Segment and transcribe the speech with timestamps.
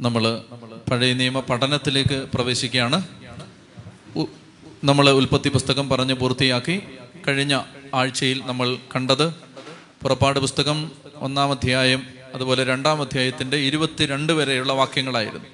[0.00, 0.42] നമ്മൾ
[0.90, 3.02] പഴയ നിയമ പഠനത്തിലേക്ക് പ്രവേശിക്കുകയാണ്.
[4.84, 6.82] നമ്മൾ ഉൽപ്പത്തി പുസ്തകം പറഞ്ഞ് പൂർത്തിയാക്കി
[7.28, 7.60] കഴിഞ്ഞ
[7.94, 9.28] ആഴ്ചയിൽ നമ്മൾ കണ്ടത്
[10.02, 15.44] പുറപ്പാട് പുസ്തകം ഒന്നാം അധ്യായം അതുപോലെ രണ്ടാം അധ്യായത്തിന്റെ ഇരുപത്തിരണ്ട് വരെയുള്ള വാക്യങ്ങളായിരുന്നു.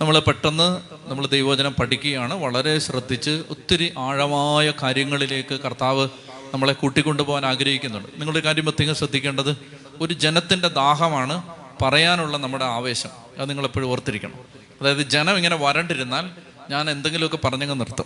[0.00, 0.80] നമ്മൾ പെട്ടെന്ന്
[1.10, 2.34] നമ്മൾ ദൈവവചനം പഠിക്കുകയാണ്.
[2.34, 6.08] വളരെ ശ്രദ്ധിച്ച് ഒത്തിരി ആഴമായ കാര്യങ്ങളിലേക്ക് കർത്താവ്
[6.54, 8.08] നമ്മളെ കൂട്ടിക്കൊണ്ടുപോകാൻ ആഗ്രഹിക്കുന്നുണ്ട്.
[8.16, 9.56] നിങ്ങളുടെ കാര്യം പ്രത്യേകം ശ്രദ്ധിക്കേണ്ടത്
[10.00, 13.08] ഒരു ജനത്തിന്റെ ദാഹമാണ് പറയാനുള്ള നമ്മുടെ ആവേശം.
[13.38, 14.34] അത് നിങ്ങൾ എപ്പോഴും ഓർത്തിരിക്കണം.
[14.80, 16.30] അതായത് ജനം ഇങ്ങനെ വരണ്ടിരുന്നാൽ
[16.70, 18.04] ഞാൻ എന്തെങ്കിലുമൊക്കെ പറഞ്ഞങ്ങ് നിർത്തും.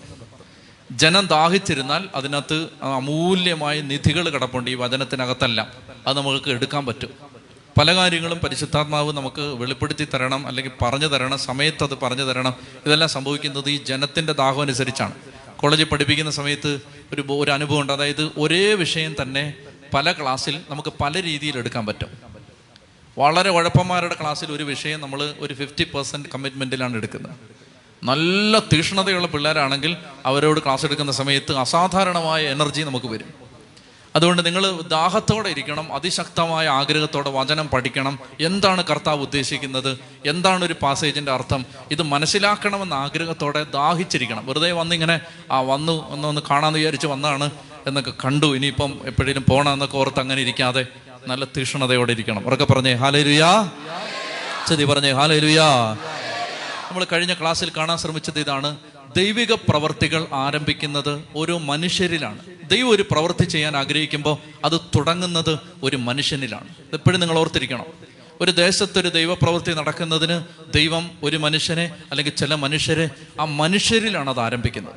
[0.90, 5.72] ജനം ദാഹിച്ചിരുന്നാൽ അതിനകത്ത് അമൂല്യമായ നിധികൾ കിടപ്പുണ്ട് ഈ വചനത്തിനകത്തല്ല.
[6.06, 7.10] അത് നമുക്ക് എടുക്കാൻ പറ്റും.
[7.78, 12.54] പല കാര്യങ്ങളും പരിശുദ്ധാത്മാവ് നമുക്ക് വെളിപ്പെടുത്തി തരണം അല്ലെങ്കിൽ പറഞ്ഞു തരണം സമയത്ത് അത് പറഞ്ഞു തരണം.
[12.86, 15.14] ഇതെല്ലാം സംഭവിക്കുന്നത് ഈ ജനത്തിന്റെ ദാഹം അനുസരിച്ചാണ്.
[15.56, 16.80] കോളേജിൽ പഠിപ്പിക്കുന്ന സമയത്ത്
[17.12, 19.54] ഒരു ഒരു അനുഭവം ഉണ്ട് അതായത് ഒരേ വിഷയം തന്നെ
[19.94, 22.29] പല ക്ലാസ്സിൽ നമുക്ക് പല രീതിയിൽ എടുക്കാൻ പറ്റും.
[23.18, 27.36] വളരെ ഉഴപ്പന്മാരുടെ ക്ലാസ്സിൽ ഒരു വിഷയം നമ്മൾ ഒരു ഫിഫ്റ്റി പെർസെന്റ് കമ്മിറ്റ്മെന്റിലാണ് എടുക്കുന്നത്.
[28.04, 33.50] നല്ല തീക്ഷ്ണതയുള്ള പിള്ളേരാണെങ്കിൽ അവരോട് ക്ലാസ് എടുക്കുന്ന സമയത്ത് അസാധാരണമായ എനർജി നമുക്ക് വരും.
[34.16, 38.18] അതുകൊണ്ട് നിങ്ങൾ ദാഹത്തോടെ ഇരിക്കണം അതിശക്തമായ ആഗ്രഹത്തോടെ വചനം പഠിക്കണം.
[38.40, 39.98] എന്താണ് കർത്താവ് ഉദ്ദേശിക്കുന്നത്?
[40.26, 41.66] എന്താണ് ഒരു പാസേജിന്റെ അർത്ഥം?
[41.90, 44.46] ഇത് മനസ്സിലാക്കണമെന്ന ആഗ്രഹത്തോടെ ദാഹിച്ചിരിക്കണം.
[44.46, 47.50] വെറുതെ വന്നിങ്ങനെ ആ വന്നു ഒന്ന് ഒന്ന് കാണാമെന്ന് വിചാരിച്ച് വന്നാണ്
[47.86, 48.56] എന്നൊക്കെ കണ്ടു.
[48.56, 50.86] ഇനിയിപ്പം എപ്പോഴേലും പോകണമെന്നൊക്കെ ഓർത്ത് അങ്ങനെ ഇരിക്കാതെ
[51.26, 52.46] നല്ല തീഷ്ണതയോടെ ഇരിക്കണം.
[52.46, 53.70] ഉറക്കെ പറഞ്ഞേ ഹാലേലുയാ.
[54.68, 55.96] ചെതി പറഞ്ഞേ ഹാലേലുയാ.
[56.90, 58.76] നമ്മൾ കഴിഞ്ഞ ക്ലാസ്സിൽ കാണാൻ ശ്രമിച്ചത് ഇതാണ്.
[59.16, 62.38] ദൈവിക പ്രവർത്തികൾ ആരംഭിക്കുന്നത് ഒരു മനുഷ്യരിലാണ്.
[62.70, 66.68] ദൈവം ഒരു പ്രവൃത്തി ചെയ്യാൻ ആഗ്രഹിക്കുമ്പോൾ അത് തുടങ്ങുന്നത് ഒരു മനുഷ്യനിലാണ്.
[66.92, 67.84] എപ്പോഴും നിങ്ങൾ ഓർത്തിരിക്കണം.
[68.40, 70.40] ഒരു ദേശത്തൊരു ദൈവപ്രവൃത്തി നടക്കുന്നതിന്
[70.74, 73.10] ദൈവം ഒരു മനുഷ്യനെ അല്ലെങ്കിൽ ചില മനുഷ്യരെ
[73.40, 74.94] ആ മനുഷ്യരിലാണ് അത് ആരംഭിക്കുന്നത്.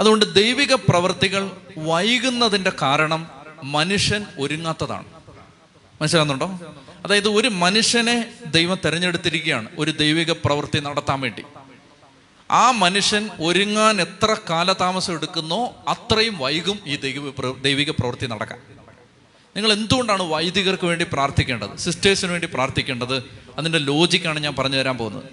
[0.00, 3.35] അതുകൊണ്ട് ദൈവിക പ്രവൃത്തികൾ വൈകുന്നതിന്റെ കാരണം
[3.72, 5.04] മനുഷ്യൻ ഒരുങ്ങാത്തതാണ്.
[6.02, 6.58] മനസ്സിലാകുന്നുണ്ടോ?
[7.04, 9.68] അതായത് ഒരു മനുഷ്യനെ ദൈവം തിരഞ്ഞെടുത്തിരിക്കുകയാണ്.
[9.78, 11.42] ഒരു ദൈവിക പ്രവൃത്തി നടത്താൻ വേണ്ടി.
[12.50, 17.32] ആ മനുഷ്യൻ ഒരുങ്ങാൻ എത്ര കാലതാമസം എടുക്കുന്നോ അത്രയും വൈകും ഈ ദൈവ
[17.62, 18.58] ദൈവിക പ്രവൃത്തി നടക്കാൻ.
[19.56, 21.76] നിങ്ങൾ എന്തുകൊണ്ടാണ് വൈദികർക്ക് വേണ്ടി പ്രാർത്ഥിക്കേണ്ടത്?
[21.76, 23.22] സിസ്റ്റേഴ്സിന് വേണ്ടി പ്രാർത്ഥിക്കേണ്ടത്?
[23.58, 25.24] അതിന്റെ ലോജിക്കാണ് ഞാൻ പറഞ്ഞു തരാൻ പോകുന്നത്.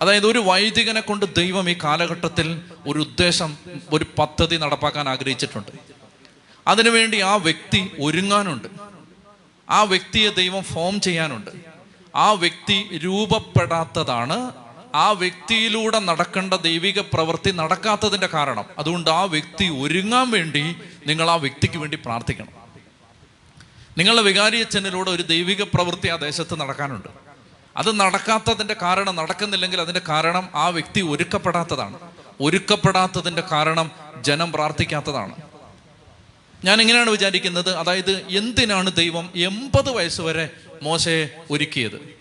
[0.00, 3.56] അതായത് ഒരു വൈദികനെ കൊണ്ട് ദൈവം ഈ കാലഘട്ടത്തിൽ ഒരു ഉദ്ദേശം
[3.90, 5.91] ഒരു പദ്ധതി നടപ്പാക്കാൻ ആഗ്രഹിച്ചിട്ടുണ്ട്.
[6.66, 8.68] അതിനുവേണ്ടി ആ വ്യക്തി ഒരുങ്ങാനുണ്ട്.
[9.70, 11.50] ആ വ്യക്തിയെ ദൈവം ഫോം ചെയ്യാനുണ്ട്.
[12.16, 14.52] ആ വ്യക്തി രൂപപ്പെടാത്തതാണ്.
[14.94, 18.64] ആ വ്യക്തിയിലൂടെ നടക്കേണ്ട ദൈവിക പ്രവൃത്തി നടക്കാത്തതിന്റെ കാരണം.
[18.78, 22.62] അതുകൊണ്ട് ആ വ്യക്തി ഒരുങ്ങാൻ വേണ്ടി നിങ്ങൾ ആ വ്യക്തിക്ക് വേണ്ടി പ്രാർത്ഥിക്കണം.
[23.98, 27.08] നിങ്ങളുടെ വികാരിയച്ഛനിലൂടെ ഒരു ദൈവിക പ്രവൃത്തി ആ ദേശത്ത് നടക്കാനുണ്ട്.
[27.76, 31.98] അത് നടക്കാത്തതിന്റെ കാരണം നടക്കുന്നില്ലെങ്കിൽ അതിന്റെ കാരണം ആ വ്യക്തി ഒരുക്കപ്പെടാത്തതാണ്.
[32.40, 33.90] ഒരുക്കപ്പെടാത്തതിന്റെ കാരണം
[34.20, 35.51] ജനം പ്രാർത്ഥിക്കാത്തതാണ്.
[36.64, 37.76] ഞാൻ എങ്ങനെയാണ് വിചാരിക്കുന്നത്.
[37.76, 40.50] അതായത് എന്തിനാണ് ദൈവം എൺപത് വയസ്സ് വരെ
[40.82, 42.16] മോശയെ ഒരുക്കിയത്?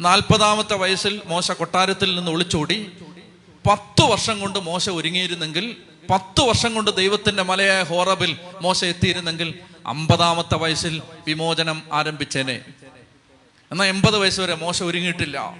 [0.00, 2.90] നാൽപ്പതാമത്തെ വയസ്സിൽ മോശ കൊട്ടാരത്തിൽ നിന്ന് ഒളിച്ചോടി.
[3.70, 5.76] പത്ത് വർഷം കൊണ്ട് മോശ ഒരുങ്ങിയിരുന്നെങ്കിൽ
[6.10, 12.60] പത്ത് വർഷം കൊണ്ട് ദൈവത്തിന്റെ മലയായ ഹോറബിൽ മോശ എത്തിയിരുന്നെങ്കിൽ അമ്പതാമത്തെ വയസ്സിൽ വിമോചനം ആരംഭിച്ചേനെ.
[13.72, 15.56] എന്നാൽ എൺപത് വയസ്സ് വരെ മോശ ഒരുങ്ങിയിട്ടില്ല.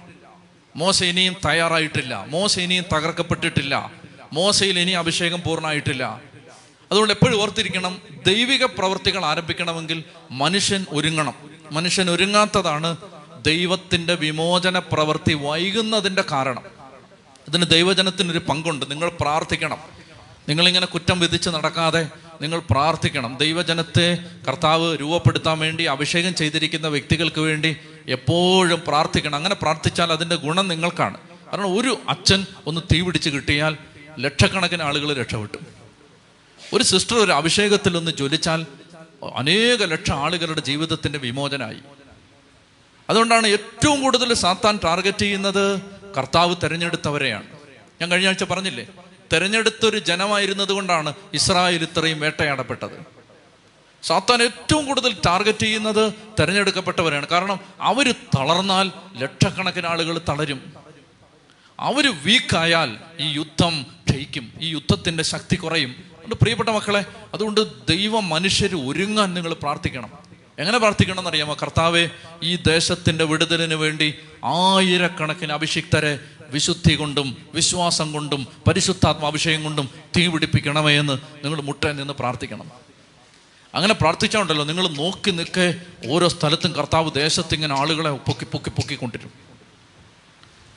[0.75, 2.25] മോശ ഇനിയും തയ്യാറായിട്ടില്ല.
[2.29, 3.91] മോശ ഇനിയും തകർക്കപ്പെട്ടിട്ടില്ല.
[4.33, 6.32] മോശയിൽ ഇനി അഭിഷേകം പൂർണമായിട്ടില്ല.
[6.93, 11.33] അതുകൊണ്ട് എപ്പോഴും ഓർത്തിരിക്കണം ദൈവിക പ്രവർത്തികൾ ആരംഭിക്കണമെങ്കിൽ മനുഷ്യൻ ഒരുങ്ങണം.
[11.71, 12.97] മനുഷ്യൻ ഒരുങ്ങാത്തതാണ്
[13.45, 16.61] ദൈവത്തിന്റെ വിമോചന പ്രവൃത്തി വൈകുന്നതിന്റെ കാരണം.
[17.47, 18.91] ഇതിന് ദൈവജനത്തിനൊരു പങ്കുണ്ട്.
[18.91, 19.77] നിങ്ങൾ പ്രാർത്ഥിക്കണം.
[20.49, 22.07] നിങ്ങളിങ്ങനെ കുറ്റം വിധിച്ച് നടക്കാതെ
[22.41, 23.37] നിങ്ങൾ പ്രാർത്ഥിക്കണം.
[23.37, 24.17] ദൈവജനത്തെ
[24.47, 27.77] കർത്താവ് രൂപപ്പെടുത്താൻ വേണ്ടി അഭിഷേകം ചെയ്തിരിക്കുന്ന വ്യക്തികൾക്ക് വേണ്ടി
[28.07, 29.35] എപ്പോഴും പ്രാർത്ഥിക്കണം.
[29.35, 31.17] അങ്ങനെ പ്രാർത്ഥിച്ചാൽ അതിന്റെ ഗുണം നിങ്ങൾക്കാണ്.
[31.17, 33.77] കാരണം ഒരു അച്ഛൻ ഒന്ന് തീ പിടിച്ച് കിട്ടിയാൽ
[34.19, 35.57] ലക്ഷക്കണക്കിന് ആളുകൾ രക്ഷപ്പെട്ടു.
[36.73, 38.65] ഒരു സിസ്റ്റർ ഒരു അഭിഷേകത്തിൽ ഒന്ന് ജ്വലിച്ചാൽ
[39.35, 41.77] അനേക ലക്ഷം ആളുകളുടെ ജീവിതത്തിന്റെ വിമോചനായി.
[43.09, 45.81] അതുകൊണ്ടാണ് ഏറ്റവും കൂടുതൽ സാത്താൻ ടാർഗറ്റ് ചെയ്യുന്നത്
[46.17, 47.47] കർത്താവ് തെരഞ്ഞെടുത്തവരെയാണ്.
[48.01, 48.87] ഞാൻ കഴിഞ്ഞ ആഴ്ച പറഞ്ഞില്ലേ?
[49.33, 53.05] തെരഞ്ഞെടുത്തൊരു ജനമായിരുന്നത് കൊണ്ടാണ് ഇസ്രായേൽ ഇത്രയും വേട്ടയാടപ്പെട്ടത്.
[54.03, 60.73] സാത്താൻ ഏറ്റവും കൂടുതൽ ടാർഗറ്റ് ചെയ്യുന്നത് തിരഞ്ഞെടുക്കപ്പെട്ടവരാണ് കാരണം അവർ തളർന്നാൽ ലക്ഷക്കണക്കിന് ആളുകൾ തളരും.
[61.79, 64.53] അവർ വീക്കായാൽ ഈ യുദ്ധം ക്ഷയിക്കും.
[64.59, 66.12] ഈ യുദ്ധത്തിന്റെ ശക്തി കുറയും.
[66.23, 70.09] അതുകൊണ്ട് പ്രിയപ്പെട്ട മക്കളെ അതുകൊണ്ട് ദൈവം മനുഷ്യർ ഒരുങ്ങാൻ നിങ്ങൾ പ്രാർത്ഥിക്കണം.
[70.59, 72.09] എങ്ങനെ പ്രാർത്ഥിക്കണം എന്നറിയാമോ കർത്താവെ
[72.43, 74.13] ഈ ദേശത്തിന്റെ വിടുതലിന് വേണ്ടി
[74.45, 82.13] ആയിരക്കണക്കിന് അഭിഷിക്തരെ വിശുദ്ധി കൊണ്ടും വിശ്വാസം കൊണ്ടും പരിശുദ്ധാത്മ അഭിഷേകം കൊണ്ടും തീ പിടിപ്പിക്കണമേ എന്ന് നിങ്ങൾ മുട്ട നിന്ന്
[82.13, 82.71] പ്രാർത്ഥിക്കണം.
[83.75, 85.75] അങ്ങനെ പ്രാർത്ഥിച്ചാണ്ടല്ലോ നിങ്ങൾ നോക്കി നിൽക്കേ
[86.07, 89.31] ഓരോ സ്ഥലത്തും കർത്താവ് ദേശത്ത് ഇങ്ങനെ ആളുകളെ പൊക്കി പൊക്കി പൊക്കിക്കൊണ്ടിരും.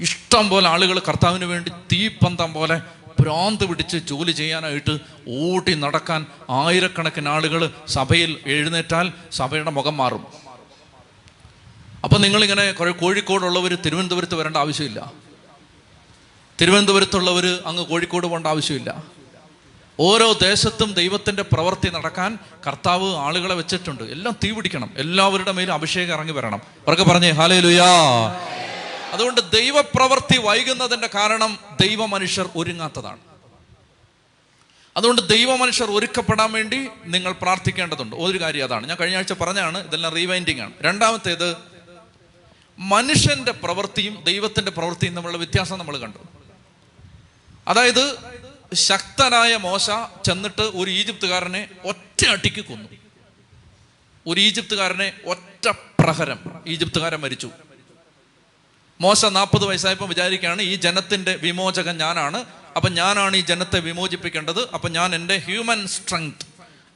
[0.01, 2.81] ഇഷ്ടം പോലെ ആളുകൾ കർത്താവിന് വേണ്ടി തീപ്പന്തം പോലെ
[3.21, 4.99] ഭ്രാന്ത് പിടിച്ച് ജോലി ചെയ്യാനായിട്ട്
[5.29, 10.27] ഓടി നടക്കാൻ ആയിരക്കണക്കിന് ആളുകൾ സഭയിൽ എഴുന്നേറ്റാൽ സഭയുടെ മുഖം മാറും.
[12.05, 15.13] അപ്പം നിങ്ങളിങ്ങനെ കുറെ കോഴിക്കോടുള്ളവർ തിരുവനന്തപുരത്ത് വരേണ്ട ആവശ്യമില്ല.
[16.61, 19.03] തിരുവനന്തപുരത്തുള്ളവർ അങ്ങ് കോഴിക്കോട് പോകേണ്ട ആവശ്യമില്ല.
[20.01, 24.05] ഓരോ ദേശത്തും ദൈവത്തിന്റെ പ്രവൃത്തി നടക്കാൻ കർത്താവ് ആളുകളെ വെച്ചിട്ടുണ്ട്.
[24.05, 26.59] എല്ലാം തീ പിടിക്കണം എല്ലാവരുടെ മേലും അഭിഷേകം ഇറങ്ങി വരണം.
[26.59, 27.87] അവർക്ക് പറഞ്ഞേ ഹാലേ ലുയാ
[29.13, 33.19] അതുകൊണ്ട് ദൈവപ്രവൃത്തി വൈകുന്നതിന്റെ കാരണം ദൈവ മനുഷ്യർ ഒരുങ്ങാത്തതാണ്.
[34.97, 38.17] അതുകൊണ്ട് ദൈവ മനുഷ്യർ ഒരുക്കപ്പെടാൻ വേണ്ടി നിങ്ങൾ പ്രാർത്ഥിക്കേണ്ടതുണ്ട്.
[38.17, 38.87] ഒരു കാര്യം അതാണ്.
[38.87, 40.73] ഞാൻ കഴിഞ്ഞ ആഴ്ച പറഞ്ഞാണ് ഇതെല്ലാം റീവൈൻഡിങ് ആണ്.
[40.81, 41.57] രണ്ടാമത്തേത്
[42.79, 46.19] മനുഷ്യന്റെ പ്രവൃത്തിയും ദൈവത്തിന്റെ പ്രവൃത്തിയും തമ്മിലുള്ള വ്യത്യാസം നമ്മൾ കണ്ടു.
[47.69, 48.17] അതായത്
[48.75, 49.91] ശക്തനായ മോശ
[50.27, 52.89] ചെന്നിട്ട് ഒരു ഈജിപ്തുകാരനെ ഒറ്റ അടിക്ക് കൊന്നു.
[54.27, 55.69] ഒരു ഈജിപ്തുകാരനെ ഒറ്റ
[56.01, 57.51] പ്രഹരം ഈജിപ്തുകാരൻ മരിച്ചു.
[59.01, 62.45] മോശ നാൽപ്പത് വയസ്സായപ്പോൾ വിചാരിക്കുകയാണ് ഈ ജനത്തിന്റെ വിമോചകൻ ഞാനാണ്.
[62.77, 64.71] അപ്പം ഞാനാണ് ഈ ജനത്തെ വിമോചിപ്പിക്കേണ്ടത്.
[64.71, 66.47] അപ്പം ഞാൻ എന്റെ ഹ്യൂമൻ സ്ട്രെങ്ത്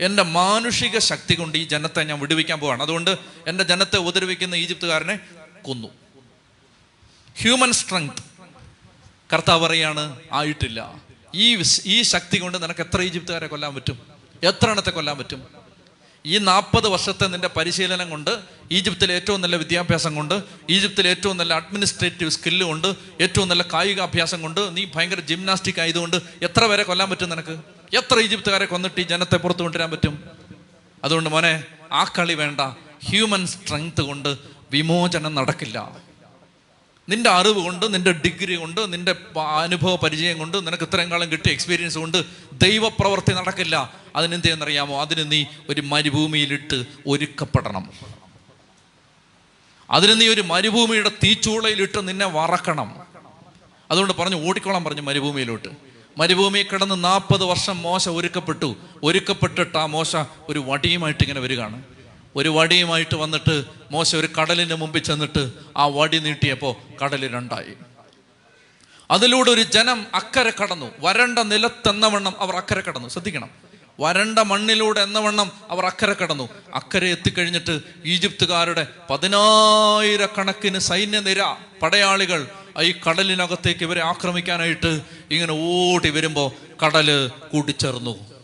[0.01, 2.83] എന്റെ മാനുഷിക ശക്തി കൊണ്ട് ഈ ജനത്തെ ഞാൻ വിടുവിക്കാൻ പോവാണ്.
[2.83, 3.17] അതുകൊണ്ട്
[3.47, 5.21] എന്റെ ജനത്തെ ഉപദ്രവിക്കുന്ന ഈജിപ്തുകാരനെ
[5.63, 5.89] കൊന്നു.
[7.37, 8.43] Human strength.
[9.33, 10.95] കർത്താവ് പറയാണ് ആയിട്ടില്ല.
[11.35, 13.99] ഈ ഈ ശക്തി കൊണ്ട് നിനക്ക് എത്ര ഈജിപ്തുകാരെ കൊല്ലാൻ പറ്റും?
[14.43, 15.60] എത്ര എണ്ണത്തെ കൊല്ലാൻ പറ്റും?
[16.27, 18.31] ഈ നാൽപ്പത് വർഷത്തെ നിന്റെ പരിശീലനം കൊണ്ട്
[18.71, 24.77] ഈജിപ്തിലെ ഏറ്റവും നല്ല വിദ്യാഭ്യാസം കൊണ്ട് ഈജിപ്തിലെ ഏറ്റവും നല്ല അഡ്മിനിസ്ട്രേറ്റീവ് സ്കില്ല് കൊണ്ട് ഏറ്റവും നല്ല കായികാഭ്യാസം കൊണ്ട്
[24.77, 27.61] നീ ഭയങ്കര ജിംനാസ്റ്റിക് ആയതുകൊണ്ട് എത്ര പേരെ കൊല്ലാൻ പറ്റും നിനക്ക്?
[27.97, 30.25] എത്ര ഈജിപ്തുകാരെ കൊന്നിട്ട് ഈ ജനത്തെ പുറത്തു കൊണ്ടുവരാൻ പറ്റും?
[31.05, 32.61] അതുകൊണ്ട് മോനെ ആ കളി വേണ്ട.
[33.05, 34.37] ഹ്യൂമൻ സ്ട്രെങ്ത് കൊണ്ട്
[34.73, 36.10] വിമോചനം നടക്കില്ല.
[37.11, 39.15] നിന്റെ അറിവ് കൊണ്ട് നിന്റെ ഡിഗ്രി കൊണ്ട് നിന്റെ
[39.63, 43.95] അനുഭവ പരിചയം കൊണ്ട് നിനക്ക് ഇത്രയും കാലം കിട്ടിയ എക്സ്പീരിയൻസ് കൊണ്ട് ദൈവപ്രവൃത്തി നടക്കില്ല.
[44.17, 47.91] അതിനെന്തെന്നറിയാമോ അതിന് നീ ഒരു മരുഭൂമിയിലിട്ട് ഒരുക്കപ്പെടണം.
[49.91, 53.01] അതിന് നീ ഒരു മരുഭൂമിയുടെ തീച്ചൂളയിലിട്ട് നിന്നെ വറക്കണം.
[53.91, 55.69] അതുകൊണ്ട് പറഞ്ഞു ഓടിക്കോളാൻ പറഞ്ഞു മരുഭൂമിയിലോട്ട്.
[56.19, 58.77] മരുഭൂമിയിൽ കിടന്ന് നാൽപ്പത് വർഷം മോശ ഒരുക്കപ്പെട്ടു.
[59.05, 60.17] ഒരുക്കപ്പെട്ടിട്ട് ആ മോശ
[60.49, 61.83] ഒരു വടിയുമായിട്ട് ഇങ്ങനെ വരികയാണ്.
[62.37, 67.75] ഒരു വടിയുമായിട്ട് വന്നിട്ട് മോശ ഒരു കടലിന്റെ മുമ്പിൽ ചെന്നിട്ട് ആ വടി നീട്ടിയപ്പോൾ കടൽ രണ്ടായി.
[69.11, 70.91] അതിലൂടെ ഒരു ജനം അക്കരെ കടന്നു.
[71.01, 73.09] വരണ്ട നിലത്തെന്നവണ്ണം അവർ അക്കരെ കടന്നു.
[73.09, 73.51] ശ്രദ്ധിക്കണം.
[74.01, 76.49] വരണ്ട മണ്ണിലൂടെ എന്നവണ്ണം അവർ അക്കരെ കടന്നു.
[76.75, 81.43] അക്കരെ എത്തിക്കഴിഞ്ഞിട്ട് ഈജിപ്തുകാരുടെ പതിനായിരക്കണക്കിന് സൈന്യനിര
[81.83, 82.47] പടയാളികൾ
[82.83, 85.01] ഈ കടലിനകത്തേക്ക് ഇവരെ ആക്രമിക്കാനായിട്ട്
[85.31, 86.51] ഇങ്ങനെ ഓടി വരുമ്പോൾ
[86.85, 88.40] കടൽ കൂട്ടിച്ചേർന്നു.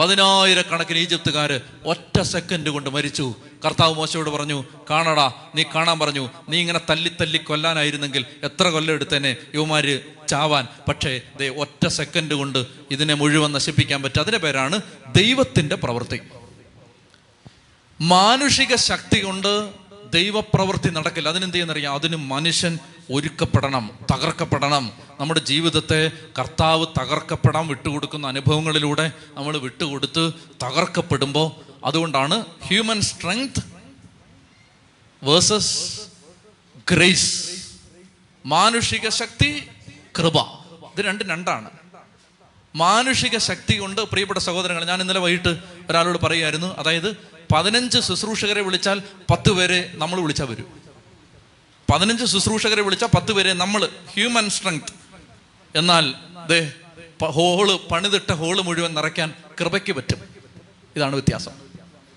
[0.00, 3.34] പതിനായിരക്കണക്കിന് ഈജിപ്തുകാര് ഒറ്റ സെക്കൻഡ് കൊണ്ട് മരിച്ചു.
[3.64, 6.30] കർത്താവ് മോശയോട് പറഞ്ഞു കാണടാ നീ കാണാൻ പറഞ്ഞു.
[6.48, 9.36] നീ ഇങ്ങനെ തല്ലി തല്ലി കൊല്ലാനായിരുന്നെങ്കിൽ എത്ര കൊല്ലം എടുത്തേനെ?
[9.54, 10.68] യുവമാര് ചാവാൻ.
[10.88, 14.20] പക്ഷേ ദേ ഒറ്റ സെക്കൻഡ് കൊണ്ട് ഇതിനെ മുഴുവൻ നശിപ്പിക്കാൻ പറ്റും.
[14.20, 14.80] അതിന്റെ പേരാണ്
[15.16, 16.20] ദൈവത്തിന്റെ പ്രവൃത്തി.
[18.00, 19.70] മാനുഷിക ശക്തി കൊണ്ട്
[20.12, 21.28] ദൈവപ്രവൃത്തി നടക്കില്ല.
[21.28, 21.94] അതിനെന്ത് ചെയ്യുന്നറിയാം?
[21.94, 22.78] അതിന് മനുഷ്യൻ
[23.10, 24.92] ഒരുക്കപ്പെടണം തകർക്കപ്പെടണം.
[25.20, 31.50] നമ്മുടെ ജീവിതത്തെ കർത്താവ് തകർക്കപ്പെടാൻ വിട്ടുകൊടുക്കുന്ന അനുഭവങ്ങളിലൂടെ നമ്മൾ വിട്ടുകൊടുത്ത് തകർക്കപ്പെടുമ്പോൾ
[31.84, 33.64] അതുകൊണ്ടാണ് ഹ്യൂമൻ സ്ട്രെങ്ത്
[35.22, 36.00] വേഴ്സസ്
[36.92, 37.50] ഗ്രേസ്
[38.46, 39.68] മാനുഷിക ശക്തി
[40.18, 40.38] കൃപ.
[40.98, 41.70] ഇത് രണ്ട് രണ്ടാണ്.
[42.76, 45.58] മാനുഷിക ശക്തി കൊണ്ട് പ്രിയപ്പെട്ട സഹോദരങ്ങൾ ഞാൻ ഇന്നലെ വൈകിട്ട്
[45.90, 47.16] ഒരാളോട് പറയുമായിരുന്നു അതായത്
[47.52, 50.79] പതിനഞ്ച് ശുശ്രൂഷകരെ വിളിച്ചാൽ പത്ത് പേരെ നമ്മൾ വിളിച്ചാൽ വരും.
[51.92, 54.92] പതിനഞ്ച് ശുശ്രൂഷകരെ വിളിച്ചാൽ പത്ത് പേരെ നമ്മൾ ഹ്യൂമൻ സ്ട്രെങ്ത്
[55.78, 56.14] എന്നാൽ
[56.48, 56.72] ദേ
[57.24, 60.18] ഹോൾ പണിതിട്ട ഹോൾ മുഴുവൻ നിറയ്ക്കാൻ കൃപയ്ക്ക് പറ്റും.
[60.96, 61.52] ഇതാണ് വ്യത്യാസം.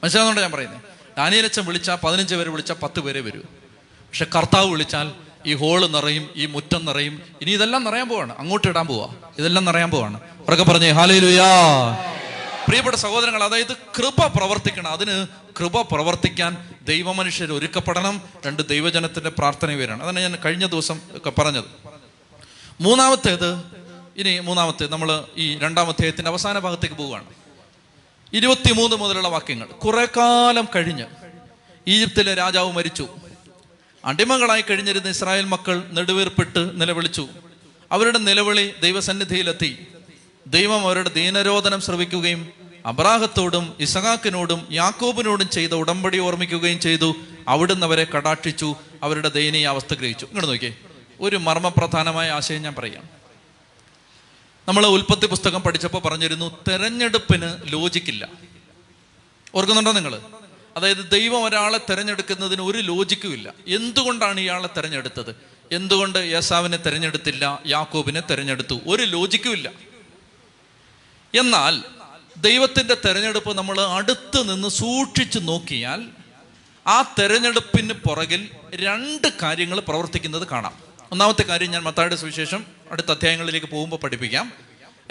[0.04, 0.81] മനസ്സിലാകുന്നുണ്ട് ഞാൻ പറയുന്നത്
[1.18, 3.40] ഡാനിയലച്ചൻ വിളിച്ചാൽ പതിനഞ്ച് പേരെ വിളിച്ചാൽ പത്ത് പേരെ വരൂ.
[3.40, 5.12] പക്ഷെ കർത്താവ് വിളിച്ചാൽ
[5.46, 8.38] ഈ ഹോൾ നിറയും ഈ മുറ്റം നിറയും ഇനി ഇതെല്ലാം നിറയാൻ പോവാണ്.
[8.38, 9.15] അങ്ങോട്ട് ഇടാൻ പോവാ.
[9.39, 10.20] ഇതെല്ലാം നിറയാൻ പോവാണ്.
[10.48, 11.46] ഉറക്കെ പറഞ്ഞേ ഹാലയിലുയാ
[12.74, 14.92] പ്രിയപ്പെട്ട സഹോദരങ്ങൾ അതായത് കൃപ പ്രവർത്തിക്കണം.
[14.92, 15.27] അതിന്
[15.60, 18.22] കൃപ പ്രവർത്തിക്കാൻ ദൈവമനുഷ്യർ ഒരുക്കപ്പെടണം.
[18.46, 21.63] രണ്ട് ദൈവജനത്തിന്റെ പ്രാർത്ഥന പേരാണ് അതാണ് ഞാൻ കഴിഞ്ഞ ദിവസം ഒക്കെ പറഞ്ഞത്.
[22.82, 23.63] മൂന്നാമത്തേത്
[24.18, 27.25] ഇനി മൂന്നാമത്തെ നമ്മൾ ഈ രണ്ടാം അധ്യായത്തിന്റെ അവസാന ഭാഗത്തേക്ക് പോവുകയാണ്.
[28.34, 29.65] ഇരുപത്തിമൂന്ന് മുതലുള്ള വാക്യങ്ങൾ.
[29.65, 31.06] കുറെ കാലം കഴിഞ്ഞ്
[31.88, 33.08] ഈജിപ്തിലെ രാജാവ് മരിച്ചു.
[34.06, 37.27] അടിമകളായി കഴിഞ്ഞിരുന്ന ഇസ്രായേൽ മക്കൾ നെടുവീർപ്പിട്ട് നിലവിളിച്ചു.
[37.92, 39.88] അവരുടെ നിലവിളി ദൈവസന്നിധിയിലെത്തി.
[40.48, 47.16] ദൈവം അവരുടെ ദീനരോധനം ശ്രവിക്കുകയും അബ്രാഹത്തോടും ഇസഹാക്കിനോടും യാക്കോബിനോടും ചെയ്ത ഉടമ്പടി ഓർമ്മിക്കുകയും ചെയ്തു.
[47.48, 48.75] അവിടുന്ന് അവരെ കടാക്ഷിച്ചു.
[49.04, 50.25] അവരുടെ ദയനീയ അവസ്ഥ ഗ്രഹിച്ചു.
[50.25, 50.75] ഇങ്ങോട്ട് നോക്കിയേ.
[51.20, 53.10] ഒരു മർമ്മപ്രധാനമായ ആശയം ഞാൻ പറയാം.
[54.68, 58.28] നമ്മൾ ഉൽപ്പത്തി പുസ്തകം പഠിച്ചപ്പോൾ പറഞ്ഞിരുന്നു തെരഞ്ഞെടുപ്പിന് ലോജിക്കില്ല.
[59.56, 60.20] ഓർക്കുന്നുണ്ടോ നിങ്ങൾ
[60.78, 63.54] അതായത് ദൈവം ഒരാളെ തിരഞ്ഞെടുക്കുന്നതിന് ഒരു ലോജിക്കും ഇല്ല.
[63.68, 65.36] എന്തുകൊണ്ടാണ് ഇയാളെ തിരഞ്ഞെടുത്തത്?
[65.72, 68.80] എന്തുകൊണ്ട് യേസാവിനെ തിരഞ്ഞെടുത്തില്ല യാക്കോബിനെ തിരഞ്ഞെടുത്തു?
[68.88, 69.72] ഒരു ലോജിക്കും ഇല്ല.
[71.40, 71.84] എന്നാൽ
[72.38, 76.06] ദൈവത്തിന്റെ തെരഞ്ഞെടുപ്പ് നമ്മൾ അടുത്ത് നിന്ന് സൂക്ഷിച്ചു നോക്കിയാൽ
[76.88, 80.74] ആ തെരഞ്ഞെടുപ്പിന് പുറകിൽ രണ്ട് കാര്യങ്ങൾ പ്രവർത്തിക്കുന്നത് കാണാം.
[81.12, 84.54] ഒന്നാമത്തെ കാര്യം ഞാൻ മത്തായുടെ സുവിശേഷം അടുത്ത അധ്യായങ്ങളിലേക്ക് പോകുമ്പോൾ പഠിപ്പിക്കാം.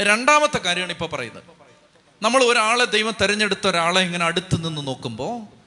[0.00, 1.42] രണ്ടാമത്തെ കാര്യമാണ് ഇപ്പോൾ പറയുന്നത്.
[2.22, 5.62] നമ്മൾ ഒരാളെ ദൈവം തിരഞ്ഞെടുത്ത ഒരാളെ ഇങ്ങനെ അടുത്ത് നിന്ന് നോക്കുമ്പോൾ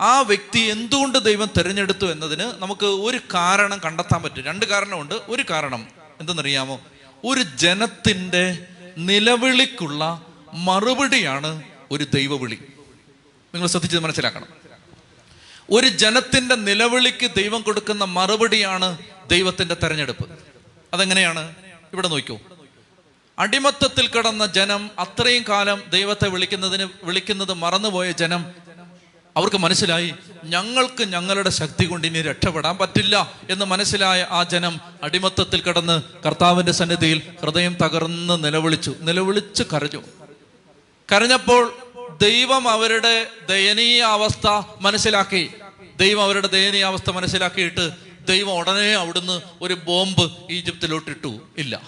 [0.00, 4.44] ആ വ്യക്തി എന്തുകൊണ്ട് ദൈവം തിരഞ്ഞെടുത്തു എന്നതിന് നമുക്ക് ഒരു കാരണം കണ്ടെത്താൻ പറ്റും.
[4.44, 5.14] രണ്ട് കാരണമുണ്ട്.
[5.14, 5.88] ഒരു കാരണം
[6.20, 6.80] എന്തെന്നറിയാമോ?
[7.24, 8.66] ഒരു ജനത്തിന്റെ
[8.98, 12.58] നിലവിളിക്കുള്ള മറുപടിയാണ് ഒരു ദൈവവിളി.
[13.54, 14.46] നിങ്ങൾ ശ്രദ്ധിച്ചത് മനസ്സിലാക്കണം.
[15.70, 20.28] ഒരു ജനത്തിന്റെ നിലവിളിക്ക് ദൈവം കൊടുക്കുന്ന മറുപടിയാണ് ദൈവത്തിന്റെ തെരഞ്ഞെടുപ്പ്.
[20.94, 21.54] അതെങ്ങനെയാണ്?
[21.92, 22.38] ഇവിടെ നോക്കൂ.
[23.38, 28.46] അടിമത്തത്തിൽ കിടന്ന ജനം അത്രയും കാലം ദൈവത്തെ വിളിക്കുന്നതിന് വിളിക്കുന്നത് മറന്നുപോയ ജനം
[29.36, 36.02] അവർക്ക് മനസ്സിലായി ഞങ്ങൾക്ക് ഞങ്ങളുടെ ശക്തി കൊണ്ട് ഇനി രക്ഷപ്പെടാൻ പറ്റില്ല എന്ന് മനസ്സിലായ ആ ജനം അടിമത്തത്തിൽ കിടന്ന്
[36.26, 38.94] കർത്താവിന്റെ സന്നിധിയിൽ ഹൃദയം തകർന്ന് നിലവിളിച്ചു.
[39.00, 40.02] നിലവിളിച്ച് കരഞ്ഞു.
[41.12, 41.76] കരഞ്ഞപ്പോൾ
[42.22, 45.50] ദൈവം അവരുടെ ദയനീയ അവസ്ഥ മനസ്സിലാക്കി.
[45.96, 47.90] ദൈവം അവരുടെ ദയനീയ അവസ്ഥ മനസ്സിലാക്കിയിട്ട്
[48.26, 51.40] ദൈവം ഉടനെ അവിടുന്ന് ഒരു ബോംബ് ഈജിപ്തിലോട്ടിട്ടു.
[51.58, 51.80] ഇല്ല.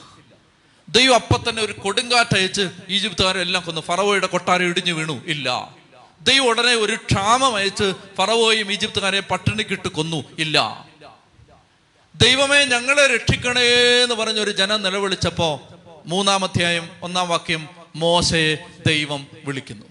[0.88, 5.23] ദൈവം അപ്പൊ തന്നെ ഒരു കൊടുങ്കാറ്റ് അയച്ച് ഈജിപ്തുകാരെല്ലാം കൊന്നു ഫറവോയുടെ കൊട്ടാരം ഇടിഞ്ഞു വീണു.
[5.26, 5.75] ഇല്ല.
[6.23, 10.25] ദൈവം ഉടനെ ഒരു ക്ഷാമം അയച്ച് ഫറവോയും ഈജിപ്തുകാരെ പട്ടിണിക്കിട്ട് കൊന്നു.
[10.38, 10.87] ഇല്ല.
[12.14, 13.62] ദൈവമേ ഞങ്ങളെ രക്ഷിക്കണേ
[14.02, 15.62] എന്ന് പറഞ്ഞ ഒരു ജനം നിലവിളിച്ചപ്പോ
[16.07, 19.86] മൂന്നാം അധ്യായം ഒന്നാം വാക്യം മോശയെ ദൈവം വിളിക്കുന്നു.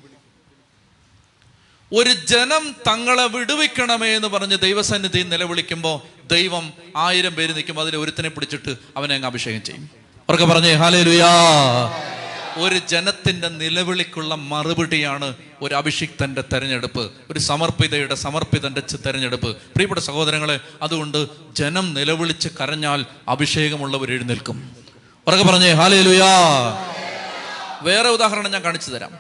[1.94, 8.76] ഒരു ജനം തങ്ങളെ വിടുവിക്കണമേ എന്ന് പറഞ്ഞ് ദൈവസന്നിധി നിലവിളിക്കുമ്പോൾ ദൈവം ആയിരം പേര് നിൽക്കുമ്പോൾ അതിൽ ഒരുത്തിനെ പിടിച്ചിട്ട്
[8.98, 9.90] അവനെ അങ്ങ് അഭിഷേകം ചെയ്യും.
[10.30, 11.32] അവർക്ക് പറഞ്ഞേ ഹാലേ ലുയാ
[12.56, 19.58] ഒരു ജനത്തിന്റെ നിലവിളിക്കുള്ള മറുപടിയാണ് ഒരു അഭിഷിക്തന്റെ തെരഞ്ഞെടുപ്പ് ഒരു സമർപ്പിതയുടെ സമർപ്പിതന്റെ തെരഞ്ഞെടുപ്പ്.
[19.58, 24.76] പ്രിയപ്പെട്ട സഹോദരങ്ങളെ അതുകൊണ്ട് ജനം നിലവിളിച്ച് കരഞ്ഞാൽ അഭിഷേകമുള്ളവർ എഴുന്നേൽക്കും.
[25.28, 26.34] ഉറക്കെ പറഞ്ഞേ ഹാലേ ലുയാ
[27.84, 29.12] വേറെ ഉദാഹരണം ഞാൻ കാണിച്ചു തരാം.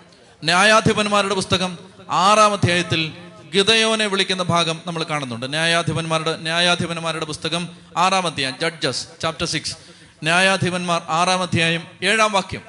[0.43, 1.77] ന്യായാധിപന്മാരുടെ പുസ്തകം
[2.09, 3.11] ആറാം അധ്യായത്തിൽ
[3.55, 5.45] ഗിതയോനെ വിളിക്കുന്ന ഭാഗം നമ്മൾ കാണുന്നുണ്ട്.
[5.45, 9.77] ന്യായാധിപന്മാരുടെ ന്യായാധിപന്മാരുടെ പുസ്തകം ആറാം അധ്യായം ജഡ്ജസ് ചാപ്റ്റർ സിക്സ്
[10.23, 12.61] ന്യായാധിപന്മാർ ആറാം അധ്യായം ഏഴാം വാക്യം.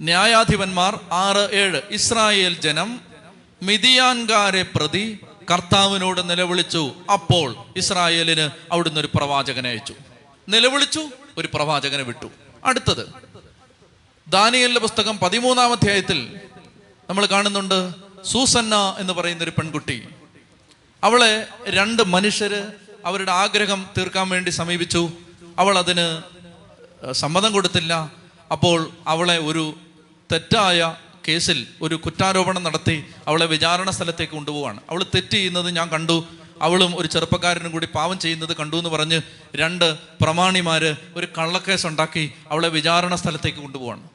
[0.00, 1.82] ന്യായാധിപന്മാർ ആറ് ഏഴ്.
[1.90, 3.00] ഇസ്രായേൽ ജനം
[3.62, 5.18] മിതിയാൻകാരെ പ്രതി
[5.52, 6.92] കർത്താവിനോട് നിലവിളിച്ചു.
[7.12, 9.94] അപ്പോൾ ഇസ്രായേലിന് അവിടുന്ന് ഒരു പ്രവാചകനെ അയച്ചു.
[10.48, 11.00] നിലവിളിച്ചു
[11.38, 12.30] ഒരു പ്രവാചകനെ വിട്ടു.
[12.64, 13.24] അടുത്തത്
[14.28, 16.40] ദാനിയലിന്റെ പുസ്തകം പതിമൂന്നാം അധ്യായത്തിൽ
[17.10, 17.92] നമ്മൾ കാണുന്നുണ്ട്
[18.24, 20.08] സൂസന്ന എന്ന് പറയുന്ന ഒരു പെൺകുട്ടി.
[21.04, 22.62] അവളെ രണ്ട് മനുഷ്യര്
[23.04, 25.10] അവരുടെ ആഗ്രഹം തീർക്കാൻ വേണ്ടി സമീപിച്ചു.
[25.58, 26.22] അവൾ അതിന്
[27.12, 28.12] സമ്മതം കൊടുത്തില്ല.
[28.52, 29.74] അപ്പോൾ അവളെ ഒരു
[30.32, 30.96] തെറ്റായ
[31.28, 34.80] കേസിൽ ഒരു കുറ്റാരോപണം നടത്തി അവളെ വിചാരണ സ്ഥലത്തേക്ക് കൊണ്ടുപോവാണ്.
[34.90, 36.24] അവൾ തെറ്റ് ചെയ്യുന്നത് ഞാൻ കണ്ടു.
[36.62, 39.20] അവളും ഒരു ചെറുപ്പക്കാരനും കൂടി പാവം ചെയ്യുന്നത് കണ്ടു എന്ന് പറഞ്ഞ്
[39.56, 44.13] രണ്ട് പ്രമാണിമാര് ഒരു കള്ളക്കേസ് ഉണ്ടാക്കി അവളെ വിചാരണ സ്ഥലത്തേക്ക് കൊണ്ടുപോവാണ്.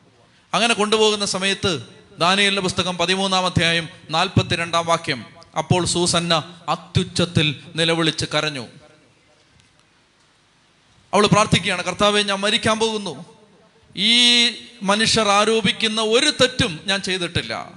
[0.53, 1.85] അങ്ങനെ കൊണ്ടുപോകുന്ന സമയത്ത്
[2.19, 5.25] ദാനിയലിന്റെ പുസ്തകം പതിമൂന്നാം അധ്യായം നാൽപ്പത്തിരണ്ടാം വാക്യം.
[5.57, 8.67] അപ്പോൾ സൂസന്ന അത്യുച്ചത്തിൽ നിലവിളിച്ച് കരഞ്ഞു.
[11.13, 13.25] അവൾ പ്രാർത്ഥിക്കുകയാണ് കർത്താവെ ഞാൻ മരിക്കാൻ പോകുന്നു.
[13.95, 14.49] ഈ
[14.83, 17.71] മനുഷ്യർ ആരോപിക്കുന്ന ഒരു തെറ്റും ഞാൻ ചെയ്തിട്ടില്ല.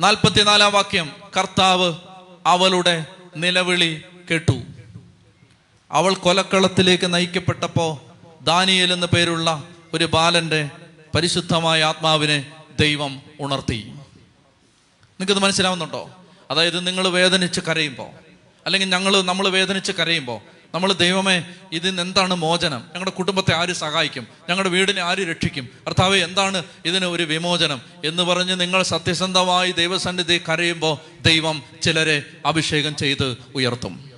[0.00, 1.94] നാൽപ്പത്തിനാലാം വാക്യം കർത്താവ്
[2.46, 4.62] അവളുടെ നിലവിളി കേട്ടു.
[5.90, 8.02] അവൾ കൊലക്കളത്തിലേക്ക് നയിക്കപ്പെട്ടപ്പോ
[8.42, 10.70] ദാനിയൽ എന്ന പേരുള്ള ഒരു ബാലന്റെ
[11.14, 13.92] പരിശുദ്ധമായ ആത്മാവിനെ ദൈവം ഉണർത്തി.
[15.20, 16.10] നിങ്ങൾക്കത് മനസ്സിലാവുന്നുണ്ടോ?
[16.50, 18.08] അതായത് നിങ്ങൾ വേദനിച്ച് കരയുമ്പോൾ
[18.66, 20.40] അല്ലെങ്കിൽ ഞങ്ങൾ നമ്മൾ വേദനിച്ച് കരയുമ്പോൾ
[20.74, 22.78] നമ്മൾ ദൈവമേ ഇതിന് എന്താണ് മോചനം?
[22.78, 24.26] ഞങ്ങളുടെ കുടുംബത്തെ ആര് സഹായിക്കും?
[24.48, 25.68] ഞങ്ങളുടെ വീടിനെ ആര് രക്ഷിക്കും?
[25.86, 27.82] കർത്താവ് എന്താണ് ഇതിന് ഒരു വിമോചനം?
[28.04, 34.10] എന്ന് പറഞ്ഞ് നിങ്ങൾ സത്യസന്ധമായി ദൈവസന്നിധി കരയുമ്പോൾ ദൈവം ചിലരെ അഭിഷേകം ചെയ്ത് ഉയർത്തും.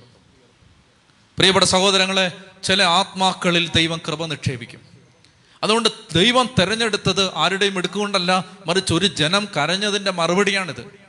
[1.37, 2.31] പ്രിയപ്പെട്ട സഹോദരങ്ങളെ
[2.63, 4.90] ചില ആത്മാക്കളിൽ ദൈവം കൃപ നിക്ഷേപിക്കും.
[5.63, 11.01] അതുകൊണ്ട് ദൈവം തെരഞ്ഞെടുത്തത് ആരുടെയും എടുക്കുകൊണ്ടല്ല മറിച്ച് ഒരു ജനം കരഞ്ഞതിന്റെ മറുപടിയാണിത്.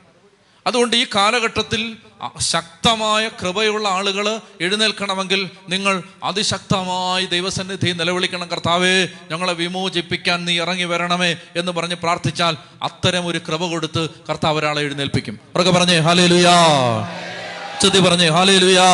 [0.67, 1.97] അതുകൊണ്ട് ഈ കാലഘട്ടത്തിൽ
[2.39, 8.47] ശക്തമായ കൃപയുള്ള ആളുകൾ എഴുന്നേൽക്കണമെങ്കിൽ നിങ്ങൾ അതിശക്തമായി ദൈവസന്നിധി നിലവിളിക്കണം.
[8.47, 14.81] കർത്താവേ ഞങ്ങളെ വിമോചിപ്പിക്കാൻ നീ ഇറങ്ങി വരണമേ എന്ന് പറഞ്ഞ് പ്രാർത്ഥിച്ചാൽ അത്തരം ഒരു കൃപ കൊടുത്ത് കർത്താവ് ഒരാളെ
[14.81, 15.39] എഴുന്നേൽപ്പിക്കും.
[15.55, 16.57] ഉറക്കെ പറഞ്ഞേ ഹാലേ ലുയാ
[17.81, 18.89] ചതി പറഞ്ഞേ ഹാലേ ലുയാ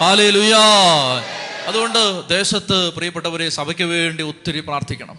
[0.00, 0.64] ഹാലേ ലുയാ
[1.66, 5.18] അതുകൊണ്ട് ദേശത്ത് പ്രിയപ്പെട്ടവരെ സഭയ്ക്ക് വേണ്ടി ഒത്തിരി പ്രാർത്ഥിക്കണം.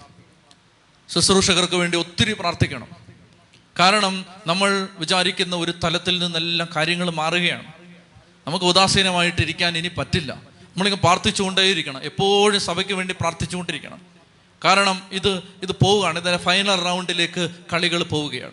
[1.09, 2.87] ശുശ്രൂഷകർക്ക് വേണ്ടി ഒത്തിരി പ്രാർത്ഥിക്കണം.
[3.79, 7.71] കാരണം നമ്മൾ വിചാരിക്കുന്ന ഒരു തലത്തിൽ നിന്നെല്ലാം കാര്യങ്ങൾ മാറുകയാണ്.
[8.47, 10.33] നമുക്ക് ഉദാസീനമായിട്ടിരിക്കാൻ ഇനി പറ്റില്ല.
[10.33, 12.03] നമ്മളിങ്ങനെ പ്രാർത്ഥിച്ചുകൊണ്ടേയിരിക്കണം.
[12.03, 14.01] എപ്പോഴും സഭയ്ക്ക് വേണ്ടി പ്രാർത്ഥിച്ചുകൊണ്ടിരിക്കണം.
[14.65, 16.19] കാരണം ഇത് ഇത് പോവുകയാണ്.
[16.19, 18.51] ഇതിന്റെ ഫൈനൽ റൗണ്ടിലേക്ക് കളികൾ പോവുകയാണ്.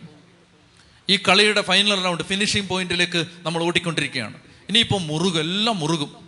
[1.09, 4.35] ഈ കളിയുടെ ഫൈനൽ റൗണ്ട് ഫിനിഷിംഗ് പോയിന്റിലേക്ക് നമ്മൾ ഓടിക്കൊണ്ടിരിക്കുകയാണ്.
[4.69, 6.24] ഇനിയിപ്പോൾ മുറുകും മുറുകും.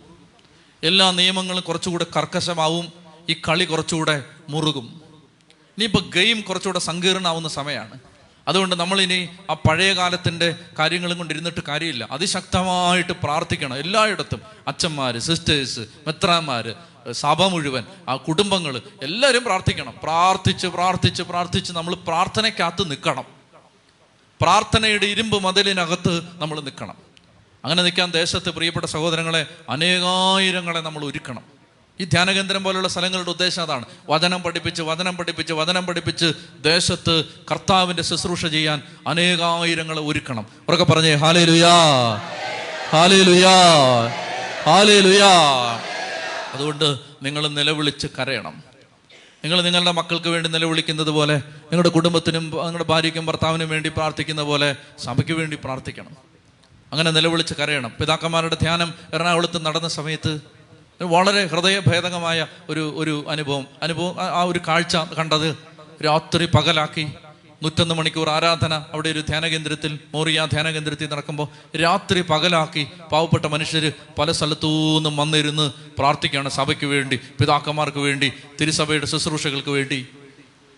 [0.83, 2.93] എല്ലാ നിയമങ്ങളും കുറച്ചുകൂടെ കർക്കശമാവും.
[3.29, 5.01] ഈ കളി കുറച്ചുകൂടെ മുറുകും.
[5.77, 7.99] ഇനിയിപ്പോൾ ഗെയിം കുറച്ചുകൂടെ സങ്കീർണമാവുന്ന സമയമാണ്
[8.47, 12.07] അതുകൊണ്ട് നമ്മളിനി ആ പഴയ കാലത്തിന്റെ കാര്യങ്ങളും കൊണ്ടിരുന്നിട്ട് കാര്യമില്ല.
[12.11, 14.41] അതിശക്തമായിട്ട് പ്രാർത്ഥിക്കണം എല്ലായിടത്തും.
[14.67, 16.75] അച്ഛന്മാർ സിസ്റ്റേഴ്സ് മെത്രാന്മാർ
[17.11, 19.93] സഭ മുഴുവൻ ആ കുടുംബങ്ങൾ എല്ലാവരും പ്രാർത്ഥിക്കണം.
[20.03, 23.23] പ്രാർത്ഥിച്ച് പ്രാർത്ഥിച്ച് പ്രാർത്ഥിച്ച് നമ്മൾ പ്രാർത്ഥനയ്ക്കകത്ത് നിൽക്കണം.
[24.41, 27.06] പ്രാർത്ഥനയുടെ ഇരുമ്പ് മതിലിനകത്ത് നമ്മൾ നിൽക്കണം.
[27.67, 31.43] അങ്ങനെ നിൽക്കാൻ ദേശത്ത് പ്രിയപ്പെട്ട സഹോദരങ്ങളെ അനേകായിരങ്ങളെ നമ്മൾ ഒരുക്കണം.
[31.99, 33.85] ഈ ധ്യാനകേന്ദ്രം പോലുള്ള സ്ഥലങ്ങളുടെ ഉദ്ദേശം അതാണ്.
[34.09, 40.45] വചനം പഠിപ്പിച്ച് വചനം പഠിപ്പിച്ച് വചനം പഠിപ്പിച്ച് ദേശത്ത് കർത്താവിന്റെ ശുശ്രൂഷ ചെയ്യാൻ അനേകായിരങ്ങളെ ഒരുക്കണം.
[40.67, 41.75] ഉറക്കെ പറഞ്ഞേ ഹാലേ ലുയാ
[42.89, 43.55] ഹാലേ ലുയാ
[44.63, 45.31] ഹാലേ ലുയാ
[46.53, 48.63] അതുകൊണ്ട് നിങ്ങൾ നിലവിളിച്ച് കരയണം.
[49.43, 55.31] നിങ്ങൾ നിങ്ങളുടെ മക്കൾക്ക് വേണ്ടി നിലവിളിക്കുന്നത് പോലെ നിങ്ങളുടെ കുടുംബത്തിനും നിങ്ങളുടെ ഭാര്യയ്ക്കും ഭർത്താവിനും വേണ്ടി പ്രാർത്ഥിക്കുന്ന പോലെ സഭയ്ക്ക്
[55.31, 56.36] വേണ്ടി പ്രാർത്ഥിക്കണം.
[56.91, 57.91] അങ്ങനെ നിലവിളിച്ച് കരയണം.
[57.99, 60.39] പിതാക്കന്മാരുടെ ധ്യാനം എറണാകുളത്ത് നടന്ന സമയത്ത്
[61.01, 63.67] വളരെ ഹൃദയഭേദകമായ ഒരു ഒരു അനുഭവം.
[63.83, 65.57] അനുഭവം ആ- ഒരു കാഴ്ച കണ്ടത്
[66.05, 67.07] രാത്രി പകലാക്കി
[67.63, 73.91] നൂറ്റൊന്ന് മണിക്കൂർ ആരാധന അവിടെ ഒരു ധ്യാന കേന്ദ്രത്തിൽ മോറിയ ധ്യാന കേന്ദ്രത്തിൽ നടക്കുമ്പോൾ രാത്രി പകലാക്കി പാവപ്പെട്ട മനുഷ്യർ
[74.17, 80.07] പല സ്ഥലത്തു നിന്നും വന്നിരുന്ന് പ്രാർത്ഥിക്കുകയാണ് സഭയ്ക്ക് വേണ്ടി പിതാക്കന്മാർക്ക് വേണ്ടി തിരുസഭയുടെ ശുശ്രൂഷകൾക്ക് വേണ്ടി.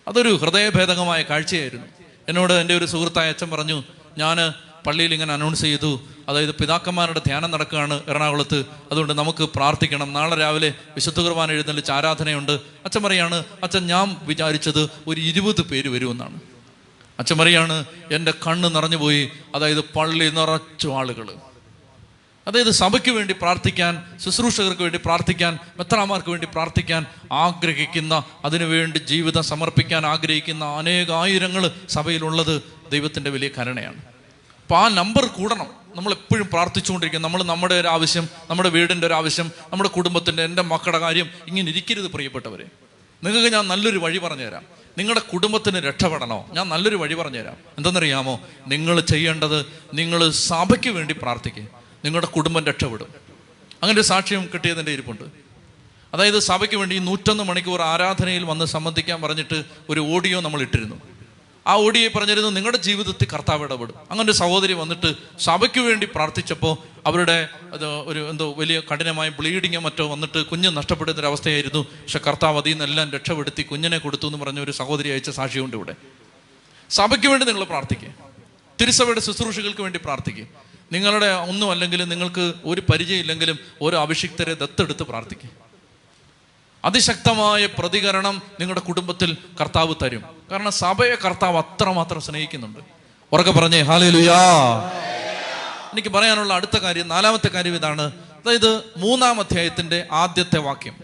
[0.08, 1.86] അതൊരു ഹൃദയഭേദകമായ കാഴ്ചയായിരുന്നു.
[2.28, 3.82] എന്നോട് എന്റെ ഒരു സുഹൃത്തായ അച്ഛൻ പറഞ്ഞു
[4.18, 4.52] ഞാൻ
[4.86, 6.00] പള്ളിയിൽ ഇങ്ങനെ അനൗൺസ് ചെയ്തു.
[6.28, 8.64] അതായത് പിതാക്കന്മാരുടെ ധ്യാനം നടക്കുകയാണ് എറണാകുളത്ത്.
[8.90, 10.12] അതുകൊണ്ട് നമുക്ക് പ്രാർത്ഥിക്കണം.
[10.12, 12.52] നാളെ രാവിലെ വിശുദ്ധ കുർബാന എഴുന്നള്ളിച്ച് ആരാധനയുണ്ട്.
[12.52, 16.40] അച്ഛൻ പറയാണ് അച്ഛൻ ഞാൻ വിചാരിച്ചത് ഒരു ഇരുപത് പേര് വരുമെന്നാണ്.
[17.18, 19.30] അച്ഛൻ പറയാണ് എന്റെ കണ്ണ് നിറഞ്ഞുപോയി.
[19.54, 21.28] അതായത് പള്ളി നിറച്ചു ആളുകൾ
[22.46, 30.64] അതായത് സഭയ്ക്ക് വേണ്ടി പ്രാർത്ഥിക്കാൻ ശുശ്രൂഷകർക്ക് വേണ്ടി പ്രാർത്ഥിക്കാൻ മെത്രാമാർക്ക് വേണ്ടി പ്രാർത്ഥിക്കാൻ ആഗ്രഹിക്കുന്ന അതിനുവേണ്ടി ജീവിതം സമർപ്പിക്കാൻ ആഗ്രഹിക്കുന്ന
[30.64, 34.19] അനേകായിരങ്ങൾ സഭയിലുള്ളത് ദൈവത്തിന്റെ വലിയ കരുണയാണ്.
[34.70, 35.66] അപ്പോൾ ആ നമ്പർ കൂടണം.
[35.96, 37.22] നമ്മൾ എപ്പോഴും പ്രാർത്ഥിച്ചുകൊണ്ടിരിക്കും.
[37.22, 42.04] നമ്മൾ നമ്മുടെ ഒരു ആവശ്യം നമ്മുടെ വീടിന്റെ ഒരു ആവശ്യം നമ്മുടെ കുടുംബത്തിന്റെ എന്റെ മക്കളുടെ കാര്യം ഇങ്ങനെ ഇരിക്കരുത്
[42.04, 42.64] പ്രിയപ്പെട്ടവരെ.
[43.24, 44.62] നിങ്ങൾക്ക് ഞാൻ നല്ലൊരു വഴി പറഞ്ഞുതരാം.
[44.98, 46.48] നിങ്ങളുടെ കുടുംബത്തിന് രക്ഷപ്പെടണോ?
[46.52, 47.56] ഞാൻ നല്ലൊരു വഴി പറഞ്ഞുതരാം.
[47.78, 48.40] എന്തെന്നറിയാമോ?
[48.66, 51.62] നിങ്ങൾ ചെയ്യേണ്ടത് നിങ്ങൾ സഭയ്ക്ക് വേണ്ടി പ്രാർത്ഥിക്കുക
[52.04, 53.08] നിങ്ങളുടെ കുടുംബം രക്ഷപ്പെടും.
[53.82, 55.24] അങ്ങനെ ഒരു സാക്ഷ്യം കിട്ടിയതിന്റെ ഇരിപ്പുണ്ട്.
[56.14, 61.09] അതായത് സഭയ്ക്ക് വേണ്ടി നൂറ്റൊന്ന് മണിക്കൂർ ആരാധനയിൽ വന്ന് സംബന്ധിക്കാൻ പറഞ്ഞിട്ട് ഒരു ഓഡിയോ നമ്മൾ ഇട്ടിരുന്നു.
[61.66, 63.94] ആ ഓടിയെ പറഞ്ഞിരുന്നു നിങ്ങളുടെ ജീവിതത്തിൽ കർത്താവ് ഇടപെടും.
[64.10, 66.76] അങ്ങനെ ഒരു സഹോദരി വന്നിട്ട് സഭയ്ക്ക് വേണ്ടി പ്രാർത്ഥിച്ചപ്പോൾ
[67.06, 67.48] അവരുടെ
[68.06, 73.62] ഒരു എന്തോ വലിയ കഠിനമായ ബ്ലീഡിങ്ങോ മറ്റോ വന്നിട്ട് കുഞ്ഞ് നഷ്ടപ്പെടുന്ന ഒരവസ്ഥയായിരുന്നു പക്ഷെ കർത്താവ് അതിൽ നിന്നെല്ലാം രക്ഷപ്പെടുത്തി
[73.62, 75.94] കുഞ്ഞിനെ കൊടുത്തു എന്ന് പറഞ്ഞ ഒരു സഹോദരി അയച്ച സാക്ഷിയുണ്ട് ഇവിടെ.
[76.90, 78.14] സഭയ്ക്ക് വേണ്ടി നിങ്ങൾ പ്രാർത്ഥിക്കുക
[78.80, 80.46] തിരുസഭയുടെ ശുശ്രൂഷകൾക്ക് വേണ്ടി പ്രാർത്ഥിക്കുക
[80.92, 85.69] നിങ്ങളുടെ ഒന്നും അല്ലെങ്കിലും നിങ്ങൾക്ക് ഒരു പരിചയമില്ലെങ്കിലും ഒരു അഭിഷിക്തരെ ദത്തെടുത്ത് പ്രാർത്ഥിക്കുക
[86.84, 90.24] അതിശക്തമായ പ്രതികരണം നിങ്ങളുടെ കുടുംബത്തിൽ കർത്താവ് തരും.
[90.50, 92.78] കാരണം സഭയെ കർത്താവ് അത്രമാത്രം സ്നേഹിക്കുന്നുണ്ട്.
[93.32, 94.38] ഉറക്കെ പറഞ്ഞേ ഹാലേ ലുയാ
[95.92, 98.02] എനിക്ക് പറയാനുള്ള അടുത്ത കാര്യം നാലാമത്തെ കാര്യം ഇതാണ്.
[98.02, 100.96] അതായത് മൂന്നാം അധ്യായത്തിന്റെ ആദ്യത്തെ വാക്യം.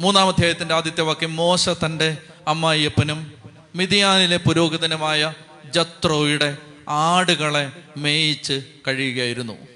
[0.00, 2.16] മൂന്നാം അധ്യായത്തിന്റെ ആദ്യത്തെ വാക്യം മോശ തന്റെ
[2.48, 3.32] അമ്മായിയപ്പനും
[3.74, 5.34] മിതിയാനിലെ പുരോഹിതനുമായ
[5.70, 6.56] ജത്രോയുടെ
[6.88, 9.69] ആടുകളെ മേയിച്ച് കഴിയുകയായിരുന്നു.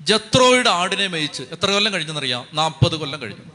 [0.00, 2.46] ജത്രോയുടെ ആടിനെ മേയിച്ച് എത്ര കൊല്ലം കഴിഞ്ഞെന്നറിയാം?
[2.52, 3.50] നാൽപ്പത് കൊല്ലം കഴിഞ്ഞു.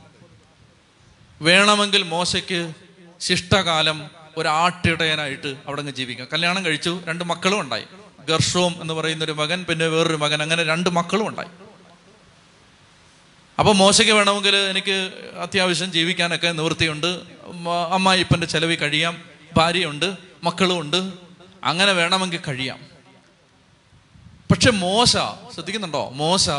[1.41, 2.73] വേണമെങ്കിൽ മോശയ്ക്ക്
[3.19, 6.27] ശിഷ്ടകാലം ഒരാട്ടിടയനായിട്ട് അവിടെ ജീവിക്കാം.
[6.33, 7.83] കല്യാണം കഴിച്ചു രണ്ട് മക്കളും ഉണ്ടായി.
[8.29, 11.47] ഗർഷോം എന്ന് പറയുന്ന ഒരു മകൻ പിന്നെ വേറൊരു മകൻ അങ്ങനെ രണ്ട് മക്കളും ഉണ്ടായി.
[13.59, 17.19] അപ്പോൾ മോശയ്ക്ക് വേണമെങ്കിൽ എനിക്ക് അത്യാവശ്യം ജീവിക്കാനൊക്കെ നിവൃത്തിയുണ്ട്.
[17.91, 19.23] അമ്മായിപ്പന്റെ ചെലവിൽ കഴിയാം.
[19.57, 21.11] ഭാര്യയുണ്ട് മക്കളും ഉണ്ട്
[21.63, 22.90] അങ്ങനെ വേണമെങ്കിൽ കഴിയാം.
[24.51, 25.11] പക്ഷെ മോശ
[25.53, 26.09] ശ്രദ്ധിക്കുന്നുണ്ടോ?
[26.09, 26.49] മോശ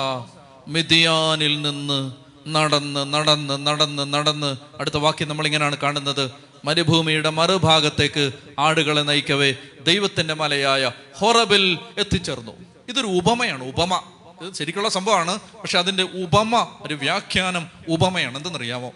[0.69, 2.13] മിതിയാനിൽ നിന്ന്
[2.49, 6.31] നടന്ന് നടന്ന് നടന്ന് നടന്ന് അടുത്ത വാക്യം നമ്മൾ ഇങ്ങനെയാണ് കാണുന്നത്.
[6.65, 9.55] മരുഭൂമിയുടെ മറുഭാഗത്തേക്ക് ആടുകളെ നയിക്കവേ
[9.87, 12.53] ദൈവത്തിന്റെ മലയായ ഹൊറബിൽ എത്തിച്ചേർന്നു.
[12.89, 14.03] ഇതൊരു ഉപമയാണ് ഉപമ.
[14.43, 18.37] ഇത് ശരിക്കുള്ള സംഭവമാണ് പക്ഷെ അതിന്റെ ഉപമ ഒരു വ്യാഖ്യാനം ഉപമയാണ്.
[18.37, 18.93] എന്തെന്നറിയാമോ?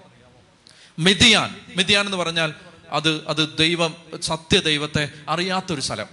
[0.99, 2.55] മിതിയാൻ മിതിയാൻ എന്ന് പറഞ്ഞാൽ
[2.91, 6.07] അത് അത് ദൈവം സത്യദൈവത്തെ അറിയാത്തൊരു സ്ഥലം.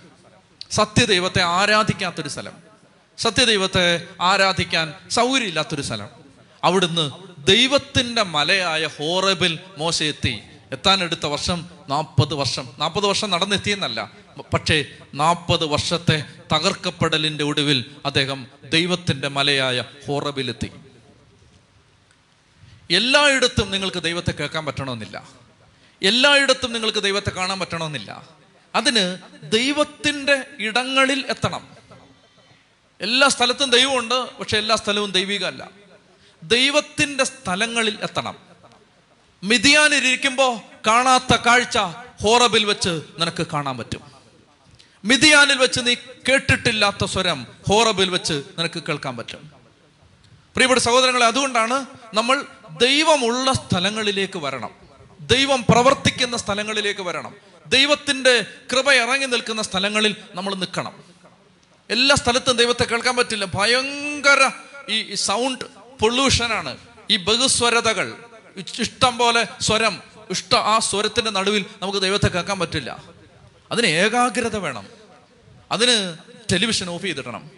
[0.72, 2.73] സത്യദൈവത്തെ ആരാധിക്കാത്തൊരു സ്ഥലം.
[3.18, 6.10] സത്യദൈവത്തെ ആരാധിക്കാൻ സൗകര്യമില്ലാത്തൊരു സ്ഥലം.
[6.64, 7.12] അവിടുന്ന്
[7.48, 10.40] ദൈവത്തിന്റെ മലയായ ഹോറബിൽ മോശ എത്തി.
[10.72, 12.70] എത്താനെടുത്ത വർഷം നാൽപ്പത് വർഷം.
[12.78, 14.12] നാൽപ്പത് വർഷം നടന്നെത്തിയെന്നല്ല.
[14.54, 16.24] പക്ഷേ നാൽപ്പത് വർഷത്തെ
[16.54, 20.72] തകർക്കപ്പെടലിന്റെ ഒടുവിൽ അദ്ദേഹം ദൈവത്തിന്റെ മലയായ ഹോറബിലെത്തി.
[22.96, 25.24] എല്ലായിടത്തും നിങ്ങൾക്ക് ദൈവത്തെ കേൾക്കാൻ പറ്റണമെന്നില്ല.
[26.04, 28.28] എല്ലായിടത്തും നിങ്ങൾക്ക് ദൈവത്തെ കാണാൻ പറ്റണമെന്നില്ല.
[28.76, 31.68] അതിന് ദൈവത്തിന്റെ ഇടങ്ങളിൽ എത്തണം.
[33.04, 35.70] എല്ലാ സ്ഥലത്തും ദൈവമുണ്ട് പക്ഷെ എല്ലാ സ്ഥലവും ദൈവികമല്ല.
[36.44, 38.38] ദൈവത്തിന്റെ സ്ഥലങ്ങളിൽ എത്തണം.
[39.44, 41.78] മിതിയാനിരിക്കുമ്പോൾ കാണാത്ത കാഴ്ച
[42.24, 44.02] ഹോറബിൽ വെച്ച് നിനക്ക് കാണാൻ പറ്റും.
[45.06, 45.94] മിതിയാനിൽ വെച്ച് നീ
[46.30, 49.52] കേട്ടിട്ടില്ലാത്ത സ്വരം ഹോറബിൽ വെച്ച് നിനക്ക് കേൾക്കാൻ പറ്റും.
[50.54, 52.46] പ്രിയപ്പെട്ട സഹോദരങ്ങളെ അതുകൊണ്ടാണ് നമ്മൾ
[52.82, 54.70] ദൈവമുള്ള സ്ഥലങ്ങളിലേക്ക് വരണം.
[55.22, 57.36] ദൈവം പ്രവർത്തിക്കുന്ന സ്ഥലങ്ങളിലേക്ക് വരണം.
[57.68, 61.13] ദൈവത്തിന്റെ കൃപ ഇറങ്ങി നിൽക്കുന്ന സ്ഥലങ്ങളിൽ നമ്മൾ നിൽക്കണം.
[61.94, 63.46] എല്ലാ സ്ഥലത്തും ദൈവത്തെ കേൾക്കാൻ പറ്റില്ല.
[63.46, 64.52] ഭയങ്കര
[64.90, 65.66] ഈ സൗണ്ട്
[66.02, 66.78] പൊള്യൂഷനാണ്
[67.12, 68.18] ഈ ബഹുസ്വരതകൾ
[68.80, 73.04] ഇഷ്ടം പോലെ സ്വരം ഇഷ്ട ആ സ്വരത്തിന്റെ നടുവിൽ നമുക്ക് ദൈവത്തെ കേൾക്കാൻ പറ്റില്ല.
[73.72, 74.88] അതിന് ഏകാഗ്രത വേണം.
[75.72, 76.18] അതിന്
[76.52, 77.52] ടെലിവിഷൻ ഓഫ് ചെയ്തിടണം.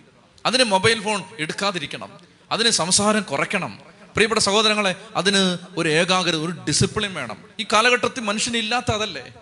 [0.46, 2.20] അതിന് മൊബൈൽ ഫോൺ എടുക്കാതിരിക്കണം.
[2.52, 3.80] അതിന് സംസാരം കുറയ്ക്കണം.
[4.14, 7.38] പ്രിയപ്പെട്ട സഹോദരങ്ങളെ അതിന് ഒരു ഏകാഗ്രത ഒരു ഡിസിപ്ലിൻ വേണം.
[7.60, 9.34] ഈ കാലഘട്ടത്തിൽ മനുഷ്യനില്ലാത്ത അതല്ലേ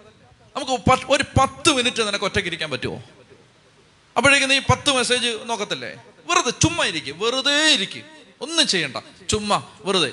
[0.56, 3.04] നമുക്ക് ഒരു പത്ത് മിനിറ്റ് നിനക്ക് ഒറ്റയ്ക്ക് ഇരിക്കാൻ പറ്റുമോ
[4.18, 5.94] അപ്പോഴേക്കും നീ പത്ത് മെസ്സേജ് നോക്കത്തില്ലേ?
[6.26, 8.04] വെറുതെ ചുമ്മാ ഇരിക്കും വെറുതെ ഇരിക്കും.
[8.42, 8.98] ഒന്നും ചെയ്യണ്ട.
[9.30, 10.12] ചുമ്മാ വെറുതെ.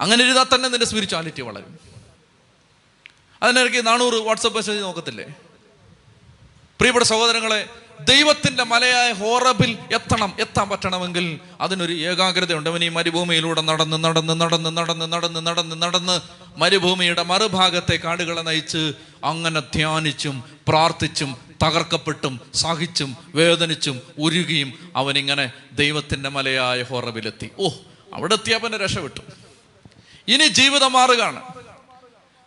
[0.00, 1.78] അങ്ങനെ ഇരുന്നാൽ തന്നെ നിന്റെ സ്പിരിച്വാലിറ്റി വളരും.
[3.42, 5.24] അതിനിടയ്ക്ക് നാനൂറ് വാട്സപ്പ് മെസ്സേജ് നോക്കത്തില്ലേ?
[6.78, 7.68] പ്രിയപ്പെട്ട സഹോദരങ്ങളെ
[8.00, 12.70] ദൈവത്തിന്റെ മലയായ ഹോറബിൽ എത്തണം എത്താൻ പറ്റണമെങ്കിൽ അതിനൊരു ഏകാഗ്രതയുണ്ട്.
[12.70, 16.20] അവൻ ഈ മരുഭൂമിയിലൂടെ നടന്ന് നടന്ന് നടന്ന് നടന്ന് നടന്ന് നടന്ന് നടന്ന്.
[16.56, 18.92] മരുഭൂമിയുടെ മറുഭാഗത്തെ കാടുകളെ നയിച്ച്
[19.24, 27.68] അങ്ങനെ ധ്യാനിച്ചും പ്രാർത്ഥിച്ചും തകർക്കപ്പെട്ടും സഹിച്ചും വേദനിച്ചും ഉരുകിയും അവനിങ്ങനെ ദൈവത്തിന്റെ മലയായ ഹോറബിലെത്തി ഓ
[28.14, 29.20] അവിടെ എത്തിയപ്പനെ രക്ഷപ്പെട്ടു.
[30.28, 31.42] ഇനി ജീവിതം മാറുകയാണ്.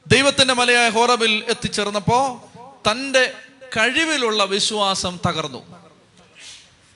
[0.07, 2.49] ദൈവത്തിന്റെ മലയായ ഹോറബിൽ എത്തിച്ചേർന്നപ്പോ
[2.91, 3.33] തന്റെ
[3.77, 5.84] കഴിവിലുള്ള വിശ്വാസം തകർന്നു.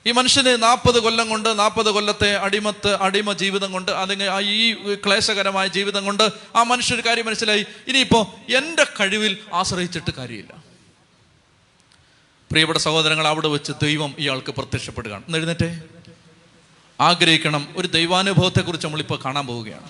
[0.06, 6.04] ഈ മനുഷ്യന് നാൽപ്പത് കൊല്ലം കൊണ്ട് നാൽപ്പത് കൊല്ലത്തെ അടിമത്ത് അടിമ ജീവിതം കൊണ്ട് അല്ലെങ്കിൽ ഈ ക്ലേശകരമായ ജീവിതം
[6.04, 7.66] കൊണ്ട് ആ മനുഷ്യന് കാര്യം മനസ്സിലായി.
[7.88, 10.52] ഇനിയിപ്പോൾ എന്റെ കഴിവിൽ ആശ്രയിച്ചിട്ട് കാര്യമില്ല.
[12.50, 15.22] പ്രിയപ്പെട്ട സഹോദരങ്ങൾ അവിടെ വെച്ച് ദൈവം ഇയാൾക്ക് പ്രത്യക്ഷപ്പെടുകയാണ്.
[15.24, 15.80] എന്നെഴുന്നേറ്റേ
[17.00, 17.68] ആഗ്രഹിക്കണം.
[17.76, 19.88] ഒരു ദൈവാനുഭവത്തെക്കുറിച്ച് നമ്മളിപ്പോൾ കാണാൻ പോവുകയാണ്.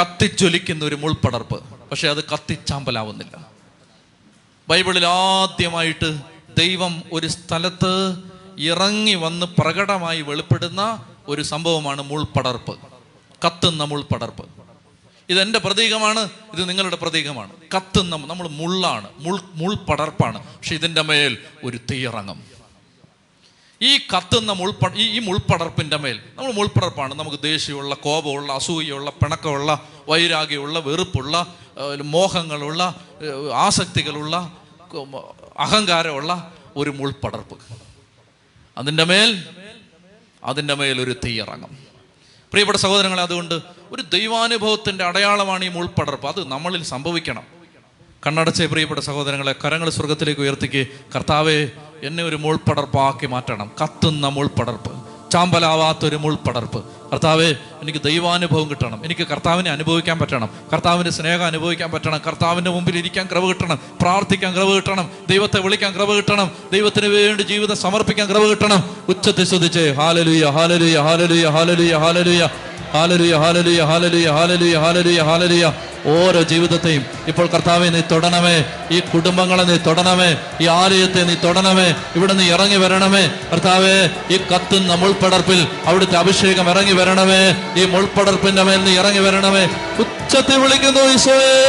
[0.00, 1.64] കത്തിജ്വലിക്കുന്ന ഒരു മുൾപ്പടർപ്പ്.
[1.88, 3.50] പക്ഷെ അത് കത്തിച്ചാമ്പലാവുന്നില്ല.
[4.68, 6.20] ബൈബിളിൽ ആദ്യമായിട്ട്
[6.58, 8.29] ദൈവം ഒരു സ്ഥലത്ത്
[8.62, 12.78] ഇറങ്ങി വന്ന് പ്രകടമായി വെളിപ്പെടുന്ന ഒരു സംഭവമാണ് മുൾപ്പടർപ്പ്
[13.44, 14.44] കത്തുന്ന മുൾപ്പടർപ്പ്
[15.28, 17.52] ഇതെന്റെ പ്രതീകമാണ് ഇത് നിങ്ങളുടെ പ്രതീകമാണ്.
[17.74, 22.42] കത്തുന്ന നമ്മൾ മുള്ളാണ് മുൾ മുൾപ്പടർപ്പാണ് പക്ഷെ ഇതിന്റെ മേൽ ഒരു തീയിറങ്ങും.
[23.82, 30.78] ഈ കത്തുന്ന മുൾപ്പ ഈ ഈ മുൾപ്പടർപ്പിന്റെ മേൽ നമ്മൾ മുൾപ്പടർപ്പാണ് നമുക്ക് ദേഷ്യമുള്ള കോപമുള്ള അസൂയുള്ള പിണക്കമുള്ള വൈരാഗ്യമുള്ള
[30.78, 31.54] വെറുപ്പുള്ള
[32.02, 32.82] മോഹങ്ങളുള്ള
[33.52, 34.52] ആസക്തികളുള്ള
[35.56, 37.89] അഹങ്കാരമുള്ള ഒരു മുൾപ്പടർപ്പ്
[38.80, 39.44] അതിന്റെ മേൽ
[40.44, 41.78] അതിന്റെ മേൽ ഒരു തീ ഇറങ്ങും
[42.52, 46.28] പ്രിയപ്പെട്ട സഹോദരങ്ങളെ അതുകൊണ്ട് ഒരു ദൈവാനുഭവത്തിന്റെ അടയാളമാണ് ഈ മുൾപ്പടർപ്പ്.
[46.28, 47.42] അത് നമ്മളിൽ സംഭവിക്കണം.
[48.26, 50.86] കണ്ണടച്ചേ പ്രിയപ്പെട്ട സഹോദരങ്ങളെ കരങ്ങൾ സ്വർഗത്തിലേക്ക് ഉയർത്തിക്ക്.
[51.16, 51.70] കർത്താവെ
[52.02, 53.70] എന്നെ ഒരു മുൾപ്പടർപ്പാക്കി മാറ്റണം.
[53.82, 54.92] കത്തുന്ന മുൾപ്പടർപ്പ്.
[55.30, 56.84] ചാമ്പലാവാത്തൊരു മുൾപ്പടർപ്പ്.
[57.12, 59.04] കർത്താവെ എനിക്ക് ദൈവാനുഭവം കിട്ടണം.
[59.04, 60.48] എനിക്ക് കർത്താവിനെ അനുഭവിക്കാൻ പറ്റണം.
[60.72, 62.20] കർത്താവിന്റെ സ്നേഹം അനുഭവിക്കാൻ പറ്റണം.
[62.26, 63.78] കർത്താവിന്റെ മുമ്പിൽ ഇരിക്കാൻ ക്രവ് കിട്ടണം.
[64.00, 65.10] പ്രാർത്ഥിക്കാൻ ക്രവ് കിട്ടണം.
[65.30, 66.50] ദൈവത്തെ വിളിക്കാൻ ക്രവ് കിട്ടണം.
[66.72, 68.96] ദൈവത്തിന് വേണ്ടി ജീവിതം സമർപ്പിക്കാൻ ക്രവ് കിട്ടണം.
[69.08, 72.48] ഉച്ചത്തിൽ ശ്രദ്ധിച്ച് ഹാലലുയ ഹാലലുയ ഹാലലുയ ഹാലലുയ ഹാലലുയ
[72.92, 75.72] ഹാലലുയ ഹാലലുയ ഹാലലുയ ഹാലലുയ ഹാലലുയ ഹാലലുയ.
[76.06, 78.64] ഓരോ ജീവിതത്തെയും ഇപ്പോൾ കർത്താവെ നീ തൊടണമേ.
[78.90, 80.36] ഈ കുടുംബങ്ങളെ നീ തൊടണമേ.
[80.60, 81.94] ഈ ആലയത്തെ നീ തൊടണമേ.
[82.16, 83.30] ഇവിടെ നീ ഇറങ്ങി വരണമേ.
[83.52, 87.69] കർത്താവേ ഈ കത്തുന്ന മുൾപ്പടർപ്പിൽ അവിടുത്തെ അഭിഷേകം ഇറങ്ങി വരണമേ.
[87.76, 89.68] ഈ മുൾപ്പടർപ്പിന്റെ മേൽ നീ ഇറങ്ങി വരണമേ.
[89.98, 91.66] ഉച്ചത്തിൽ വിളിക്കുന്നു ഈശോയേ.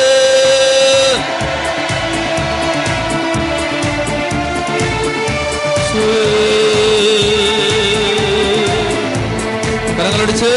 [9.99, 10.51] കരങ്ങളടിച്ച്.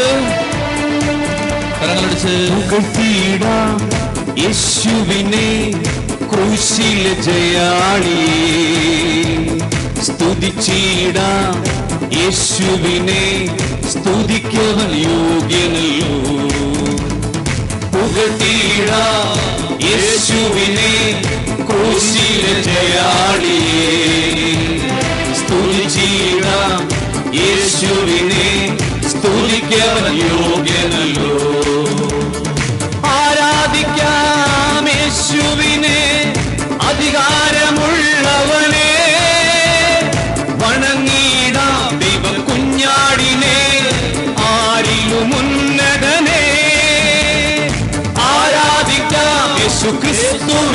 [1.81, 2.25] കരങ്ങളടിച്ച്.
[2.25, 3.91] പുകഴ്ത്തിയിടാം
[4.37, 5.71] യേശുവിനെ
[6.33, 9.59] ക്രൂശിലെ ജയാളിയെ
[10.01, 11.55] സ്തുതിച്ചിടാം
[12.13, 13.57] യേശുവിനെ
[13.89, 16.13] സ്തുതിക്കവൻ യോഗ്യനല്ലോ.
[17.93, 18.91] പുകട്ടീട
[19.83, 20.93] യേശുവിനെ
[21.69, 23.95] ക്രൂശിലെ ജയാളിയെ.
[25.33, 26.81] സ്തുതിച്ചിടാം
[27.33, 28.77] യേശുവിനെ
[29.09, 31.31] സ്തുതിക്കവൻ യോഗ്യനല്ലോ.
[33.07, 36.33] ആരാധിക്കാം യേശുവിനെ
[36.81, 38.14] അധികാരമുള്ളവനെ
[49.93, 50.74] Cristo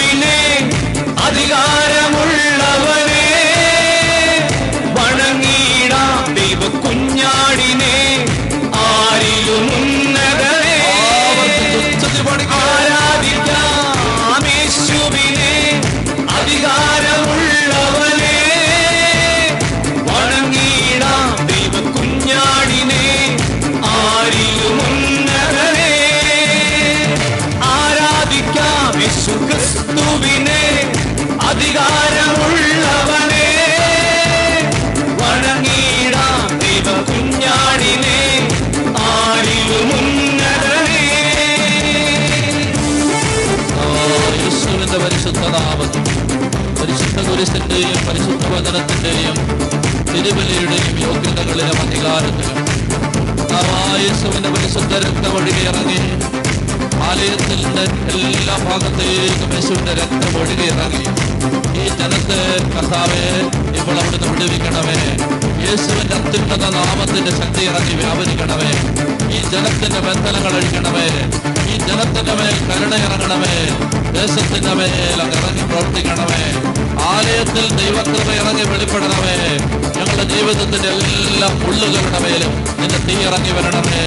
[54.93, 56.01] അധികാരത്തിലും കർത്താവായ യേശുവിന്റെ പരിശുദ്ധ രക്തം ഒഴുകി ഇറങ്ങി
[57.09, 61.05] ആലയത്തിന്റെ എല്ലാ ഭാഗത്തേക്കും യേശുവിന്റെ രക്തം ഒഴുകി ഇറങ്ങി
[61.81, 62.41] ഈ ജനത്തെ
[62.75, 63.23] കർത്താവെ
[63.79, 64.99] ഇപ്പോൾ അവിടുന്ന് വിടുവിക്കണമേ.
[65.67, 68.71] യേശുവിന്റെ അത്യുന്നത നാമത്തിന്റെ ശക്തി ഇറങ്ങി വ്യാപരിക്കണമേ.
[69.37, 71.07] ഈ ജനത്തിന്റെ ബന്ധനങ്ങൾ അഴിക്കണമേ
[71.73, 73.55] ഈ ജനത്തിന്റെ മേൽ കരുണ ഇറങ്ങണമേ.
[74.19, 76.43] ദേശത്തിന്റെ മേൽ അത് ഇറങ്ങി പ്രവർത്തിക്കണമേ.
[77.15, 79.37] ആലയത്തിൽ ദൈവകൃപ ഇറങ്ങി വെളിപ്പെടണമേ.
[79.97, 84.03] ഞങ്ങളുടെ ജീവിതത്തിന്റെ എല്ലാ മുള്ളുകളുടെ മേലും നിന്റെ തീ ഇറങ്ങി വരണമേ.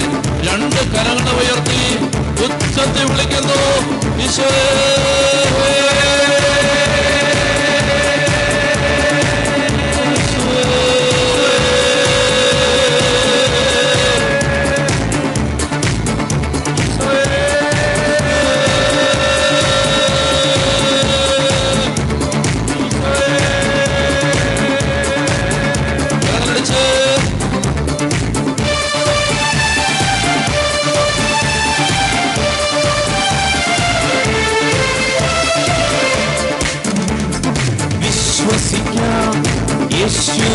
[0.48, 1.80] രണ്ട് കരങ്ങൾ ഉയർത്തി
[2.46, 3.60] ഉച്ചത്തിൽ വിളിക്കുന്നു.
[4.26, 4.64] ഈശോയേ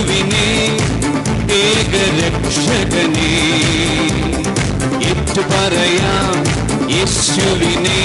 [0.01, 0.49] യേശുവിനെ
[1.55, 3.31] ഏകരക്ഷകനെ
[5.09, 6.37] ഏറ്റു പറയാം
[6.93, 8.03] യേശുവിനെ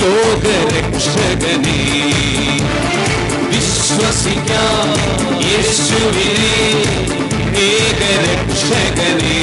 [0.00, 1.78] ലോകരക്ഷകനെ
[3.52, 4.92] വിശ്വസിക്കാം
[5.44, 6.52] യേശുവിനെ
[7.64, 9.40] ഏകരക്ഷകനെ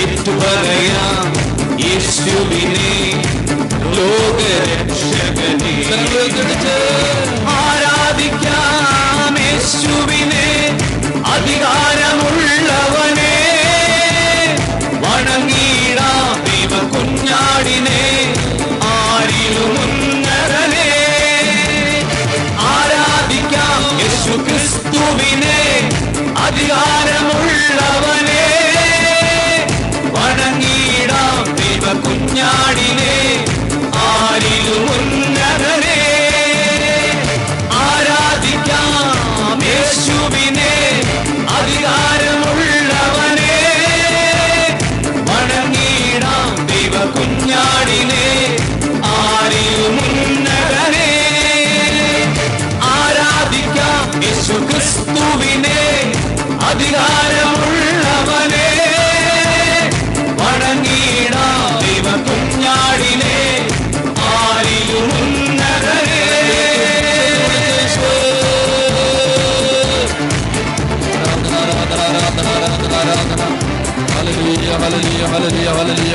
[0.00, 1.28] ഏറ്റു പറയാം
[1.84, 2.92] യേശുവിനെ
[3.98, 5.74] ലോകരക്ഷകനെ
[7.56, 9.25] ആരാധിക്കാം
[9.68, 10.44] യേശുവിനെ
[11.30, 12.55] അധികാരമുള്ള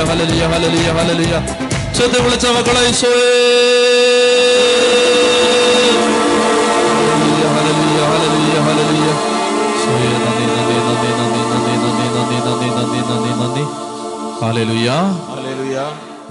[0.10, 1.34] ഹലലിയ ഹലലിയ ഹല്ലേലൂയ
[1.98, 3.32] ചെന്ന് വിളിച്ച മക്കളെ ഈശോയേ
[7.56, 9.10] ഹല്ലേലൂയ ഹല്ലേലൂയ ഹല്ലേലൂയ
[9.72, 13.64] ഈശോയേ നന്ദി നന്ദി നന്ദി നന്ദി നന്ദി നന്ദി നന്ദി നന്ദി നന്ദി നന്ദി നന്ദി
[14.42, 14.90] ഹല്ലേലൂയ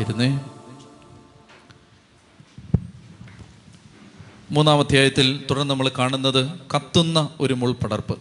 [0.02, 0.30] ഇരുന്നേ
[4.50, 6.40] മൂന്നാം അധ്യായത്തിൽ തുടർന്ന് നമ്മൾ കാണുന്നത്
[6.74, 8.16] കത്തുന്ന ഒരു മുൾപടർപ്പ്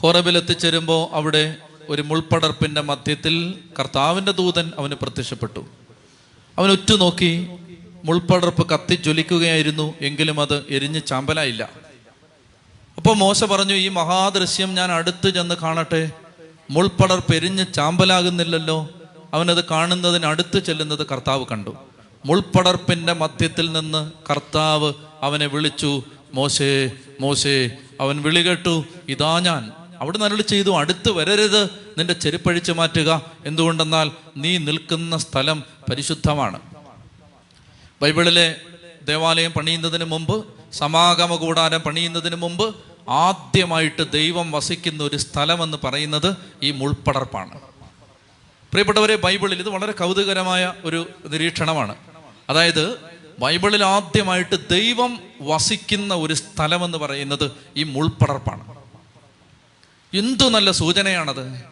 [0.00, 1.42] ഹോറബിൽ എത്തിച്ചേരുമ്പോൾ അവിടെ
[1.88, 5.66] ഒരു മുൾപടർപ്പിന്റെ മധ്യത്തിൽ കർത്താവിന്റെ ദൂതൻ അവന് പ്രത്യക്ഷപ്പെട്ടു.
[6.58, 7.48] അവൻ ഉറ്റുനോക്കി
[8.04, 11.70] മുൾപ്പടർപ്പ് കത്തി ജ്വലിക്കുകയായിരുന്നു എങ്കിലും അത് എരിഞ്ഞ് ചാമ്പലായില്ല.
[12.96, 16.10] അപ്പോൾ മോശ പറഞ്ഞു ഈ മഹാദൃശ്യം ഞാൻ അടുത്ത് ചെന്ന് കാണട്ടെ.
[16.70, 18.88] മുൾപ്പടർപ്പ് എരിഞ്ഞ് ചാമ്പലാകുന്നില്ലല്ലോ.
[19.34, 21.76] അവനത് കാണുന്നതിന് അടുത്ത് ചെല്ലുന്നത് കർത്താവ് കണ്ടു.
[22.26, 26.02] മുൾപടർപ്പിന്റെ മധ്യത്തിൽ നിന്ന് കർത്താവ് അവനെ വിളിച്ചു
[26.34, 27.70] മോശേ മോശേ
[28.00, 29.72] അവൻ വിളി കേട്ടു ഇതാ ഞാൻ.
[30.00, 31.64] അവിടെ നരളി ചെയ്തു അടുത്ത് വരരുത്
[31.98, 33.32] നിന്റെ ചെരുപ്പഴിച്ചു മാറ്റുക.
[33.46, 36.60] എന്തുകൊണ്ടെന്നാൽ നീ നിൽക്കുന്ന സ്ഥലം പരിശുദ്ധമാണ്.
[38.02, 38.56] ബൈബിളിലെ
[39.02, 42.76] ദേവാലയം പണിയുന്നതിന് മുമ്പ് സമാഗമ കൂടാരം പണിയുന്നതിന് മുമ്പ്
[43.08, 47.60] ആദ്യമായിട്ട് ദൈവം വസിക്കുന്ന ഒരു സ്ഥലമെന്ന് പറയുന്നത് ഈ മുൾപ്പടർപ്പാണ്.
[48.70, 51.96] പ്രിയപ്പെട്ടവരെ ബൈബിളിൽ ഇത് വളരെ കൗതുകരമായ ഒരു നിരീക്ഷണമാണ്.
[52.50, 52.98] അതായത്
[53.38, 58.75] ബൈബിളിൽ ആദ്യമായിട്ട് ദൈവം വസിക്കുന്ന ഒരു സ്ഥലമെന്ന് പറയുന്നത് ഈ മുൾപ്പടർപ്പാണ്.
[60.18, 61.64] എന്തു നല്ല സൂചനയാണത്?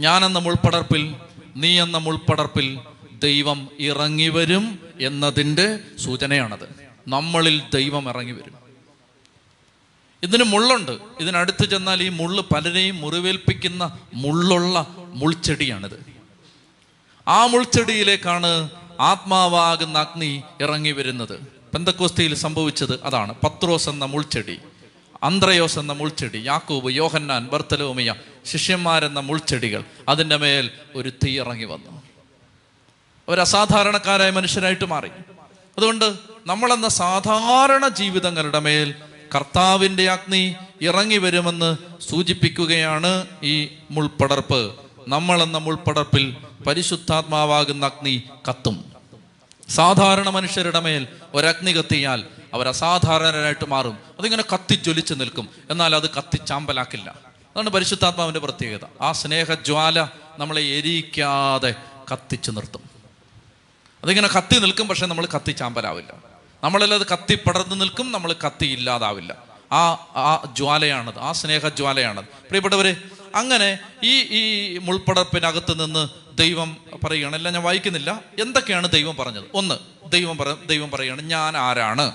[0.00, 1.14] എന്ന മുൾപ്പടർപ്പിൽ
[1.56, 2.78] നീ എന്ന മുൾപ്പടർപ്പിൽ
[3.22, 6.68] ദൈവം ഇറങ്ങി വരും എന്നതിന്റെ സൂചനയാണത്.
[7.08, 8.54] നമ്മളിൽ ദൈവം ഇറങ്ങി വരും
[10.22, 10.98] ഇതിന് മുള്ളുണ്ട്.
[11.20, 16.06] ഇതിനടുത്ത് ചെന്നാൽ ഈ മുള്ള് പലരെയും മുറിവേൽപ്പിക്കുന്ന മുള്ളുള്ള മുൾച്ചെടിയാണിത്.
[17.28, 21.38] ആ മുൾച്ചെടിയിലേക്കാണ് ആത്മാവാകുന്ന അഗ്നി ഇറങ്ങി വരുന്നത്
[21.74, 23.34] പെന്തക്കോസ്തിയിൽ സംഭവിച്ചത് അതാണ്.
[23.44, 24.58] പത്രോസ് എന്ന മുൾച്ചെടി.
[25.22, 32.02] അന്ത്രയോസ് എന്ന മുൾച്ചെടി യാക്കൂബ് യോഹന്നാൻ ബർത്തലോമിയ ശിഷ്യന്മാരെന്ന മുൾച്ചെടികൾ അതിന്റെ മേൽ ഒരു തീ ഇറങ്ങി വന്നു.
[33.28, 35.08] അവരസാധാരണക്കാരായ മനുഷ്യരായിട്ട് മാറി.
[35.78, 36.14] അതുകൊണ്ട്
[36.46, 38.94] നമ്മളെന്ന സാധാരണ ജീവിതങ്ങളുടെ മേൽ
[39.34, 41.76] കർത്താവിന്റെ അഗ്നി ഇറങ്ങി വരുമെന്ന്
[42.10, 44.74] സൂചിപ്പിക്കുകയാണ് ഈ മുൾപ്പടർപ്പ്
[45.08, 48.95] നമ്മളെന്ന മുൾപ്പടർപ്പിൽ പരിശുദ്ധാത്മാവാകുന്ന അഗ്നി കത്തും.
[49.68, 52.24] സാധാരണ മനുഷ്യരുടെ മേൽ ഒരഗ്നി കത്തിയാൽ
[52.54, 53.98] അവർ അസാധാരണരായിട്ട് മാറും.
[54.18, 55.48] അതിങ്ങനെ കത്തിജ്വലിച്ച് നിൽക്കും.
[55.70, 57.10] എന്നാൽ അത് കത്തിച്ചാമ്പലാക്കില്ല.
[57.10, 58.86] അതാണ് പരിശുദ്ധാത്മാവിന്റെ പ്രത്യേകത.
[59.00, 61.74] ആ സ്നേഹജ്വാല നമ്മളെ എരിക്കാതെ
[62.12, 62.80] കത്തിച്ചു നിർത്തും.
[64.04, 66.12] അതിങ്ങനെ കത്തി നിൽക്കും പക്ഷെ നമ്മൾ കത്തിച്ചാമ്പലാവില്ല.
[66.64, 69.36] നമ്മളല്ലത് കത്തി പടർന്നു നിൽക്കും നമ്മൾ കത്തി ഇല്ലാതാവില്ല
[69.72, 71.18] ആ ആ ജ്വാലയാണത്.
[71.18, 72.24] ആ സ്നേഹജ്വാലയാണത്.
[72.24, 72.96] പ്രിയപ്പെട്ടവരെ
[73.36, 77.36] അങ്ങനെ ഈ ഈ മുൾപ്പടർപ്പിനകത്ത് നിന്ന് ദൈവം പറയുകയാണ്.
[77.36, 78.22] അല്ല ഞാൻ വായിക്കുന്നില്ല.
[78.40, 79.44] എന്തൊക്കെയാണ് ദൈവം പറഞ്ഞത്?
[79.54, 79.74] ഒന്ന്
[80.08, 82.12] ദൈവം പറ ദൈവം പറയുകയാണ് ഞാൻ ആരാണ്?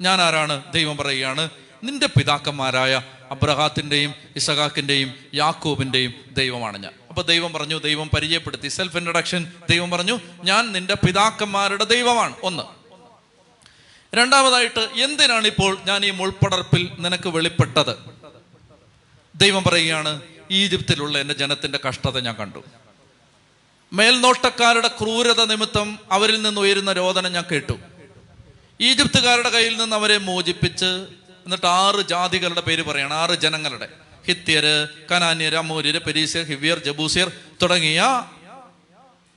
[0.00, 0.72] ഞാൻ ആരാണ്?
[0.72, 1.48] ദൈവം പറയുകയാണ്
[1.84, 6.92] നിന്റെ പിതാക്കന്മാരായ അബ്രഹാത്തിന്റെയും ഇസഹാക്കിന്റെയും യാക്കോബിന്റെയും ദൈവമാണ് ഞാൻ.
[7.08, 8.68] അപ്പൊ ദൈവം പറഞ്ഞു ദൈവം പരിചയപ്പെടുത്തി.
[8.68, 12.36] സെൽഫ് ഇൻട്രഡക്ഷൻ ദൈവം പറഞ്ഞു ഞാൻ നിന്റെ പിതാക്കന്മാരുടെ ദൈവമാണ്.
[12.42, 12.62] ഒന്ന്.
[14.16, 17.96] രണ്ടാമതായിട്ട് എന്തിനാണ് ഇപ്പോൾ ഞാൻ ഈ മുൾപ്പടർപ്പിൽ നിനക്ക് വെളിപ്പെട്ടത്?
[19.36, 22.64] ദൈവം പറയുകയാണ് ഈജിപ്തിലുള്ള എന്റെ ജനത്തിന്റെ കഷ്ടത ഞാൻ കണ്ടു.
[23.92, 27.72] മേൽനോട്ടക്കാരുടെ ക്രൂരത നിമിത്തം അവരിൽ നിന്ന് ഉയരുന്ന രോദനം ഞാൻ കേട്ടു.
[28.80, 31.06] ഈജിപ്തുകാരുടെ കയ്യിൽ നിന്ന് അവരെ മോചിപ്പിച്ച്
[31.44, 33.16] എന്നിട്ട് ആറ് ജാതികളുടെ പേര് പറയണം.
[33.16, 33.88] ആറ് ജനങ്ങളുടെ.
[34.26, 37.32] ഹിത്യര് കനാന്യര് അമൂര്യര് പെരീസ്യർ ഹിവ്യർ ജബൂസിയർ
[37.62, 38.24] തുടങ്ങിയ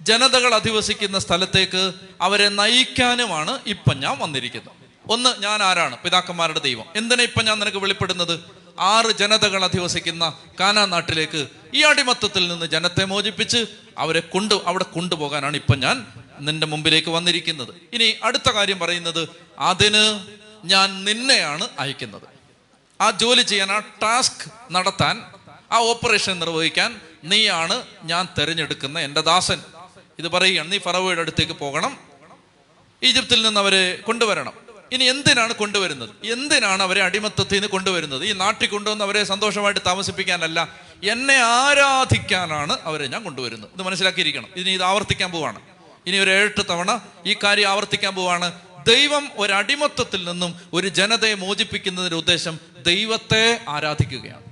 [0.02, 4.74] ജനതകൾ അധിവസിക്കുന്ന സ്ഥലത്തേക്ക് അവരെ നയിക്കാനുമാണ് ഇപ്പം ഞാൻ വന്നിരിക്കുന്നത്.
[5.10, 5.98] ഒന്ന് ഞാൻ ആരാണ്?
[5.98, 6.86] പിതാക്കന്മാരുടെ ദൈവം.
[6.96, 8.63] എന്തിനാ ഇപ്പം ഞാൻ നിനക്ക് വെളിപ്പെടുന്നത്?
[8.80, 13.66] ആറ് ജനതകൾ അധിവസിക്കുന്ന കാനാ നാട്ടിലേക്ക് ഈ അടിമത്തത്തിൽ നിന്ന് ജനത്തെ മോചിപ്പിച്ച്
[13.98, 16.08] അവരെ കൊണ്ട് അവിടെ കൊണ്ടുപോകാനാണ് ഇപ്പം ഞാൻ
[16.40, 17.76] നിന്റെ മുമ്പിലേക്ക് വന്നിരിക്കുന്നത്.
[17.94, 20.20] ഇനി അടുത്ത കാര്യം പറയുന്നത് അതിന്
[20.66, 22.22] ഞാൻ നിന്നെയാണ് അയക്കുന്നത്.
[23.02, 25.24] ആ ജോലി ചെയ്യാൻ ആ ടാസ്ക് നടത്താൻ
[25.72, 29.62] ആ ഓപ്പറേഷൻ നിർവഹിക്കാൻ നീയാണ് ഞാൻ തിരഞ്ഞെടുക്കുന്ന എന്റെ ദാസൻ.
[30.20, 31.98] ഇത് പറയുകയാണ് നീ ഫറവയുടെ അടുത്തേക്ക് പോകണം.
[33.04, 34.63] ഈജിപ്തിൽ നിന്ന് അവരെ കൊണ്ടുവരണം.
[34.92, 36.10] ഇനി എന്തിനാണ് കൊണ്ടുവരുന്നത്?
[36.26, 38.26] എന്തിനാണ് അവരെ അടിമത്തത്തിൽ നിന്ന് കൊണ്ടുവരുന്നത്?
[38.26, 43.70] ഈ നാട്ടിൽ കൊണ്ടുവന്ന് അവരെ സന്തോഷമായിട്ട് താമസിപ്പിക്കാനല്ല എന്നെ ആരാധിക്കാനാണ് അവരെ ഞാൻ കൊണ്ടുവരുന്നത്.
[43.74, 44.48] ഇത് മനസ്സിലാക്കിയിരിക്കണം.
[44.56, 45.62] ഇനി ഇത് ആവർത്തിക്കാൻ പോവാണ്.
[46.06, 48.52] ഇനി ഒരു ഏഴ് തവണ ഈ കാര്യം ആവർത്തിക്കാൻ പോവാണ്.
[48.88, 54.44] ദൈവം ഒരടിമത്തത്തിൽ നിന്നും ഒരു ജനതയെ മോചിപ്പിക്കുന്നതിന്റെ ഉദ്ദേശം ദൈവത്തെ ആരാധിക്കുകയാണ്.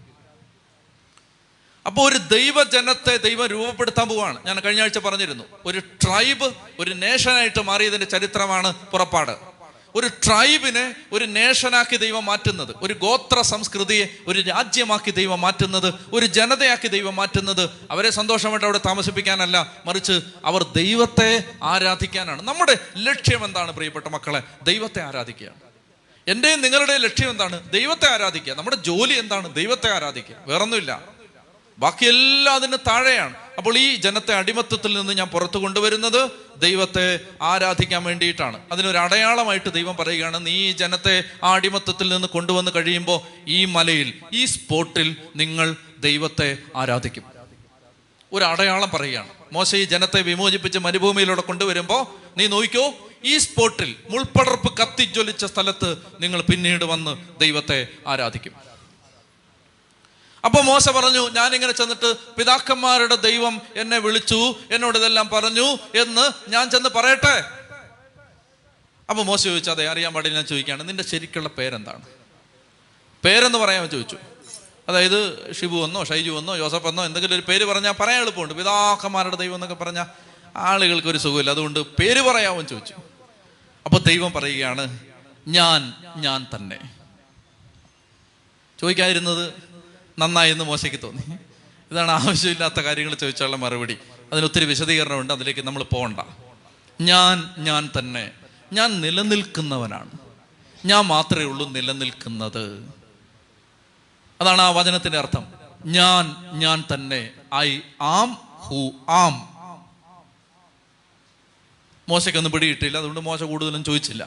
[1.86, 4.46] അപ്പോൾ ഒരു ദൈവജനത്തെ ദൈവം രൂപപ്പെടുത്താൻ പോവാണ്.
[4.46, 9.51] ഞാൻ കഴിഞ്ഞ ആഴ്ച പറഞ്ഞിരുന്നു ഒരു ട്രൈബ് ഒരു നേഷനായിട്ട് മാറിയതിന്റെ ചരിത്രമാണ് പുറപ്പാട്.
[9.96, 16.88] ഒരു ട്രൈബിനെ ഒരു നേഷനാക്കി ദൈവം മാറ്റുന്നത് ഒരു ഗോത്ര സംസ്കൃതിയെ ഒരു രാജ്യമാക്കി ദൈവം മാറ്റുന്നത് ഒരു ജനതയാക്കി
[16.88, 22.42] ദൈവം മാറ്റുന്നത് അവരെ സന്തോഷമായിട്ട് അവിടെ താമസിപ്പിക്കാനല്ല മറിച്ച് അവർ ദൈവത്തെ ആരാധിക്കാനാണ്.
[22.42, 24.42] നമ്മുടെ ലക്ഷ്യം എന്താണ് പ്രിയപ്പെട്ട മക്കളെ?
[24.64, 25.52] ദൈവത്തെ ആരാധിക്കുക.
[26.28, 27.72] എന്റെയും നിങ്ങളുടെയും ലക്ഷ്യം എന്താണ്?
[27.72, 28.54] ദൈവത്തെ ആരാധിക്കുക.
[28.54, 29.54] നമ്മുടെ ജോലി എന്താണ്?
[29.54, 30.36] ദൈവത്തെ ആരാധിക്കുക.
[30.48, 31.21] വേറൊന്നുമില്ല.
[31.82, 33.36] ബാക്കിയെല്ലാം അതിന് താഴെയാണ്.
[33.58, 38.60] അപ്പോൾ ഈ ജനത്തെ അടിമത്തത്തിൽ നിന്ന് ഞാൻ പുറത്തു കൊണ്ടുവരുന്നത് ദൈവത്തെ ആരാധിക്കാൻ വേണ്ടിയിട്ടാണ്.
[38.72, 44.46] അതിനൊരു അടയാളമായിട്ട് ദൈവം പറയുകയാണ് നീ ഈ ജനത്തെ ആ അടിമത്തത്തിൽ നിന്ന് കൊണ്ടുവന്ന് കഴിയുമ്പോൾ ഈ മലയിൽ ഈ
[44.46, 47.24] സ്പോട്ടിൽ നിങ്ങൾ ദൈവത്തെ ആരാധിക്കും.
[48.34, 49.28] ഒരു അടയാളം പറയുകയാണ്.
[49.54, 52.06] മോശ ഈ ജനത്തെ വിമോചിപ്പിച്ച് മരുഭൂമിയിലൂടെ കൊണ്ടുവരുമ്പോൾ
[52.38, 52.94] നീ നോക്കിക്കോ
[53.26, 58.71] ഈ സ്പോട്ടിൽ മുൾപ്പടർപ്പ് കത്തിജ്വലിച്ച സ്ഥലത്ത് നിങ്ങൾ പിന്നീട് വന്ന് ദൈവത്തെ ആരാധിക്കും.
[60.46, 65.66] അപ്പൊ മോശ പറഞ്ഞു ഞാൻ ഇങ്ങനെ ചെന്നിട്ട് പിതാക്കന്മാരുടെ ദൈവം എന്നെ വിളിച്ചു എന്നോട് ഇതെല്ലാം പറഞ്ഞു
[66.02, 67.44] എന്ന് ഞാൻ ചെന്ന് പറയട്ടെ?
[69.10, 70.90] അപ്പോൾ മോശ ചോദിച്ചു അതെ അറിയാൻ പാടില്ല ഞാൻ ചോദിക്കുകയാണ്.
[70.90, 72.02] നിന്റെ ശരിക്കുള്ള പേരെന്താണ്?
[73.26, 74.18] പേരെന്ന് പറയാൻ ചോദിച്ചു.
[74.88, 78.54] അതായത് ഷിബു എന്നോ ഷൈജു എന്നോ ജോസഫ് എന്നോ എന്തെങ്കിലും ഒരു പേര് പറഞ്ഞാൽ പറയാൻ എളുപ്പമുണ്ട്.
[78.54, 80.06] പിതാക്കന്മാരുടെ ദൈവം എന്നൊക്കെ പറഞ്ഞാൽ
[80.56, 81.50] ആളുകൾക്ക് ഒരു സുഖമില്ല.
[81.50, 82.94] അതുകൊണ്ട് പേര് പറയാമോ ചോദിച്ചു.
[83.86, 85.00] അപ്പോൾ ദൈവം പറയുകയാണ്
[85.48, 86.80] ഞാൻ ഞാൻ തന്നെ.
[88.80, 89.71] ചോദിക്കാതിരുന്നത്
[90.20, 91.34] നന്നായി എന്ന് മോശയ്ക്ക് തോന്നി.
[91.92, 93.98] ഇതാണ് ആവശ്യമില്ലാത്ത കാര്യങ്ങൾ ചോദിച്ചാലുള്ള മറുപടി.
[94.32, 96.20] അതിനൊത്തിരി വിശദീകരണമുണ്ട് അതിലേക്ക് നമ്മൾ പോകണ്ട
[97.02, 98.32] ഞാൻ ഞാൻ തന്നെ.
[98.74, 100.12] ഞാൻ നിലനിൽക്കുന്നവനാണ്.
[100.86, 102.90] ഞാൻ മാത്രമേ ഉള്ളൂ നിലനിൽക്കുന്നത്.
[104.42, 105.48] അതാണ് ആ വചനത്തിന്റെ അർത്ഥം.
[105.86, 107.32] ഞാൻ ഞാൻ തന്നെ.
[107.56, 109.52] ഐ ആം ഹു ആം.
[112.10, 114.24] മോശയ്ക്കൊന്നും പിടിയിട്ടില്ല അതുകൊണ്ട് മോശ കൂടുതലും ചോദിച്ചില്ല.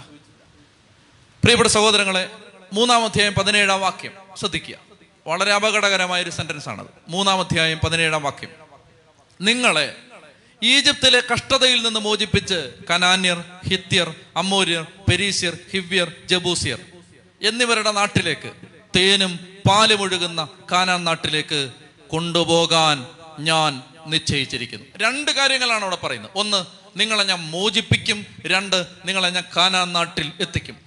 [1.42, 2.30] പ്രിയപ്പെട്ട സഹോദരങ്ങളെ
[2.72, 4.12] മൂന്നാം അധ്യായം പതിനേഴാം വാക്യം.
[4.36, 4.93] ശ്രദ്ധിക്കുക.
[5.26, 6.86] വളരെ അപകടകരമായ ഒരു സെന്റൻസ് ആണത്.
[7.08, 8.50] മൂന്നാം അധ്യായം പതിനേഴാം വാക്യം.
[9.40, 9.96] നിങ്ങളെ
[10.62, 16.78] ഈജിപ്തിലെ കഷ്ടതയിൽ നിന്ന് മോചിപ്പിച്ച് കനാന്യർ ഹിത്യർ അമ്മോര്യർ പെരീസ്യർ ഹിവ്യർ ജബൂസിയർ
[17.42, 18.52] എന്നിവരുടെ നാട്ടിലേക്ക്
[18.96, 19.36] തേനും
[19.68, 21.70] പാലും ഒഴുകുന്ന കാനാൻ നാട്ടിലേക്ക്
[22.08, 23.06] കൊണ്ടുപോകാൻ
[23.38, 24.86] ഞാൻ നിശ്ചയിച്ചിരിക്കുന്നു.
[24.96, 26.30] രണ്ട് കാര്യങ്ങളാണ് അവിടെ പറയുന്നത്.
[26.34, 26.64] ഒന്ന്
[26.98, 28.26] നിങ്ങളെ ഞാൻ മോചിപ്പിക്കും.
[28.46, 30.83] രണ്ട് നിങ്ങളെ ഞാൻ കാനാൻ നാട്ടിൽ എത്തിക്കും.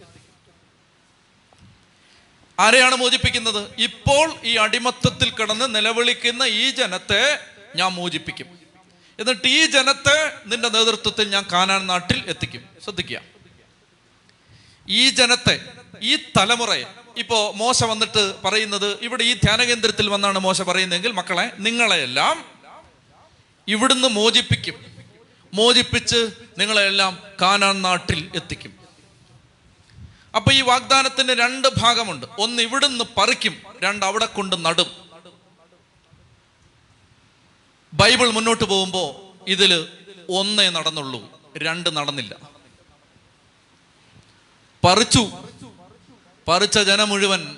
[2.60, 3.72] ആരെയാണ് മോചിപ്പിക്കുന്നത്?
[3.78, 7.40] ഇപ്പോൾ ഈ അടിമത്തത്തിൽ കിടന്ന് നിലവിളിക്കുന്ന ഈ ജനത്തെ
[7.76, 8.60] ഞാൻ മോചിപ്പിക്കും.
[9.20, 12.70] എന്നിട്ട് ഈ ജനത്തെ നിന്റെ നേതൃത്വത്തിൽ ഞാൻ കാനാൻ നാട്ടിൽ എത്തിക്കും.
[12.84, 13.22] ശ്രദ്ധിക്കുക.
[14.90, 15.60] ഈ ജനത്തെ
[16.02, 16.86] ഈ തലമുറയെ
[17.18, 22.46] ഇപ്പോ മോശ വന്നിട്ട് പറയുന്നത് ഇവിടെ ഈ ധ്യാന കേന്ദ്രത്തിൽ വന്നാണ് മോശ പറയുന്നതെങ്കിൽ മക്കളെ നിങ്ങളെയെല്ലാം
[23.68, 24.86] ഇവിടുന്ന് മോചിപ്പിക്കും.
[25.54, 28.77] മോചിപ്പിച്ച് നിങ്ങളെല്ലാം കാനാൻ നാട്ടിൽ എത്തിക്കും.
[30.38, 32.26] അപ്പൊ ഈ വാഗ്ദാനത്തിന്റെ രണ്ട് ഭാഗമുണ്ട്.
[32.40, 34.86] ഒന്ന് ഇവിടുന്ന് പറിക്കും രണ്ട് അവിടെ കൊണ്ട് നടും.
[37.94, 39.88] ബൈബിൾ മുന്നോട്ട് പോകുമ്പോൾ ഇതിൽ
[40.30, 42.36] ഒന്നേ നടന്നുള്ളൂ രണ്ട് നടന്നില്ല.
[44.86, 45.32] പറിച്ചു.
[46.48, 47.58] പറിച്ച ജനം മുഴുവൻ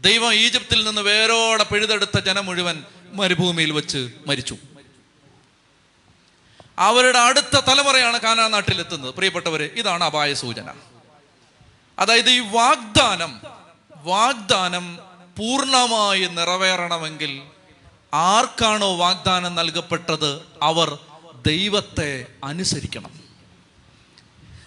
[0.00, 4.56] ദൈവം ഈജിപ്തിൽ നിന്ന് വേരോടെ പിഴുതെടുത്ത ജനം മുഴുവൻ മരുഭൂമിയിൽ വെച്ച് മരിച്ചു.
[6.78, 9.14] അവരുടെ അടുത്ത തലമുറയാണ് കാനാ നാട്ടിലെത്തുന്നത്.
[9.14, 10.89] പ്രിയപ്പെട്ടവരെ ഇതാണ് അപായ സൂചന.
[12.00, 13.40] അതായത് ഈ വാഗ്ദാനം
[13.96, 14.98] വാഗ്ദാനം
[15.38, 17.42] പൂർണമായി നിറവേറണമെങ്കിൽ
[18.14, 20.42] ആർക്കാണോ വാഗ്ദാനം നൽകപ്പെട്ടത്?
[20.62, 20.98] അവർ
[21.46, 23.10] ദൈവത്തെ അനുസരിക്കണം.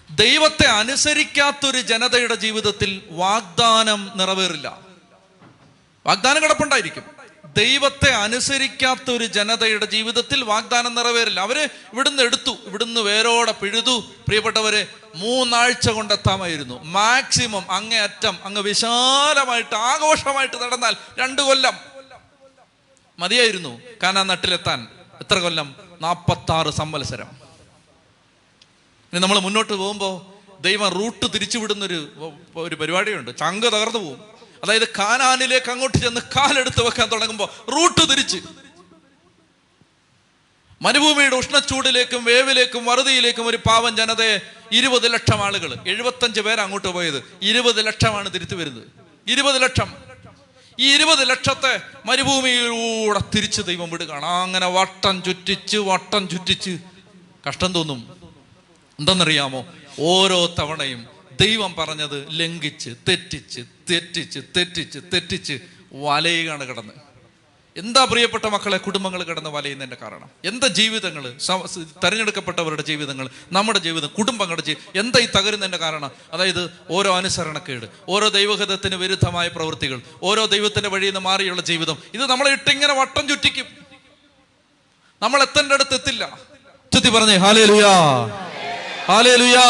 [0.09, 4.77] ദൈവത്തെ അനുസരിക്കാത്തൊരു ജനതയുടെ ജീവിതത്തിൽ വാഗ്ദാനം നിറവേറില്ല.
[6.05, 7.03] വാഗ്ദാനം കിടപ്പുണ്ടായിരിക്കും.
[7.57, 11.39] ദൈവത്തെ അനുസരിക്കാത്ത ഒരു ജനതയുടെ ജീവിതത്തിൽ വാഗ്ദാനം നിറവേറില്ല.
[11.39, 13.99] അവർ ഇവിടുന്ന് എടുത്തു ഇവിടുന്ന് വേരോടെ പിഴുതു.
[13.99, 16.83] പ്രിയപ്പെട്ടവരെ മൂന്നാഴ്ച കൊണ്ടെത്താമായിരുന്നു.
[16.83, 21.73] മാക്സിമം അങ്ങേ അറ്റം അങ്ങ് വിശാലമായിട്ട് ആഘോഷമായിട്ട് നടന്നാൽ രണ്ട് കൊല്ലം.
[23.19, 23.81] മതിയായിരുന്നു.
[24.03, 24.87] കാനാ നാട്ടിലെത്താൻ
[25.21, 25.75] എത്ര കൊല്ലം?
[26.01, 27.29] നാപ്പത്തി ആറ് സംവത്സരം.
[29.13, 31.99] ഇനി നമ്മൾ മുന്നോട്ട് പോകുമ്പോൾ ദൈവം റൂട്ട് തിരിച്ചുവിടുന്നൊരു
[32.55, 33.37] ഒരു പരിപാടിയുണ്ട്.
[33.37, 34.21] ചങ്ക് തകർന്നു പോകും
[34.63, 38.37] അതായത് കാനാനിലേക്ക് അങ്ങോട്ട് ചെന്ന് കാലെടുത്ത് വെക്കാൻ തുടങ്ങുമ്പോൾ റൂട്ട് തിരിച്ച്.
[40.83, 44.39] മരുഭൂമിയുടെ ഉഷ്ണച്ചൂടിലേക്കും വേവിലേക്കും വറുതിയിലേക്കും ഒരു പാവം ജനതയെ
[44.71, 47.23] ഇരുപത് ലക്ഷം ആളുകൾ എഴുപത്തഞ്ച് പേര് അങ്ങോട്ട് പോയത്.
[47.41, 48.83] ഇരുപത് ലക്ഷമാണ് തിരിച്ചു വരുന്നത്.
[49.27, 49.93] ഇരുപത് ലക്ഷം.
[50.79, 54.25] ഈ ഇരുപത് ലക്ഷത്തെ മരുഭൂമിയിലൂടെ തിരിച്ച് ദൈവം വിടുകയാണ്.
[54.25, 56.77] അങ്ങനെ വട്ടം ചുറ്റിച്ച് വട്ടം ചുറ്റിച്ച്
[57.49, 58.15] കഷ്ടം തോന്നും.
[58.99, 59.65] എന്തെന്നറിയാമോ?
[59.99, 61.07] ഓരോ തവണയും
[61.41, 63.61] ദൈവം പറഞ്ഞത് ലംഘിച്ച് തെറ്റിച്ച്
[63.91, 65.59] തെറ്റിച്ച് തെറ്റിച്ച് തെറ്റിച്ച്
[65.93, 67.12] വലയുകയാണ് കിടന്ന്.
[67.77, 70.29] എന്താ പ്രിയപ്പെട്ട മക്കളെ കുടുംബങ്ങൾ കിടന്ന് വലയുന്നതിന്റെ കാരണം?
[70.45, 71.35] എന്താ ജീവിതങ്ങൾ
[72.03, 76.11] തെരഞ്ഞെടുക്കപ്പെട്ടവരുടെ ജീവിതങ്ങൾ നമ്മുടെ ജീവിതം കുടുംബങ്ങളുടെ ജീവിതം എന്താ ഈ തകരുന്നതിന്റെ കാരണം?
[76.33, 81.97] അതായത് ഓരോ അനുസരണക്കേട് ഓരോ ദൈവഹിതത്തിന് വിരുദ്ധമായ പ്രവൃത്തികൾ ഓരോ ദൈവത്തിന്റെ വഴിയിൽ നിന്ന് മാറിയുള്ള ജീവിതം.
[82.13, 83.65] ഇത് നമ്മളെ ഇട്ടിങ്ങനെ വട്ടം ചുറ്റിക്കും.
[85.21, 86.39] നമ്മൾ എത്തേണ്ട അടുത്ത് എത്തില്ല.
[86.93, 87.91] ചുറ്റി പറഞ്ഞേ ഹാലേ ലുയാ
[89.07, 89.65] ഹാലേ ലുയാ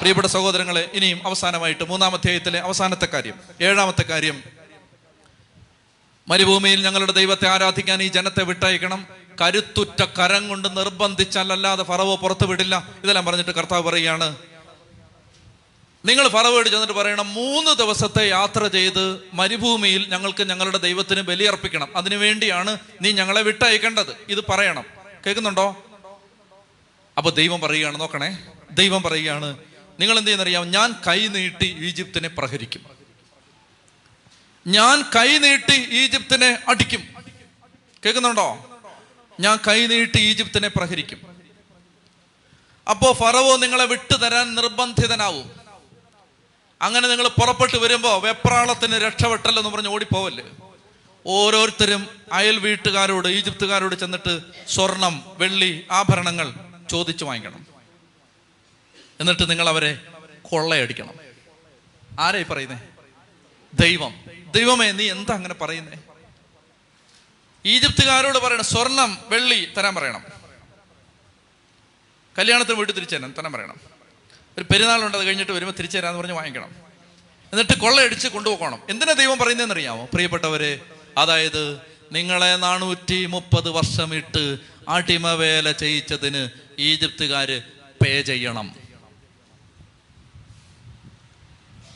[0.00, 4.42] പ്രിയപ്പെട്ട സഹോദരങ്ങളെ ഇനിയും അവസാനമായിട്ട് മൂന്നാം അധ്യായത്തിലെ അവസാനത്തെ കാര്യം ഏഴാമത്തെ കാര്യം
[6.30, 9.06] മരുഭൂമിയിൽ ഞങ്ങളുടെ ദൈവത്തെ ആരാധിക്കാൻ ഈ ജനത്തെ വിട്ടയക്കണം.
[9.40, 12.88] കരുത്തുറ്റ കരം കൊണ്ട് നിർബന്ധിച്ചാലല്ലാതെ ഫറവോ പുറത്തു വിടില്ല.
[13.04, 14.36] ഇതെല്ലാം പറഞ്ഞിട്ട് കർത്താവ് പറയുകയാണ്.
[16.04, 21.96] നിങ്ങൾ ഫറവോട് ചെന്നിട്ട് പറയണം മൂന്ന് ദിവസത്തെ യാത്ര ചെയ്ത് മരുഭൂമിയിൽ ഞങ്ങൾക്ക് ഞങ്ങളുടെ ദൈവത്തിന് ബലിയർപ്പിക്കണം.
[21.96, 24.16] അതിനു വേണ്ടിയാണ് നീ ഞങ്ങളെ വിട്ടയക്കേണ്ടത്.
[24.28, 24.84] ഇത് പറയണം.
[25.26, 25.84] കേൾക്കുന്നുണ്ടോ?
[27.18, 28.38] അപ്പൊ ദൈവം പറയുകയാണ് നോക്കണേ.
[28.72, 29.56] ദൈവം പറയുകയാണ്
[30.00, 32.99] നിങ്ങൾ എന്ത് ചെയ്യുന്നറിയാം ഞാൻ കൈ നീട്ടി ഈജിപ്തിനെ പ്രഹരിക്കും.
[34.66, 37.08] ഞാൻ കൈ നീട്ടി ഈജിപ്തിനെ അടിക്കും.
[38.04, 38.66] കേൾക്കുന്നുണ്ടോ?
[39.40, 41.20] ഞാൻ കൈ നീട്ടി ഈജിപ്തിനെ പ്രഹരിക്കും.
[42.90, 45.60] അപ്പോ ഫറവോ നിങ്ങളെ വിട്ടുതരാൻ നിർബന്ധിതനാവും.
[46.82, 48.94] അങ്ങനെ നിങ്ങൾ പുറപ്പെട്ടു വരുമ്പോ വെപ്രാളത്തിന്
[49.58, 50.50] എന്ന് പറഞ്ഞ് ഓടിപ്പോവല്ലേ?
[51.26, 56.54] ഓരോരുത്തരും അയൽ വീട്ടുകാരോട് ഈജിപ്തുകാരോട് ചെന്നിട്ട് സ്വർണം വെള്ളി ആഭരണങ്ങൾ
[56.90, 57.66] ചോദിച്ചു വാങ്ങിക്കണം.
[59.20, 59.98] എന്നിട്ട് നിങ്ങൾ അവരെ
[60.42, 61.14] കൊള്ളയടിക്കണം.
[62.20, 62.80] ആരായി പറയുന്നേ?
[63.74, 64.24] ദൈവം.
[64.54, 65.98] ദൈവമേ നീ എന്താ അങ്ങനെ പറയുന്നേ?
[67.66, 70.24] ഈജിപ്തുകാരോട് പറയണം സ്വർണം വെള്ളി തരാൻ പറയണം.
[72.38, 73.76] കല്യാണത്തിന് വീട്ടിൽ തിരിച്ചു തരാൻ തരാൻ പറയണം.
[74.58, 76.76] ഒരു പെരുന്നാളുണ്ട് അത് കഴിഞ്ഞിട്ട് വരുമ്പോൾ തിരിച്ചു തരാന്ന് പറഞ്ഞ് വാങ്ങിക്കണം.
[77.52, 78.82] എന്നിട്ട് കൊള്ളയടിച്ച് കൊണ്ടുപോകണം.
[78.90, 80.80] എന്തിനാ ദൈവം പറയുന്നതെന്ന് അറിയാമോ പ്രിയപ്പെട്ടവരെ
[81.18, 81.80] അതായത്
[82.12, 84.58] നിങ്ങളെ നാനൂറ്റി മുപ്പത് വർഷം ഇട്ട്
[84.88, 86.48] അടിമവേല ചെയ്യിച്ചതിന്
[86.78, 87.62] ഈജിപ്തുകാര്
[88.04, 88.74] പേ ചെയ്യണം.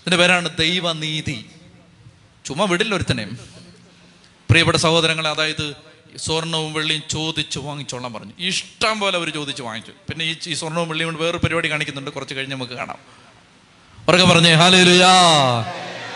[0.00, 1.50] ഇതിന്റെ പേരാണ് ദൈവനീതി.
[2.44, 3.38] ചുമ്മാ വിടില്ല ഒരുത്തനെയും
[4.50, 5.74] പ്രിയപ്പെട്ട സഹോദരങ്ങളെ അതായത്
[6.16, 8.32] സ്വർണവും വെള്ളിയും ചോദിച്ചു വാങ്ങിച്ചോളാൻ പറഞ്ഞു.
[8.38, 9.90] ഇഷ്ടം പോലെ അവർ ചോദിച്ച് വാങ്ങിച്ചു.
[9.90, 12.10] പിന്നെ ഈ ഈ സ്വർണവും വെള്ളിയും കൊണ്ട് വേറൊരു പരിപാടി കാണിക്കുന്നുണ്ട്.
[12.10, 12.98] കുറച്ച് കഴിഞ്ഞ് നമുക്ക് കാണാം.
[14.08, 15.12] ഉറക്കെ പറഞ്ഞേ ഹാലേ ലുയാ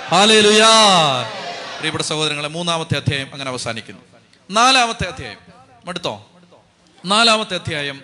[0.08, 0.68] ഹാലേ ലുയാ
[1.76, 4.02] പ്രിയപ്പെട്ട സഹോദരങ്ങളെ മൂന്നാമത്തെ അധ്യായം അങ്ങനെ അവസാനിക്കുന്നു.
[4.50, 5.38] നാലാമത്തെ അധ്യായം.
[5.84, 6.30] മടുത്തോ?
[7.04, 8.02] നാലാമത്തെ അധ്യായം.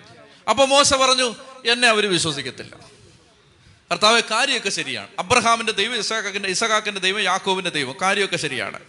[0.51, 1.35] അപ്പൊ മോശ പറഞ്ഞു
[1.73, 2.94] എന്നെ അവർ വിശ്വസിക്കത്തില്ല.
[3.95, 5.09] കർത്താവ് കാര്യമൊക്കെ ശരിയാണ്.
[5.19, 8.81] അബ്രഹാമിന്റെ ദൈവം ഇസഹാക്കിന്റെ ഇസഹാക്കിന്റെ ദൈവം യാക്കോവിന്റെ ദൈവം കാര്യമൊക്കെ ശരിയാണ്.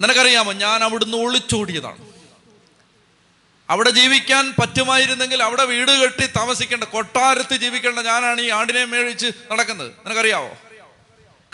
[0.00, 2.12] നിനക്കറിയാമോ ഞാൻ അവിടുന്ന് ഒളിച്ചോടിയതാണ്.
[3.70, 9.92] അവിടെ ജീവിക്കാൻ പറ്റുമായിരുന്നെങ്കിൽ അവിടെ വീട് കെട്ടി താമസിക്കേണ്ട കൊട്ടാരത്ത് ജീവിക്കേണ്ട ഞാനാണ് ഈ ആടിനെ മേഴിച്ച് നടക്കുന്നത്.
[10.06, 10.56] നിനക്കറിയാവോ?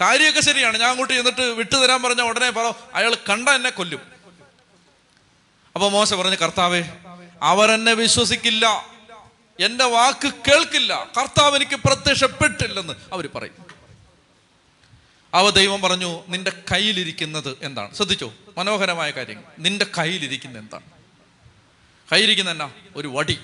[0.00, 0.78] കാര്യമൊക്കെ ശരിയാണ്.
[0.78, 4.00] ഞാൻ അങ്ങോട്ട് ചെന്നിട്ട് വിട്ടുതരാൻ പറഞ്ഞ ഉടനെ പറ അയാൾ കണ്ട എന്നെ കൊല്ലും.
[5.74, 6.84] അപ്പൊ മോശ പറഞ്ഞു കർത്താവേ
[7.42, 8.97] അവരെന്നെ വിശ്വസിക്കില്ല.
[9.60, 11.10] എന്റെ വാക്ക് കേൾക്കില്ല.
[11.18, 13.52] കർത്താവ് എനിക്ക് പ്രത്യക്ഷപ്പെട്ടില്ലെന്ന് അവർ പറയും.
[15.34, 17.94] അവ ദൈവം പറഞ്ഞു നിന്റെ കയ്യിലിരിക്കുന്നത് എന്താണ്?
[17.94, 18.34] ശ്രദ്ധിച്ചോ?
[18.58, 19.44] മനോഹരമായ കാര്യങ്ങൾ.
[19.58, 20.82] നിന്റെ കയ്യിലിരിക്കുന്ന എന്താണ്?
[22.12, 22.70] കയ്യിരിക്കുന്ന എന്നാ?
[22.96, 23.38] ഒരു വടി.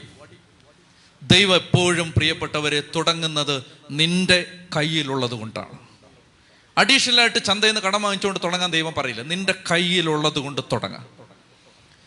[1.22, 5.78] ദൈവം എപ്പോഴും പ്രിയപ്പെട്ടവരെ തുടങ്ങുന്നത് നിന്റെ കയ്യിലുള്ളത് കൊണ്ടാണ്.
[6.78, 9.22] അഡീഷണൽ ആയിട്ട് ചന്തയിൽ നിന്ന് കടം വാങ്ങിച്ചുകൊണ്ട് തുടങ്ങാൻ ദൈവം പറയില്ല.
[9.22, 11.08] നിന്റെ കയ്യിലുള്ളത് കൊണ്ട് തുടങ്ങാം.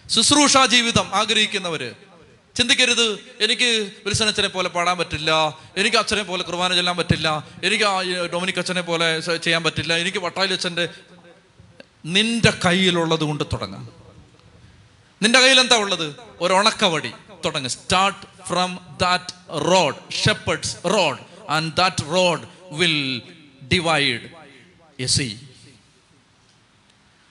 [0.07, 2.06] ശുശ്രൂഷ ജീവിതം ആഗ്രഹിക്കുന്നവര്
[2.57, 3.05] ചിന്തിക്കരുത്.
[3.41, 5.31] എനിക്ക് വിൽസനച്ചനെ പോലെ പാടാൻ പറ്റില്ല.
[5.77, 7.47] എനിക്ക് അച്ഛനെ പോലെ കുർബാന ചെല്ലാൻ പറ്റില്ല.
[7.63, 7.83] എനിക്ക്
[8.33, 9.93] ഡൊമിനിക് അച്ഛനെ പോലെ ചെയ്യാൻ പറ്റില്ല.
[9.95, 10.89] എനിക്ക് വട്ടായി അച്ഛന്റെ
[12.05, 13.89] നിന്റെ കയ്യിലുള്ളത് കൊണ്ട് തുടങ്ങാം.
[15.23, 16.15] നിന്റെ കയ്യിൽ എന്താ ഉള്ളത്?
[16.41, 17.11] ഒരു ഉണക്കവടി
[17.45, 17.69] തുടങ്ങ്.
[17.69, 19.33] Start from that
[19.71, 22.41] rod shepherd's rod and that rod
[22.71, 23.21] will
[23.73, 24.29] divide
[24.99, 25.39] a sea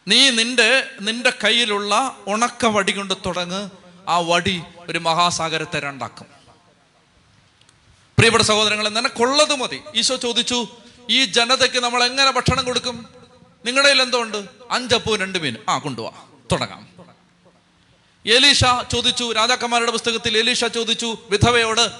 [0.09, 3.86] നീ നിന്റെ നിന്റെ കയ്യിലുള്ള ഉണക്കവടി കൊണ്ട് തുടങ്ങ്.
[4.09, 6.27] ആ വടി ഒരു മഹാസാഗരത്തെ രണ്ടാക്കും.
[8.19, 9.81] പ്രിയപ്പെട്ട സഹോദരങ്ങളെ നിനക്കുള്ളത് മതി.
[9.95, 10.69] ഈശോ ചോദിച്ചു
[11.11, 13.07] ഈ ജനതയ്ക്ക് നമ്മൾ എങ്ങനെ ഭക്ഷണം കൊടുക്കും?
[13.65, 15.57] നിങ്ങളുടെ കയ്യിൽ എന്തോ ഉണ്ട് അഞ്ചപ്പവും രണ്ട് മീൻ.
[15.69, 16.13] ആ കൊണ്ടുപോവാ
[16.53, 16.89] തുടങ്ങാം.
[18.27, 21.91] എലീഷ ചോദിച്ചു രാജാക്കന്മാരുടെ പുസ്തകത്തിൽ എലീഷ ചോദിച്ചു വിധവയോട്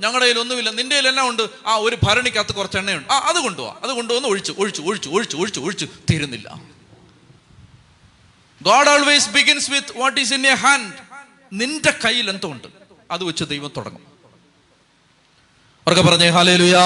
[0.00, 1.48] ഞങ്ങളുടെ കയ്യിൽ ഒന്നുമില്ല നിന്റെ കയ്യിൽ എന്നാ ഉണ്ട്?
[1.66, 3.12] ആ ഒരു ഭരണിക്കകത്ത് കുറച്ച് എണ്ണയുണ്ട്.
[3.12, 5.88] ആ അത് കൊണ്ടുപോവാ അത് കൊണ്ടുവന്ന് ഒഴിച്ചു ഒഴിച്ചു ഒഴിച്ചു ഒഴിച്ചു ഒഴിച്ചു ഒഴിച്ചു.
[6.10, 6.60] തീരുന്നില്ല.
[8.62, 11.11] God always begins with what is in a hand
[11.52, 12.68] നിന്റെ കയ്യിൽ എന്തോ ഉണ്ട്
[13.10, 14.06] അത് വെച്ച് ദൈവം തുടങ്ങും.
[15.86, 16.82] അവർക്ക് പറഞ്ഞേ ഹാലേലുയാ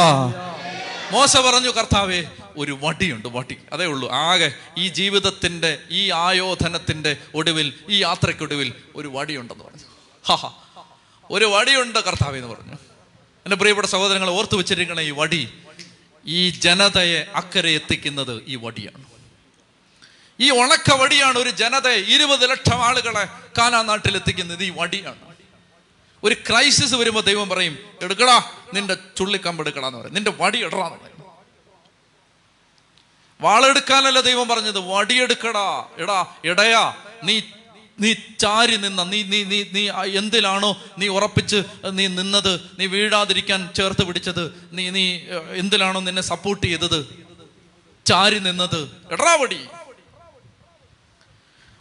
[1.13, 2.25] മോശ പറഞ്ഞു കർത്താവേ
[2.57, 3.59] ഒരു വടിയുണ്ട് വടി.
[3.73, 4.11] അതേ ഉള്ളൂ.
[4.11, 9.83] ആകെ ഈ ജീവിതത്തിന്റെ ഈ ആയോധനത്തിന്റെ ഒടുവിൽ ഈ യാത്രയ്ക്കൊടുവിൽ ഒരു വടിയുണ്ടെന്ന് പറഞ്ഞു.
[10.27, 10.53] ഹാ
[11.31, 12.73] ഒരു വടിയുണ്ട് കർത്താവേ എന്ന് പറഞ്ഞു.
[13.45, 15.49] എന്റെ പ്രിയപ്പെട്ട സഹോദരങ്ങൾ ഓർത്തു വെച്ചിരിക്കണ ഈ വടി
[16.27, 19.16] ഈ ജനതയെ അക്കരെ എത്തിക്കുന്നത് ഈ വടിയാണ്.
[20.41, 23.27] ഈ ഉണക്ക വടിയാണ് ഒരു ജനതയെ ഇരുപത് ലക്ഷം ആളുകളെ
[23.59, 25.35] കാനാ നാട്ടിൽ എത്തിക്കുന്നത് ഈ വടിയാണ്.
[26.25, 30.15] ഒരു ക്രൈസിസ് വരുമ്പോൾ ദൈവം പറയും എടുക്കടാ നിന്റെ ചുള്ളിക്കമ്പ് എടുക്കടാന്ന് പറയും.
[30.15, 31.17] നിന്റെ വടി ഇടറാന്ന് പറയും.
[33.41, 36.97] വാളെടുക്കാനല്ല ദൈവം പറഞ്ഞത് വടിയെടുക്കടാ എടാ ഇടയാ.
[37.25, 37.43] നീ
[38.01, 44.05] നീ ചാരി നിന്ന നീ നീ നീ നീ എന്തിലാണോ നീ ഉറപ്പിച്ച് നീ നിന്നത് നീ വീഴാതിരിക്കാൻ ചേർത്ത്
[44.05, 45.21] പിടിച്ചത് നീ നീ
[45.53, 47.27] എന്തിലാണോ നിന്നെ സപ്പോർട്ട് ചെയ്തത്?
[48.07, 48.91] ചാരി നിന്നത്.
[49.13, 49.67] എടാ വടി.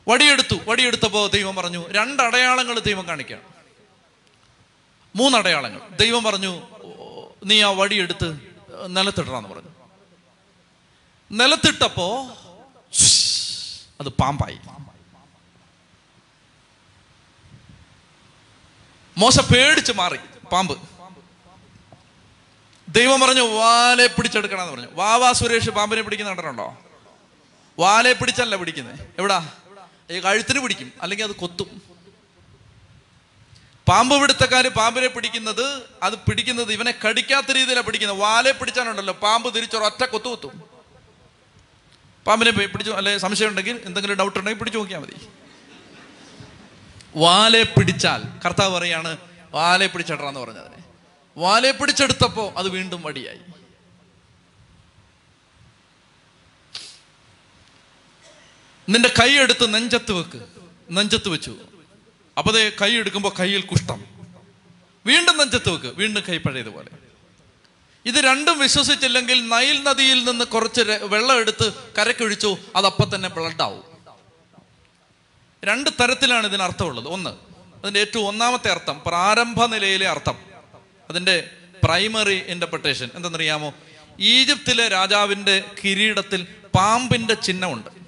[0.08, 0.56] വടിയെടുത്തു.
[0.68, 3.42] വടിയെടുത്തപ്പോ ദൈവം പറഞ്ഞു രണ്ടടയാളങ്ങൾ ദൈവം കാണിക്കാം.
[5.16, 5.90] മൂന്നടയാളങ്ങൾ.
[5.90, 6.62] ദൈവം പറഞ്ഞു
[7.46, 8.40] നീ ആ വടിയെടുത്ത്
[8.88, 9.70] നിലത്തിടണമെന്ന് പറഞ്ഞു.
[11.32, 12.24] നിലത്തിട്ടപ്പോ
[14.00, 14.58] അത് പാമ്പായി.
[19.18, 20.18] മോശ പേടിച്ച് മാറി
[20.52, 20.80] പാമ്പ്.
[22.90, 24.88] ദൈവം പറഞ്ഞു വാലെ പിടിച്ചെടുക്കണമെന്ന് പറഞ്ഞു.
[24.92, 26.78] വാവാ സുരേഷ് പാമ്പിനെ പിടിക്കുന്ന കണ്ടിട്ടുണ്ടോ?
[27.80, 29.54] വാലെ പിടിച്ചല്ല പിടിക്കുന്നത് എവിടാ?
[30.12, 30.94] ഈ കഴുത്തിന് പിടിക്കും.
[31.02, 31.82] അല്ലെങ്കിൽ അത് കൊത്തും.
[33.88, 38.18] പാമ്പ് പിടുത്തക്കാർ പാമ്പിനെ പിടിക്കുന്നത് അത് പിടിക്കുന്നത് ഇവനെ കടിക്കാത്ത രീതിയിലാണ് പിടിക്കുന്നത്.
[38.18, 40.64] വാലെ പിടിച്ചാലുണ്ടല്ലോ പാമ്പ് തിരിച്ചൊരൊറ്റ കൊത്തു കൊത്തും.
[42.26, 45.28] പാമ്പിനെ പിടിച്ചു അല്ലെ സംശയം ഉണ്ടെങ്കിൽ എന്തെങ്കിലും ഡൗട്ട് ഉണ്ടെങ്കിൽ പിടിച്ചു നോക്കിയാൽ മതി.
[47.16, 49.18] വാലെ പിടിച്ചാൽ കർത്താവ് പറയാണ്
[49.52, 50.84] വാലെ പിടിച്ചെടാന്ന് പറഞ്ഞതിനെ
[51.38, 53.40] വാലെ പിടിച്ചെടുത്തപ്പോൾ അത് വീണ്ടും വടിയായി.
[58.90, 60.44] നിന്റെ കൈ എടുത്ത് നെഞ്ചത്ത് വെക്ക്.
[60.92, 61.56] നെഞ്ചത്ത് വെച്ചു.
[62.38, 64.04] അപ്പൊ ദേ കൈ എടുക്കുമ്പോൾ കയ്യിൽ കുഷ്ഠം.
[65.06, 65.86] വീണ്ടും നെഞ്ചത്ത് വെക്ക്.
[65.86, 66.90] വീണ്ടും കൈ പഴയതുപോലെ.
[68.06, 73.84] ഇത് രണ്ടും വിശ്വസിച്ചില്ലെങ്കിൽ നൈൽ നദിയിൽ നിന്ന് കുറച്ച് വെള്ളം എടുത്ത് കരക്കൊഴിച്ചു അതപ്പം തന്നെ ബ്ലഡ് ആവും.
[75.64, 77.08] രണ്ട് തരത്തിലാണ് ഇതിന് അർത്ഥമുള്ളത്.
[77.08, 77.30] ഒന്ന്
[77.82, 80.36] അതിന്റെ ഏറ്റവും ഒന്നാമത്തെ അർത്ഥം പ്രാരംഭ നിലയിലെ അർത്ഥം.
[81.10, 81.50] അതിന്റെ
[81.84, 83.74] പ്രൈമറി ഇന്റർപ്രിട്ടേഷൻ എന്തെന്നറിയാമോ?
[84.20, 88.05] ഈജിപ്തിലെ രാജാവിന്റെ കിരീടത്തിൽ പാമ്പിന്റെ ചിഹ്നമുണ്ട്.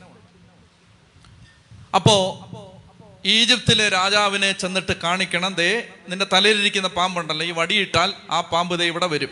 [1.96, 2.44] അപ്പോ
[3.26, 5.54] ഈജിപ്തിലെ രാജാവിനെ ചെന്നിട്ട് കാണിക്കണം.
[5.54, 9.30] ദേ നിന്റെ തലയിലിരിക്കുന്ന പാമ്പുണ്ടല്ലോ ഈ വടിയിട്ടാൽ ആ പാമ്പ് ദേ ഇവിടെ വരും.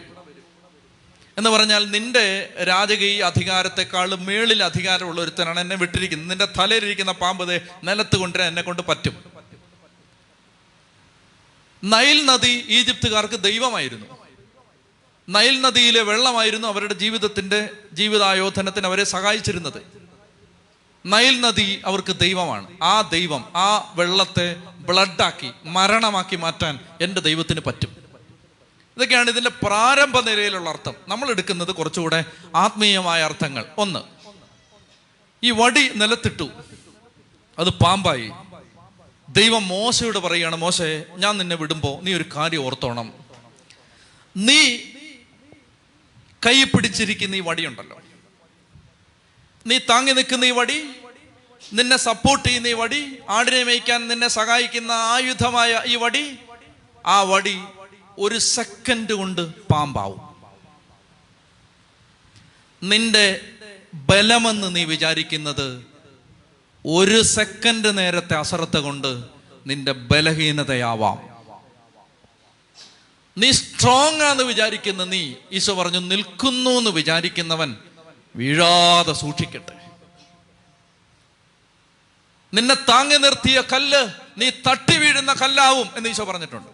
[1.38, 6.30] എന്ന് പറഞ്ഞാൽ നിന്റെ രാജകീയ അധികാരത്തെക്കാൾ മേളിൽ അധികാരമുള്ള ഒരുത്തനാണ് എന്നെ വിട്ടിരിക്കുന്നത്.
[6.30, 9.24] നിന്റെ തലയിലിരിക്കുന്ന പാമ്പ് ദേ നിലത്ത് കൊണ്ടുവരാൻ എന്നെ കൊണ്ട് പറ്റും.
[11.84, 14.06] നൈൽ നദി ഈജിപ്തുകാർക്ക് ദൈവമായിരുന്നു.
[15.30, 20.05] നൈൽ നദിയിലെ വെള്ളമായിരുന്നു അവരുടെ ജീവിതത്തിന്റെ ജീവിതായോധനത്തിന് അവരെ സഹായിച്ചിരുന്നത്.
[21.06, 22.84] നൈൽ നദി അവർക്ക് ദൈവമാണ്.
[22.84, 27.98] ആ ദൈവം ആ വെള്ളത്തെ ബ്ലഡാക്കി മരണമാക്കി മാറ്റാൻ എന്റെ ദൈവത്തിന് പറ്റും.
[28.98, 30.94] ഇതൊക്കെയാണ് ഇതിന്റെ പ്രാരംഭ നിലയിലുള്ള അർത്ഥം.
[31.08, 32.26] നമ്മൾ എടുക്കുന്നത് കുറച്ചുകൂടെ
[32.56, 33.66] ആത്മീയമായ അർത്ഥങ്ങൾ.
[33.78, 34.00] ഒന്ന്
[35.44, 36.50] ഈ വടി നിലത്തിട്ടു.
[37.60, 38.32] അത് പാമ്പായി.
[39.30, 43.14] ദൈവം മോശയോട് പറയുകയാണ് മോശെ ഞാൻ നിന്നെ വിടുമ്പോൾ നീ ഒരു കാര്യം ഓർത്തോണം.
[44.38, 44.78] നീ
[46.46, 48.02] കൈ പിടിച്ചിരിക്കുന്ന ഈ വടിയുണ്ടല്ലോ.
[49.68, 50.90] നീ താങ്ങി നിൽക്കുന്ന ഈ വടി
[51.74, 56.38] നിന്നെ സപ്പോർട്ട് ചെയ്യുന്ന ഈ വടി ആടിനെ മേയ്ക്കാൻ നിന്നെ സഹായിക്കുന്ന ആയുധമായ ഈ വടി
[57.06, 57.62] ആ വടി
[58.18, 60.22] ഒരു സെക്കൻഡ് കൊണ്ട് പാമ്പാവും.
[62.84, 63.42] നിന്റെ
[63.94, 65.84] ബലമെന്ന് നീ വിചാരിക്കുന്നത്
[66.86, 69.24] ഒരു സെക്കൻഡ് നേരത്തെ അസറത്ത് കൊണ്ട്
[69.68, 71.18] നിന്റെ ബലഹീനതയാവാം.
[73.38, 77.76] നീ സ്ട്രോങ് ആണെന്ന് വിചാരിക്കുന്ന നീ ഈശോ പറഞ്ഞു നിൽക്കുന്നു എന്ന് വിചാരിക്കുന്നവൻ
[78.36, 79.76] വീഴാതെ സൂക്ഷിക്കട്ടെ.
[82.54, 84.08] നിന്നെ താങ്ങി നിർത്തിയ കല്ല്
[84.38, 86.68] നീ തട്ടി വീഴുന്ന കല്ലാവും എന്ന് ഈശോ പറഞ്ഞിട്ടുണ്ട്.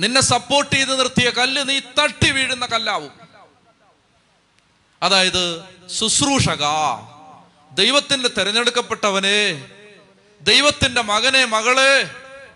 [0.00, 3.10] നിന്നെ സപ്പോർട്ട് ചെയ്ത് നിർത്തിയ കല്ല് നീ തട്ടി വീഴുന്ന കല്ലാവും.
[5.02, 6.64] അതായത് ശുശ്രൂഷക
[7.74, 9.68] ദൈവത്തിന്റെ തെരഞ്ഞെടുക്കപ്പെട്ടവനെ
[10.40, 12.10] ദൈവത്തിന്റെ മകനെ മകളെ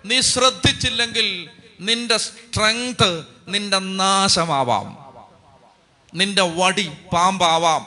[0.05, 5.02] നീ ശ്രദ്ധിച്ചില്ലെങ്കിൽ നിന്റെ സ്ട്രെങ്ത് നിന്റെ നാശമാവാം.
[6.15, 7.87] നിന്റെ വടി പാമ്പാവാം.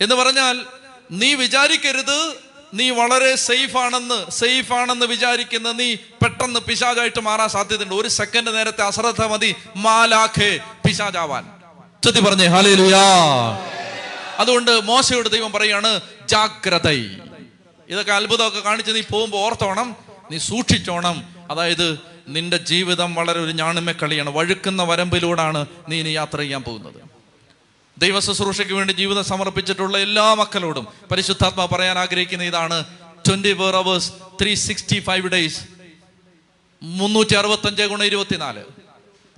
[0.00, 0.66] എന്ന് പറഞ്ഞാൽ
[1.10, 7.94] നീ വിചാരിക്കരുത് നീ വളരെ സേഫ് ആണെന്ന് സേഫ് ആണെന്ന് വിചാരിക്കുന്ന നീ പെട്ടെന്ന് പിശാജായിട്ട് മാറാൻ സാധ്യതയുണ്ട്.
[7.94, 9.54] ഒരു സെക്കൻഡ് നേരത്തെ അശ്രദ്ധ മതി.
[9.76, 11.50] മാലാഖേ പിശാജാവാൻ
[12.04, 13.04] ചൊത്തി പറഞ്ഞേ ഹാലേലുയാ
[14.38, 16.88] അതുകൊണ്ട് മോശയുടെ ദൈവം പറയാണ് ജാഗ്രത.
[17.88, 19.96] ഇതൊക്കെ അത്ഭുതമൊക്കെ കാണിച്ച് നീ പോകുമ്പോൾ ഓർത്തോണം
[20.30, 21.24] നീ സൂക്ഷിച്ചോണം.
[21.50, 23.90] അതായത് നിന്റെ ജീവിതം വളരെ ഒരു ഞാണിമ
[24.28, 27.16] വഴുക്കുന്ന വരമ്പിലൂടാണ് നീ ഇനി യാത്ര ചെയ്യാൻ പോകുന്നത്.
[27.98, 32.84] ദൈവ ശുശ്രൂഷയ്ക്ക് വേണ്ടി ജീവിതം സമർപ്പിച്ചിട്ടുള്ള എല്ലാ മക്കളോടും പരിശുദ്ധാത്മ പറയാൻ ആഗ്രഹിക്കുന്ന ഇതാണ്
[33.28, 34.12] twenty four hours
[34.42, 35.60] three sixty five days
[36.82, 38.64] മുന്നൂറ്റി അറുപത്തഞ്ച് ഗുണ ഇരുപത്തിനാല്.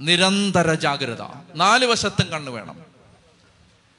[0.00, 1.22] നിരന്തര ജാഗ്രത.
[1.54, 2.76] നാല് വശത്തും കണ്ണു വേണം.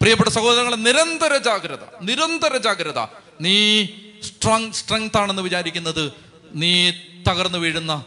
[0.01, 2.99] പ്രിയപ്പെട്ട സഹോദരങ്ങളെ നിരന്തര ജാഗ്രത നിരന്തര ജാഗ്രത.
[3.41, 3.85] നീ
[4.23, 6.11] സ്ട്രോങ് സ്ട്രെങ്ത് ആണെന്ന് വിചാരിക്കുന്നത്
[6.55, 6.91] നീ
[7.29, 8.03] തകർന്നു വീഴുന്ന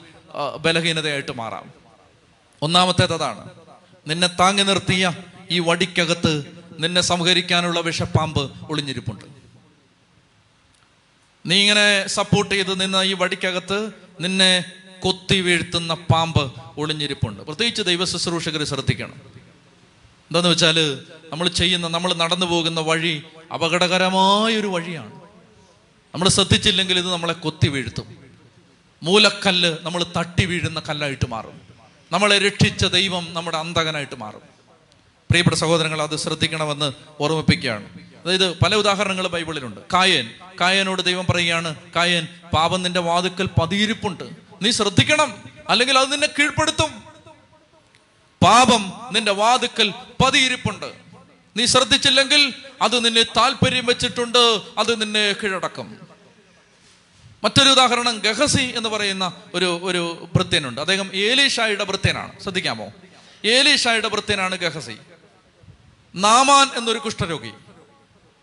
[0.60, 1.72] ബലഹീനതയായിട്ട് മാറാം.
[2.62, 3.50] ഒന്നാമത്തേത് അതാണ്
[4.08, 5.12] നിന്നെ താങ്ങി നിർത്തിയ
[5.50, 6.44] ഈ വടിക്കകത്ത്
[6.78, 9.24] നിന്നെ സംഹരിക്കാനുള്ള വിഷപ്പാമ്പ് ഒളിഞ്ഞിരിപ്പുണ്ട്.
[11.46, 14.64] നീ ഇങ്ങനെ സപ്പോർട്ട് ചെയ്ത് നിന്ന ഈ വടിക്കകത്ത് നിന്നെ
[15.00, 17.42] കൊത്തി വീഴ്ത്തുന്ന പാമ്പ് ഒളിഞ്ഞിരിപ്പുണ്ട്.
[17.42, 19.12] പ്രത്യേകിച്ച് ദൈവ ശുശ്രൂഷകർ ശ്രദ്ധിക്കണം.
[19.12, 23.22] എന്താന്ന് വെച്ചാൽ നമ്മൾ ചെയ്യുന്ന നമ്മൾ നടന്നു പോകുന്ന വഴി
[23.54, 25.12] അപകടകരമായൊരു വഴിയാണ്.
[26.14, 28.21] നമ്മൾ ശ്രദ്ധിച്ചില്ലെങ്കിൽ ഇത് നമ്മളെ കൊത്തി വീഴ്ത്തും.
[29.03, 31.61] മൂലക്കല്ല് നമ്മൾ തട്ടി വീഴുന്ന കല്ലായിട്ട് മാറും.
[32.12, 34.40] നമ്മളെ രക്ഷിച്ച ദൈവം നമ്മുടെ അന്തകനായിട്ട് മാറും.
[35.30, 37.88] പ്രിയപ്പെട്ട സഹോദരങ്ങൾ അത് ശ്രദ്ധിക്കണമെന്ന് ഓർമ്മിപ്പിക്കുകയാണ്.
[38.24, 39.80] അതായത് പല ഉദാഹരണങ്ങൾ ബൈബിളിലുണ്ട്.
[39.94, 40.30] കായൻ
[40.61, 44.24] കായനോട് ദൈവം പറയുകയാണ് കായൻ പാപം നിന്റെ വാതുക്കൽ പതിയിരിപ്പുണ്ട്.
[44.62, 47.03] നീ ശ്രദ്ധിക്കണം അല്ലെങ്കിൽ അത് നിന്നെ കീഴ്പ്പെടുത്തും.
[48.42, 49.92] പാപം നിന്റെ വാതുക്കൽ
[50.24, 50.92] പതിയിരിപ്പുണ്ട്.
[51.57, 56.11] നീ ശ്രദ്ധിച്ചില്ലെങ്കിൽ അത് നിന്നെ താല്പര്യം വെച്ചിട്ടുണ്ട് അത് നിന്നെ കീഴടക്കും.
[57.45, 62.93] മറ്റൊരു ഉദാഹരണം ഗഹസി എന്ന് പറയുന്ന ഒരു ഒരു ഭൃത്യനുണ്ട് അദ്ദേഹം ഏലീഷായുടെ ഭൃത്യനാണ് ശ്രദ്ധിക്കാമോ?
[63.45, 64.97] ഏലീഷായുടെ ഭൃത്യനാണ് ഗഹസി.
[66.14, 67.51] നാമാൻ എന്നൊരു കുഷ്ഠരോഗി.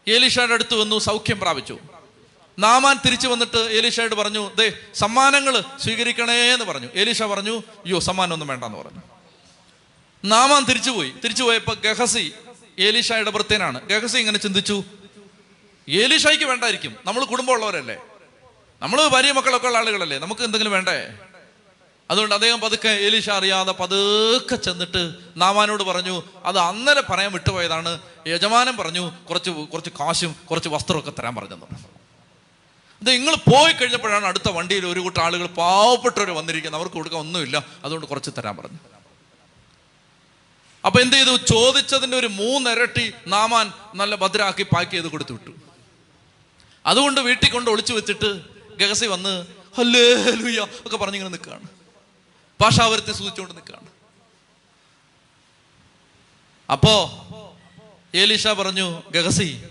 [0.07, 1.79] ഏലീഷയുടെ അടുത്ത് വന്നു സൗഖ്യം പ്രാപിച്ചു.
[2.59, 6.87] നാമാൻ തിരിച്ചു വന്നിട്ട് ഏലീഷയോട് പറഞ്ഞു ദേ സമ്മാനങ്ങൾ സ്വീകരിക്കണേ എന്ന് പറഞ്ഞു.
[6.95, 9.01] ഏലീഷ പറഞ്ഞു അയ്യോ സമ്മാനമൊന്നും വേണ്ടെന്ന് പറഞ്ഞു.
[10.25, 12.31] നാമാൻ തിരിച്ചുപോയി തിരിച്ചു പോയപ്പോൾ ഗഹസി
[12.79, 14.83] ഏലീഷയുടെ ഭൃത്യനാണ് ഗഹസി ഇങ്ങനെ ചിന്തിച്ചു
[15.89, 16.95] ഏലീഷയ്ക്ക് വേണ്ടായിരിക്കും.
[17.05, 17.97] നമ്മൾ കുടുംബമുള്ളവരല്ലേ?
[18.81, 20.17] നമ്മൾ ഭാര്യ മക്കളൊക്കെ ഉള്ള ആളുകളല്ലേ?
[20.17, 21.13] നമുക്ക് എന്തെങ്കിലും വേണ്ടേ?
[22.11, 27.99] അതുകൊണ്ട് അദ്ദേഹം പതുക്കെ ഏലീഷ അറിയാതെ പതുക്കെ ചെന്നിട്ട് നാമാനോട് പറഞ്ഞു അത് അന്നലെ പറയാൻ വിട്ടുപോയതാണ്.
[28.27, 31.65] യജമാനൻ പറഞ്ഞു കുറച്ച് കുറച്ച് കാശും കുറച്ച് വസ്ത്രമൊക്കെ തരാൻ പറഞ്ഞെന്ന്.
[33.01, 36.79] ഇത് നിങ്ങൾ പോയി കഴിഞ്ഞപ്പോഴാണ് അടുത്ത വണ്ടിയിൽ ഒരു കൂട്ടം ആളുകൾ പാവപ്പെട്ടവർ വന്നിരിക്കുന്നത്.
[36.79, 37.65] അവർക്ക് കൊടുക്കാൻ ഒന്നുമില്ല.
[37.83, 38.77] അതുകൊണ്ട് കുറച്ച് തരാൻ പറഞ്ഞു.
[40.85, 41.37] അപ്പൊ എന്ത് ചെയ്തു?
[41.37, 45.51] ചോദിച്ചതിന്റെ ഒരു മൂന്നിരട്ടി നാമാൻ നല്ല ഭദ്രാക്കി പാക്ക് ചെയ്ത് കൊടുത്തു വിട്ടു.
[46.85, 49.45] അതുകൊണ്ട് വീട്ടിൽ കൊണ്ട് ഒളിച്ചു വെച്ചിട്ട് ഗഹസി വന്ന്
[49.77, 50.03] ഹല്ലേ
[50.85, 51.67] ഒക്കെ പറഞ്ഞിങ്ങനെ നിൽക്കുകയാണ്
[52.61, 53.87] ഭാഷാവരത്തെ സൂചിച്ചുകൊണ്ട് നിൽക്കുകയാണ്
[56.71, 56.95] അപ്പോ
[58.15, 59.65] ഏലീഷ പറഞ്ഞു ഗഹസി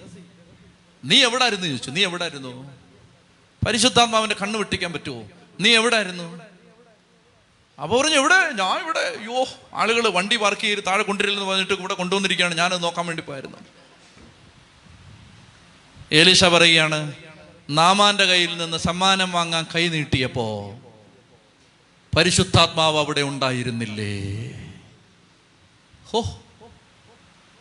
[1.04, 1.90] നീ എവിടെ ആയിരുന്നു ചോദിച്ചു.
[1.90, 2.76] നീ എവിടെ ആയിരുന്നു
[3.66, 5.28] പരിശുദ്ധാത്മാവിന്റെ കണ്ണ് വെട്ടിക്കാൻ പറ്റുമോ
[5.60, 6.42] നീ എവിടെ ആയിരുന്നു
[7.78, 8.34] അപ്പൊ പറഞ്ഞു എവിടെ?
[8.34, 9.44] ഞാൻ ഇവിടെ അയ്യോ
[9.74, 12.54] ആളുകൾ വണ്ടി പാർക്ക് ചെയ്ത് താഴെ കൊണ്ടുവരില്ലെന്ന് പറഞ്ഞിട്ട് ഇവിടെ കൊണ്ടുവന്നിരിക്കുകയാണ്.
[12.54, 13.58] ഞാനത് നോക്കാൻ വേണ്ടി പോയായിരുന്നു.
[16.12, 17.12] ഏലീഷ പറയുകയാണ്
[17.70, 20.88] നാമാന്റെ കയ്യിൽ നിന്ന് സമ്മാനം വാങ്ങാൻ കൈ നീട്ടിയപ്പോൾ
[22.16, 24.10] പരിശുദ്ധാത്മാവ് അവിടെ ഉണ്ടായിരുന്നില്ലേ?
[26.06, 26.40] ഹോ.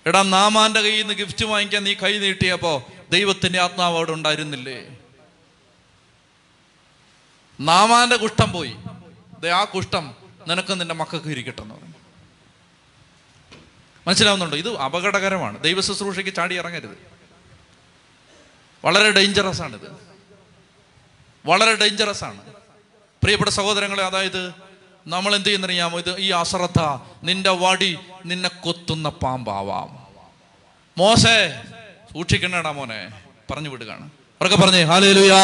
[0.06, 4.98] എടാ നാമാന്റെ കയ്യിൽ നിന്ന് ഗിഫ്റ്റ് വാങ്ങിക്കാൻ നീ കൈ നീട്ടിയപ്പോ ദൈവത്തിന്റെ ആത്മാവ് അവിടെ ഉണ്ടായിരുന്നില്ലേ?
[7.60, 8.76] നാമാന്റെ കുഷ്ഠം പോയി.
[9.50, 10.16] ആ കുഷ്ഠം
[10.48, 11.94] നിനക്ക് നിന്റെ മക്കൾക്ക് ഇരിക്കട്ടെ എന്ന് പറഞ്ഞു.
[14.08, 14.58] മനസ്സിലാവുന്നുണ്ടോ?
[14.58, 15.62] ഇത് അപകടകരമാണ്.
[15.62, 17.17] ദൈവ ശുശ്രൂഷയ്ക്ക് ചാടി ഇറങ്ങരുത്.
[18.86, 20.08] വളരെ ഡേഞ്ചറസ് ആണിത്.
[21.46, 22.42] വളരെ ഡേഞ്ചറസ് ആണ്.
[23.24, 24.54] പ്രിയപ്പെട്ട സഹോദരങ്ങളെ അതായത്
[25.08, 26.00] നമ്മൾ എന്ത് ചെയ്യുന്നറിയാമോ?
[26.00, 30.08] ഇത് ഈ അശ്രദ്ധ നിന്റെ വടി നിന്നെ കൊത്തുന്ന പാമ്പാവാം.
[30.98, 31.62] മോശേ
[32.14, 33.12] സൂക്ഷിക്കണേടാ മോനെ.
[33.52, 34.06] പറഞ്ഞു വിടുകയാണ്.
[34.06, 35.38] അവരൊക്കെ പറഞ്ഞേ ഹാലേലുയാ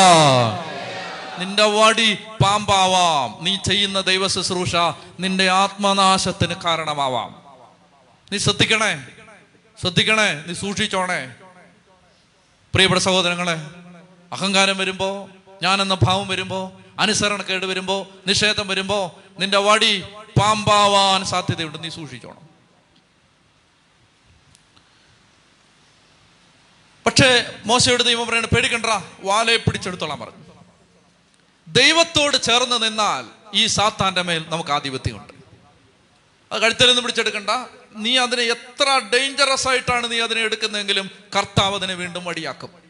[1.40, 3.44] നിന്റെ വടി പാമ്പാവാം.
[3.44, 4.76] നീ ചെയ്യുന്ന ദൈവ ശുശ്രൂഷ
[5.20, 7.44] നിന്റെ ആത്മനാശത്തിന് കാരണമാവാം.
[8.32, 9.06] നീ ശ്രദ്ധിക്കണേ.
[9.82, 10.44] ശ്രദ്ധിക്കണേ.
[10.48, 11.32] നീ സൂക്ഷിച്ചോണേ.
[12.74, 13.56] പ്രിയപ്പെട്ട സഹോദരങ്ങളെ
[14.34, 15.30] അഹങ്കാരം വരുമ്പോ
[15.64, 20.02] ഞാൻ എന്ന ഭാവം വരുമ്പോ അനുസരണക്കേട് വരുമ്പോ നിഷേധം വരുമ്പോ നിന്റെ വടി
[20.40, 21.84] പാമ്പാവാൻ സാധ്യതയുണ്ട്.
[21.84, 22.50] നീ സൂക്ഷിച്ചോണം.
[27.06, 28.86] പക്ഷേ മോശയുടെ ദൈവം പറയണ പേടിക്കണ്ട
[29.20, 30.44] വാലയെ പിടിച്ചെടുത്തോളാൻ പറഞ്ഞു.
[31.68, 35.34] ദൈവത്തോട് ചേർന്ന് നിന്നാൽ ഈ സാത്താന്റെ മേൽ നമുക്ക് ആധിപത്യമുണ്ട്.
[36.52, 37.50] അത് കഴുത്തിൽ നിന്ന് പിടിച്ചെടുക്കണ്ട
[37.96, 42.84] നീ അതിനെ എത്ര ഡേഞ്ചറസ് ആയിട്ടാണ് നീ അതിനെ എടുക്കുന്നതെങ്കിലും കർത്താവ് അതിനെ വീണ്ടും വടിയാക്കും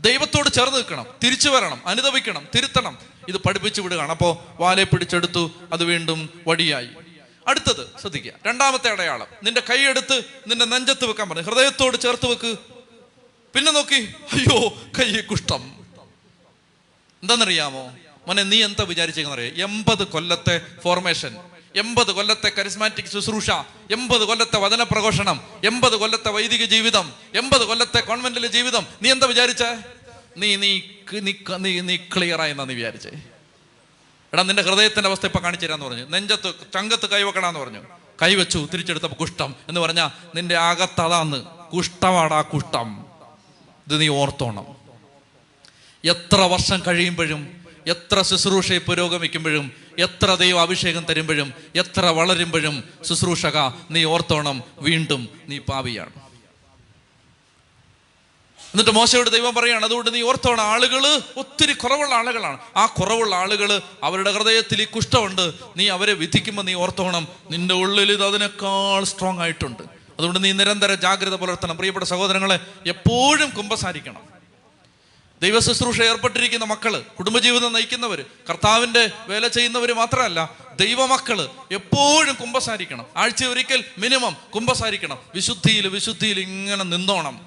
[0.00, 2.98] ദൈവത്തോട് ചേർന്ന് നിൽക്കണം തിരിച്ചു വരണം അനുദവിക്കണം തിരുത്തണം.
[3.28, 4.10] ഇത് പഠിപ്പിച്ചു വിടുകയാണ്.
[4.10, 6.88] അപ്പോൾ വാലെ പിടിച്ചെടുത്തു അത് വീണ്ടും വടിയായി.
[7.48, 8.32] അടുത്തത് ശ്രദ്ധിക്കുക.
[8.46, 9.26] രണ്ടാമത്തെ അടയാളം.
[9.42, 11.42] നിന്റെ കൈയെടുത്ത് നിന്റെ നെഞ്ചത്ത് വെക്കാൻ പറഞ്ഞു.
[11.42, 12.58] ഹൃദയത്തോട് ചേർത്ത് വെക്ക്.
[13.54, 15.84] പിന്നെ നോക്കി അയ്യോ കൈ കുഷ്ടം
[17.22, 17.96] എന്താണെന്നറിയാമോ?
[18.26, 21.36] മോനെ നീ എന്താ വിചാരിച്ചെന്നറിയാം എൺപത് കൊല്ലത്തെ ഫോർമേഷൻ
[21.76, 23.50] എൺപത് കൊല്ലത്തെ കരിസ്മാറ്റിക് ശുശ്രൂഷ
[23.90, 28.86] എൺപത് കൊല്ലത്തെ വചന പ്രഘോഷണം എൺപത് കൊല്ലത്തെ വൈദിക ജീവിതം എൺപത് കൊല്ലത്തെ കോൺവെന്റിലെ ജീവിതം.
[29.02, 29.76] നീ എന്താ വിചാരിച്ചേ?
[30.36, 30.80] നീ നീ
[31.56, 33.10] നീ നീ ക്ലിയർ ആയെന്നാ നീ വിചാരിച്ചേ.
[34.32, 36.08] എടാ നിന്റെ ഹൃദയത്തിന്റെ അവസ്ഥ ഇപ്പൊ കാണിച്ചു തരാന്ന് പറഞ്ഞു.
[36.08, 37.82] നെഞ്ചത്ത് ചങ്കത്ത് കൈവെക്കണമെന്ന് പറഞ്ഞു.
[38.22, 41.44] കൈവച്ചു തിരിച്ചെടുത്തപ്പോ കുഷ്ടം എന്ന് പറഞ്ഞാ നിന്റെ അകത്തതാന്ന്.
[41.76, 43.04] കുഷ്ഠമാടാ കുഷ്ഠം.
[43.86, 44.80] ഇത് നീ ഓർത്തോണം.
[46.04, 53.58] എത്ര വർഷം കഴിയുമ്പോഴും എത്ര ശുശ്രൂഷയെ പുരോഗമിക്കുമ്പോഴും എത്ര ദൈവ അഭിഷേകം തരുമ്പോഴും എത്ര വളരുമ്പോഴും ശുശ്രൂഷക
[53.90, 56.12] നീ ഓർത്തോണം വീണ്ടും നീ പാവിയാണ്
[58.60, 62.58] എന്നിട്ട് മോശയോട് ദൈവം പറയാണ് അതുകൊണ്ട് നീ ഓർത്തോണം ആളുകൾ ഒത്തിരി കുറവുള്ള ആളുകളാണ്.
[62.76, 65.54] ആ കുറവുള്ള ആളുകൾ അവരുടെ ഹൃദയത്തിൽ ഈ കുഷ്ഠമുണ്ട്.
[65.76, 67.28] നീ അവരെ വിധിക്കുമ്പോൾ നീ ഓർത്തോണം.
[67.50, 69.82] നിന്റെ ഉള്ളിൽ ഇത് അതിനേക്കാൾ സ്ട്രോങ് ആയിട്ടുണ്ട്.
[70.18, 71.76] അതുകൊണ്ട് നീ നിരന്തര ജാഗ്രത പുലർത്തണം.
[71.76, 74.39] പ്രിയപ്പെട്ട സഹോദരങ്ങളെ എപ്പോഴും കുമ്പസാരിക്കണം.
[75.42, 83.06] ദൈവ ശുശ്രൂഷ ഏർപ്പെട്ടിരിക്കുന്ന മക്കൾ കുടുംബജീവിതം നയിക്കുന്നവര് കർത്താവിന്റെ വേല ചെയ്യുന്നവര് മാത്രമല്ല ദൈവമക്കൾ എപ്പോഴും കുമ്പസാരിക്കണം.
[83.16, 85.18] ആഴ്ച ഒരിക്കൽ മിനിമം കുമ്പസാരിക്കണം.
[85.34, 87.40] വിശുദ്ധിയിൽ വിശുദ്ധിയിൽ ഇങ്ങനെ നിന്നോണം.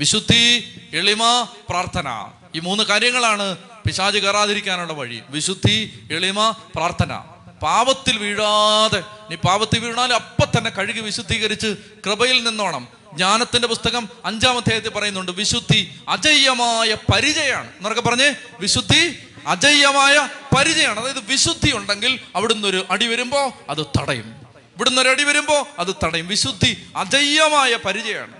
[0.00, 2.28] വിശുദ്ധി എളിമ പ്രാർത്ഥന.
[2.54, 5.22] ഈ മൂന്ന് കാര്യങ്ങളാണ് പിശാച് കയറാതിരിക്കാനുള്ള വഴി.
[5.28, 7.22] വിശുദ്ധി എളിമ പ്രാർത്ഥന.
[7.62, 12.88] പാപത്തിൽ വീഴാതെ നീ പാപത്തിൽ വീണാൽ അപ്പൊ തന്നെ കഴുകി വിശുദ്ധീകരിച്ച് കൃപയിൽ നിന്നോണം.
[13.12, 20.28] ജ്ഞാനത്തിന്റെ പുസ്തകം അഞ്ചാം അധ്യായത്തിൽ പറയുന്നുണ്ട് വിശുദ്ധി അജയ്യമായ പരിചയമാണ് എന്നൊക്കെ പറഞ്ഞേ വിശുദ്ധി അജയ്യമായ
[20.58, 24.34] പരിചയമാണ് അതായത് വിശുദ്ധി ഉണ്ടെങ്കിൽ അവിടുന്ന് ഒരു അടി വരുമ്പോ അത് തടയും.
[24.76, 26.28] ഇവിടുന്ന് ഒരു അടി വരുമ്പോ അത് തടയും.
[26.28, 28.38] വിശുദ്ധി അജയ്യമായ പരിചയമാണ്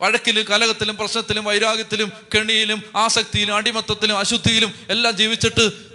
[0.00, 5.85] വഴക്കിലും കലകത്തിലും പ്രശ്നത്തിലും വൈരാഗ്യത്തിലും കെണിയിലും ആസക്തിയിലും അടിമത്തത്തിലും അശുദ്ധിയിലും എല്ലാം ജീവിച്ചിട്ട്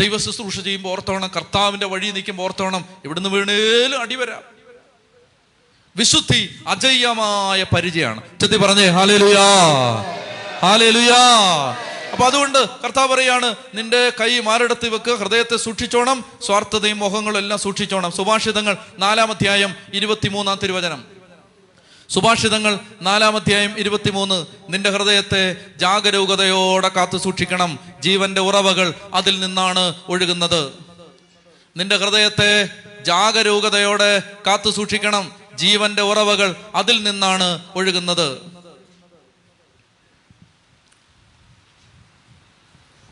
[0.00, 4.56] ദൈവ ശുശ്രൂഷ ചെയ്യുമ്പോൾ ഓർത്തോണം കർത്താവിന്റെ വഴി നിൽക്കുമ്പോൾ ഓർത്തോണം ഇവിടുന്ന് വീണേലും അടി വരാം.
[5.96, 8.20] വിശുദ്ധി അജയ്യമായ പരിചയമാണ്.
[8.40, 9.44] ചെത്തി പറഞ്ഞേ ഹാലേലുയാ
[10.62, 11.18] ഹാലേലുയാ.
[12.12, 18.12] അപ്പൊ അതുകൊണ്ട് കർത്താവ് പറയാണ് നിന്റെ കൈ മാറിടത്ത് വെക്ക് ഹൃദയത്തെ സൂക്ഷിച്ചോണം സ്വാർത്ഥതയും മോഹങ്ങളും എല്ലാം സൂക്ഷിച്ചോണം.
[18.12, 21.15] സുഭാഷിതങ്ങൾ നാലാം അധ്യായം ഇരുപത്തിമൂന്നാം തിരുവചനം.
[22.10, 24.46] സുഭാഷിതങ്ങൾ നാലാമധ്യായം ഇരുപത്തിമൂന്ന്.
[24.68, 27.78] നിന്റെ ഹൃദയത്തെ ജാഗരൂകതയോടെ കാത്തു സൂക്ഷിക്കണം.
[28.00, 30.72] ജീവന്റെ ഉറവകൾ അതിൽ നിന്നാണ് ഒഴുകുന്നത്.
[31.76, 32.68] നിന്റെ ഹൃദയത്തെ
[33.02, 35.32] ജാഗരൂകതയോടെ കാത്തു സൂക്ഷിക്കണം.
[35.54, 38.38] ജീവന്റെ ഉറവകൾ അതിൽ നിന്നാണ് ഒഴുകുന്നത്.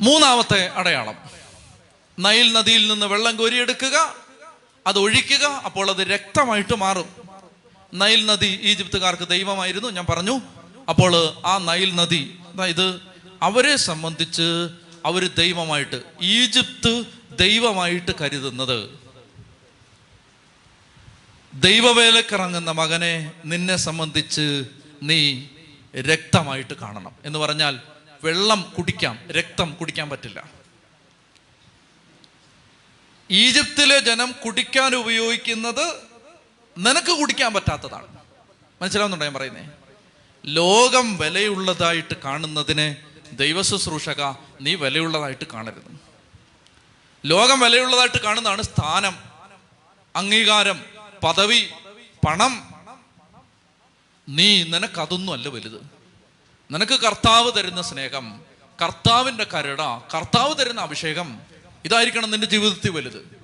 [0.00, 1.14] മൂന്നാമത്തെ അടയാളം.
[2.18, 4.14] നൈൽ നദിയിൽ നിന്ന് വെള്ളം കോരിയെടുക്കുക
[4.86, 7.23] അത് ഒഴിക്കുക അപ്പോൾ അത് രക്തമായിട്ട് മാറും.
[7.94, 10.40] നൈൽ നദി ഈജിപ്തുകാർക്ക് ദൈവമായിരുന്നു ഞാൻ പറഞ്ഞു.
[10.88, 13.00] അപ്പോൾ ആ നൈൽ നദി അതായത്
[13.42, 14.68] അവരെ സംബന്ധിച്ച്
[15.04, 17.06] അവർ ദൈവമായിട്ട് ഈജിപ്ത്
[17.40, 18.98] ദൈവമായിട്ട് കരുതുന്നത്.
[21.54, 24.64] ദൈവവേലക്കിറങ്ങുന്ന മകനെ നിന്നെ സംബന്ധിച്ച്
[25.02, 25.42] നീ
[25.96, 27.12] രക്തമായിട്ട് കാണണം.
[27.24, 27.78] എന്ന് പറഞ്ഞാൽ
[28.24, 30.50] വെള്ളം കുടിക്കാം രക്തം കുടിക്കാൻ പറ്റില്ല.
[33.30, 36.03] ഈജിപ്തിലെ ജനം കുടിക്കാൻ ഉപയോഗിക്കുന്നത്
[36.78, 38.06] നിനക്ക് കുടിക്കാൻ പറ്റാത്തതാണ്.
[38.82, 39.68] മനസ്സിലാവുന്നുണ്ടോ ഞാൻ പറയുന്നേ?
[40.46, 42.96] ലോകം വിലയുള്ളതായിട്ട് കാണുന്നതിനെ
[43.32, 44.22] ദൈവശുശ്രൂഷക
[44.60, 46.00] നീ വിലയുള്ളതായിട്ട് കാണരുത്.
[47.26, 49.16] ലോകം വിലയുള്ളതായിട്ട് കാണുന്നതാണ് സ്ഥാനം
[50.16, 50.84] അംഗീകാരം
[51.24, 51.70] പദവി
[52.26, 52.74] പണം.
[54.28, 55.86] നീ നിനക്കതൊന്നും അല്ല വലുത്.
[56.70, 58.40] നിനക്ക് കർത്താവ് തരുന്ന സ്നേഹം
[58.82, 61.40] കർത്താവിന്റെ കരട കർത്താവ് തരുന്ന അഭിഷേകം
[61.84, 63.43] ഇതായിരിക്കണം നിന്റെ ജീവിതത്തിൽ വലുത്.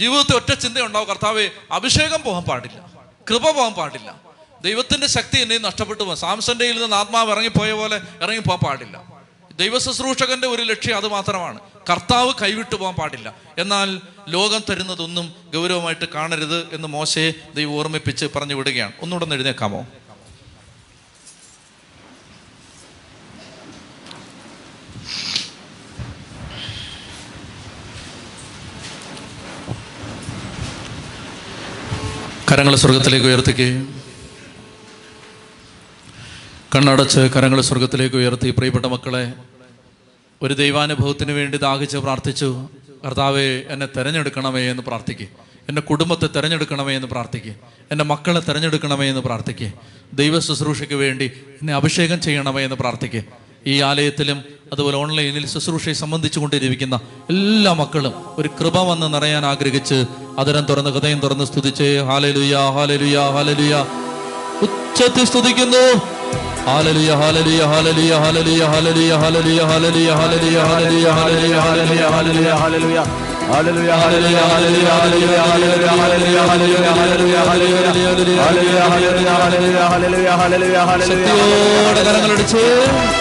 [0.00, 2.78] ജീവിതത്തിൽ ഒറ്റ ചിന്ത ഉണ്ടാവും കർത്താവെ അഭിഷേകം പോകാൻ പാടില്ല
[3.30, 4.20] കൃപ പോകാൻ പാടില്ല
[4.62, 9.18] ദൈവത്തിന്റെ ശക്തി എന്നെ നഷ്ടപ്പെട്ടു പോകും സാംസന്റെയിൽ നിന്ന് ആത്മാവ് ഇറങ്ങിപ്പോയ പോലെ ഇറങ്ങിപ്പോകാൻ പാടില്ല
[9.58, 16.74] ദൈവ ശുശ്രൂഷകന്റെ ഒരു ലക്ഷ്യം അത് മാത്രമാണ് കർത്താവ് കൈവിട്ടു പോകാൻ പാടില്ല എന്നാൽ ലോകം തരുന്നതൊന്നും ഗൗരവമായിട്ട് കാണരുത്
[16.74, 18.92] എന്ന് മോശയെ ദൈവം ഓർമ്മിപ്പിച്ച് പറഞ്ഞു വിടുകയാണ്.
[19.00, 19.86] ഒന്നുകൂടെ എഴുന്നേക്കാമോ?
[32.50, 33.66] കരങ്ങൾ സ്വർഗത്തിലേക്ക് ഉയർത്തിക്കേ.
[36.74, 38.50] കണ്ണടച്ച് കരങ്ങൾ സ്വർഗത്തിലേക്ക് ഉയർത്തി.
[38.50, 39.32] പ്രിയപ്പെട്ട മക്കളെ
[40.42, 42.68] ഒരു ദൈവാനുഭവത്തിന് വേണ്ടി ദാഹിച്ച് പ്രാർത്ഥിച്ചു.
[43.04, 45.26] കർത്താവെ എന്നെ തിരഞ്ഞെടുക്കണമേ എന്ന് പ്രാർത്ഥിക്കുക
[45.68, 47.54] എന്റെ കുടുംബത്തെ തിരഞ്ഞെടുക്കണമേ എന്ന് പ്രാർത്ഥിക്കുക
[47.92, 49.72] എന്റെ മക്കളെ തിരഞ്ഞെടുക്കണമേ എന്ന് പ്രാർത്ഥിക്കുക
[50.12, 54.38] ദൈവ ശുശ്രൂഷയ്ക്ക് വേണ്ടി എന്നെ അഭിഷേകം ചെയ്യണമേ എന്ന് പ്രാർത്ഥിക്കുക ഈ ആലയത്തിലും
[54.72, 56.96] അതുപോലെ ഓൺലൈനിൽ ശുശ്രൂഷയെ സംബന്ധിച്ചു കൊണ്ടിരിക്കുന്ന
[57.34, 59.98] എല്ലാ മക്കളും ഒരു കൃപ വന്ന് നിറയാൻ ആഗ്രഹിച്ച്
[60.40, 63.74] അതരം തുറന്ന് ഹൃദയം തുറന്ന് സ്തുതിച്ച് ഹാലലുയ ഹാലലുയ ഹാലലുയ
[64.66, 65.84] ഉച്ചത്തിൽ സ്തുതിക്കുന്നു
[66.68, 68.62] ഹാലലുയ ഹാലലുയ ഹാലലുയ ഹാലലുയ
[69.22, 70.10] ഹാലലുയ ഹാലലുയ ഹാലലുയ
[70.70, 73.00] ഹാലലുയ ഹാലലുയ ഹാലലുയ ഹാലലുയ ഹാലലുയ
[73.50, 74.88] Hallelujah, hallelujah,
[80.82, 83.17] hallelujah,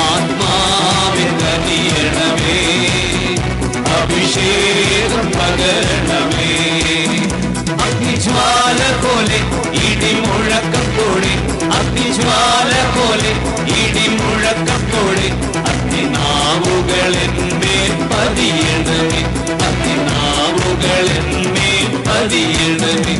[0.04, 2.58] ആത്മാവിൽ കനിയണമേ.
[3.96, 6.50] അഭിഷേകം പകരണമേ.
[7.86, 9.38] അഗ്നിജ്വാല പോലെ
[9.84, 11.34] ഇടിമുഴക്കം പോലെ
[11.78, 13.32] അഗ്നിജ്വാല പോലെ
[13.82, 14.21] ഇടിമു
[15.04, 15.28] പതിയോടെ
[15.70, 17.78] അതിനാവുകളെന്നേ
[18.10, 19.20] പതിയണമേ
[19.68, 21.70] അതിനാവുകളെന്നേ
[22.06, 23.14] പതിയണമേ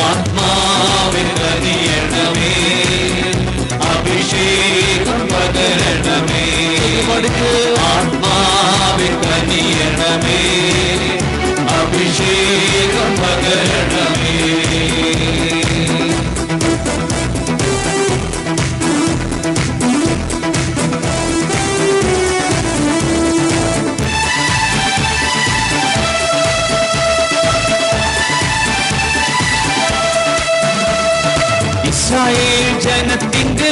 [0.00, 2.52] ആത്മാവിൻ പതിയണമേ
[3.92, 6.44] അഭിഷേകം പകരണമേ.
[7.88, 10.40] ആത്മാവിൻ പനിയണമേ
[11.78, 14.36] അഭിഷേകം പകരണമേ.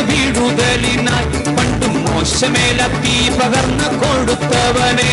[0.09, 5.13] വിടുതലിനായി പണ്ടും മോശമേല തീ പകർന്നു കൊടുത്തവനെ.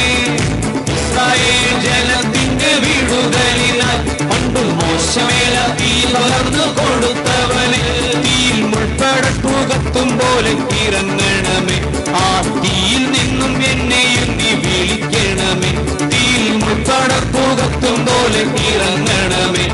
[0.95, 7.81] ഇസ്രായേൽ ജനത്തിന്റെ വിടുതലിനായി പണ്ടും മോശമേല തീ പകർന്നു കൊടുത്തവനെ.
[8.23, 10.53] തീയിൽ മുൾപ്പടട്ടുകത്തും പോലെ
[10.85, 11.77] ഇറങ്ങണമേ
[12.23, 12.27] ആ
[12.61, 15.71] തീയിൽ നിന്നും എന്നെയും നീ വിളിക്കണമേ.
[16.11, 19.65] തീയിൽ മുൾപ്പടട്ടുകത്തും പോലെ ഇറങ്ങണമേ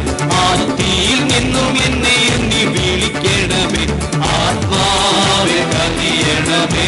[0.42, 0.46] ആ
[0.80, 3.84] തീയിൽ നിന്നും എന്നെയും നീ വിളിക്കണമേ.
[5.40, 6.88] ആത്മാവെ കനിയണമേ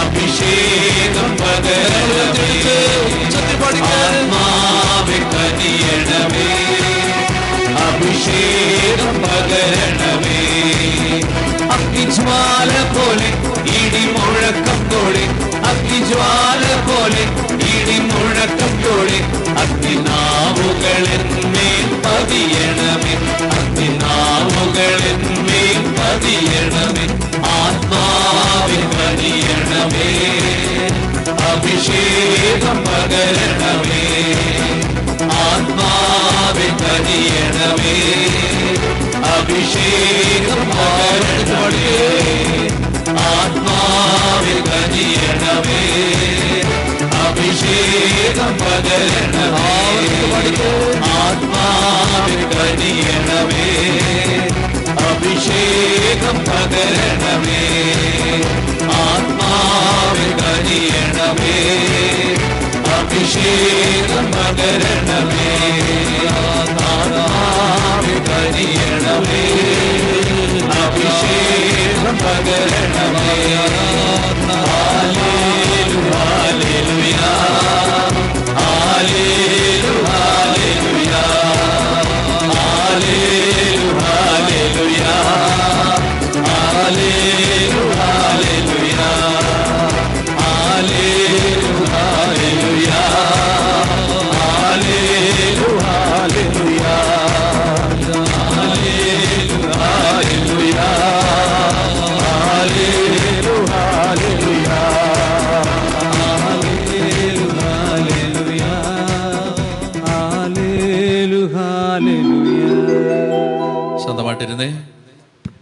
[0.00, 2.76] അഭിഷേകം പകരണമേ.
[3.96, 6.46] ആത്മാവെ കനിയണമേ
[7.86, 10.40] അഭിഷേകം പകരണമേ.
[11.76, 13.28] അഗ്നിജ്വാല പോലെ
[13.76, 15.24] ഇടിമുഴക്കം പോലെ
[15.70, 17.24] അഗ്നിജ്വാല പോലെ
[17.74, 19.18] ഇടിമുഴക്കം പോലെ
[19.62, 20.66] അഗ്നിനാവുകളെന്മേൽ
[22.04, 23.14] പതിയണമേ.
[26.22, 27.06] പ്രതിയണമേ
[27.52, 30.10] ആത്മാവിൻ പ്രതിയണമേ
[31.46, 34.04] അഭിഷേകം പകരണമേ.
[35.38, 37.96] ആത്മാവിൻ പ്രതിയണമേ
[39.32, 41.90] അഭിഷേകം പകരണമേ.
[43.26, 45.82] ആത്മാവിൻ പ്രതിയണമേ
[47.24, 49.74] അഭിഷേകം പകരണമേ.
[51.18, 53.68] ആത്മാവിൻ പ്രതിയണമേ
[55.24, 57.60] അഭിഷേകം പകരണമേ
[59.00, 61.58] ആത്മാവിൽ കനിയണമേ.
[62.96, 65.46] അഭിഷേകം പകരണമേ
[66.40, 69.44] ആത്മാവിൽ കനിയണമേ.
[70.80, 73.38] അഭിഷേകം പകരണമേ
[74.48, 75.30] ആത്മാലേ
[78.66, 79.28] ആലേ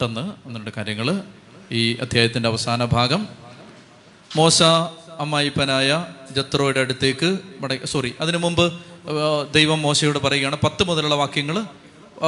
[0.00, 1.22] പെട്ടെന്ന് ഒന്ന് കാര്യങ്ങൾ
[1.72, 3.28] ഈ അധ്യായത്തിന്റെ അവസാന ഭാഗം.
[4.36, 4.62] മോശ
[5.18, 8.72] അമ്മായിപ്പനായ ജത്രോയുടെ അടുത്തേക്ക് മട സോറി അതിനു മുമ്പ്
[9.52, 11.64] ദൈവം മോശയോട് പറയുകയാണ് പത്ത് മുതലുള്ള വാക്യങ്ങൾ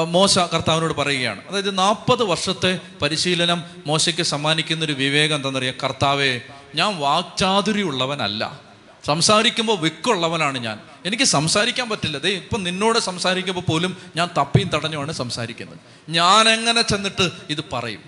[0.09, 1.41] മോശ കർത്താവിനോട് പറയുകയാണ്.
[1.49, 5.75] അതായത് നാൽപ്പത് വർഷത്തെ പരിശീലനം മോശയ്ക്ക് സമ്മാനിക്കുന്നൊരു വിവേകം എന്താണെന്നറിയാം?
[5.85, 6.41] കർത്താവെ
[6.75, 8.72] ഞാൻ വാക്ചാതുര്യമുള്ളവനല്ല.
[9.05, 10.81] സംസാരിക്കുമ്പോൾ വെക്കുള്ളവനാണ് ഞാൻ.
[11.07, 12.19] എനിക്ക് സംസാരിക്കാൻ പറ്റില്ല.
[12.19, 15.79] ദേ ഇപ്പം നിന്നോട് സംസാരിക്കുമ്പോൾ പോലും ഞാൻ തപ്പിയും തടഞ്ഞുമാണ് സംസാരിക്കുന്നത്.
[16.09, 18.01] ഞാൻ എങ്ങനെ ചെന്നിട്ട് ഇത് പറയും?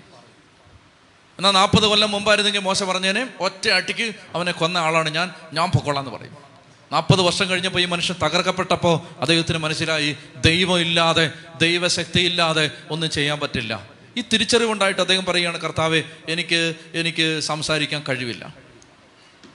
[1.37, 6.37] എന്നാൽ നാൽപ്പത് കൊല്ലം മുമ്പായിരുന്നെങ്കിൽ മോശ പറഞ്ഞേനെ ഒറ്റ അട്ടിക്ക് അവനെ കൊന്ന ആളാണ് ഞാൻ ഞാൻ പൊക്കോളാന്ന് പറയും.
[6.91, 11.31] നാൽപ്പത് വർഷം കഴിഞ്ഞപ്പോൾ ഈ മനുഷ്യൻ തകർക്കപ്പെട്ടപ്പോൾ അദ്ദേഹത്തിന് മനസ്സിലായി ദൈവം ഇല്ലാതെ
[11.61, 13.87] ദൈവശക്തി ഇല്ലാതെ ഒന്നും ചെയ്യാൻ പറ്റില്ല.
[14.17, 18.64] ഈ തിരിച്ചറിവുണ്ടായിട്ട് അദ്ദേഹം പറയുകയാണ് കർത്താവെ എനിക്ക് എനിക്ക് സംസാരിക്കാൻ കഴിവില്ല.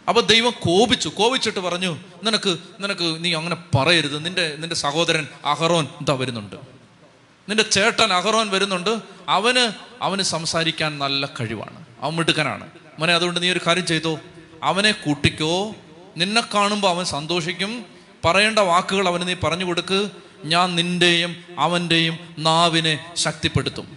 [0.09, 4.25] അപ്പോൾ ദൈവം കോപിച്ചു കോപിച്ചിട്ട് പറഞ്ഞു നിനക്ക് നിനക്ക് നീ അങ്ങനെ പറയരുത്.
[4.25, 6.57] നിന്റെ നിന്റെ സഹോദരൻ അഹറോൻ എന്താ വരുന്നുണ്ട്.
[7.49, 8.99] നിന്റെ ചേട്ടൻ അഹറോൻ വരുന്നുണ്ട്.
[9.29, 9.73] അവന്
[10.03, 11.85] അവന് സംസാരിക്കാൻ നല്ല കഴിവാണ്.
[12.01, 12.71] അവൻ മിടുക്കനാണ്.
[12.99, 14.21] മോനെ അതുകൊണ്ട് നീ ഒരു കാര്യം ചെയ്തോ?
[14.63, 15.75] അവനെ കൂട്ടിക്കോ.
[16.17, 17.87] നിന്നെ കാണുമ്പോൾ അവൻ സന്തോഷിക്കും.
[18.25, 20.11] പറയേണ്ട വാക്കുകൾ അവന് നീ പറഞ്ഞു കൊടുക്ക്.
[20.45, 23.97] ഞാൻ നിന്റെയും അവന്റെയും നാവിനെ ശക്തിപ്പെടുത്തും.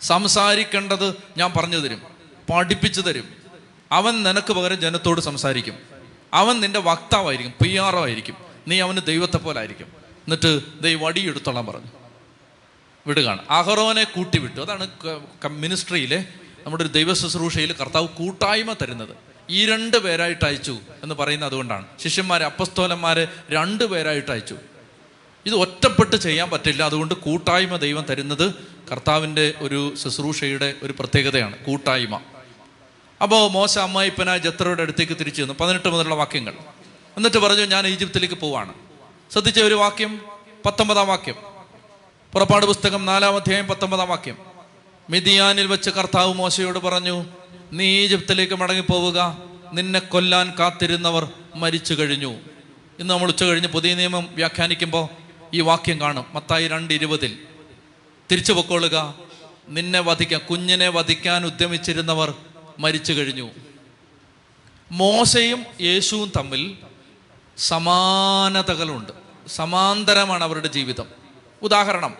[0.00, 2.02] സംസാരിക്കേണ്ടത് ഞാൻ പറഞ്ഞു തരും.
[2.52, 3.39] പഠിപ്പിച്ചു തരും.
[3.92, 5.74] അവൻ നിനക്ക് പകരം ജനത്തോട് സംസാരിക്കും.
[6.34, 8.34] അവൻ നിന്റെ വക്താവായിരിക്കും പി ആയിരിക്കും.
[8.68, 11.86] നീ അവന് ദൈവത്തെ പോലെ ആയിരിക്കും എന്നിട്ട് ദൈവ വടിയെടുത്തോളാൻ പറഞ്ഞു.
[13.06, 13.44] വിടുകയാണ്.
[13.50, 14.60] അഹറോനെ കൂട്ടിവിട്ടു.
[14.60, 14.90] അതാണ്
[15.48, 16.24] മിനിസ്ട്രിയിലെ
[16.66, 19.08] നമ്മുടെ ഒരു ദൈവ ശുശ്രൂഷയിൽ കർത്താവ് കൂട്ടായ്മ തരുന്നത്.
[19.50, 21.86] ഈ രണ്ട് പേരായിട്ട് അയച്ചു എന്ന് പറയുന്നത് അതുകൊണ്ടാണ്.
[22.02, 24.56] ശിഷ്യന്മാരെ അപ്പസ്തോലന്മാരെ രണ്ട് പേരായിട്ട് അയച്ചു.
[25.46, 26.82] ഇത് ഒറ്റപ്പെട്ട് ചെയ്യാൻ പറ്റില്ല.
[26.82, 28.54] അതുകൊണ്ട് കൂട്ടായ്മ ദൈവം തരുന്നത്
[28.92, 31.58] കർത്താവിന്റെ ഒരു ശുശ്രൂഷയുടെ ഒരു പ്രത്യേകതയാണ്.
[31.58, 32.20] കൂട്ടായ്മ.
[33.22, 35.54] അപ്പോൾ മോശ അമ്മായിപ്പനായ ജത്രയുടെ അടുത്തേക്ക് തിരിച്ചു ചെന്നു.
[35.60, 36.54] പതിനെട്ട് മുതലുള്ള വാക്യങ്ങൾ.
[37.16, 38.74] എന്നിട്ട് പറഞ്ഞു ഞാൻ ഈജിപ്തിലേക്ക് പോവാണ്.
[39.32, 40.20] ശ്രദ്ധിച്ച ഒരു വാക്യം?
[40.66, 41.34] പത്തൊമ്പതാം വാക്യം.
[42.32, 44.36] പുറപ്പാട് പുസ്തകം നാലാം അധ്യായം പത്തൊമ്പതാം വാക്യം.
[45.10, 47.24] മിതിയാനിൽ വെച്ച് കർത്താവ് മോശയോട് പറഞ്ഞു
[47.72, 49.42] നീ ഈജിപ്തിലേക്ക് മടങ്ങിപ്പോവുക.
[49.72, 52.32] നിന്നെ കൊല്ലാൻ കാത്തിരുന്നവർ മരിച്ചു കഴിഞ്ഞു.
[52.98, 55.08] ഇന്ന് നമ്മൾ ഉച്ച കഴിഞ്ഞ് പുതിയ നിയമം വ്യാഖ്യാനിക്കുമ്പോൾ
[55.54, 56.24] ഈ വാക്യം കാണും.
[56.32, 57.38] മത്തായി രണ്ട് ഇരുപതിൽ
[58.32, 59.14] തിരിച്ചു പൊക്കോളുക.
[59.68, 62.34] നിന്നെ വധിക്കാൻ കുഞ്ഞിനെ വധിക്കാൻ ഉദ്യമിച്ചിരുന്നവർ
[62.80, 63.50] മരിച്ചു കഴിഞ്ഞു.
[64.90, 66.76] മോശയും യേശുവും തമ്മിൽ
[67.58, 69.12] സമാനതകളുണ്ട്.
[69.48, 71.04] സമാന്തരമാണ് അവരുടെ ജീവിതം.
[71.62, 72.16] ഉദാഹരണം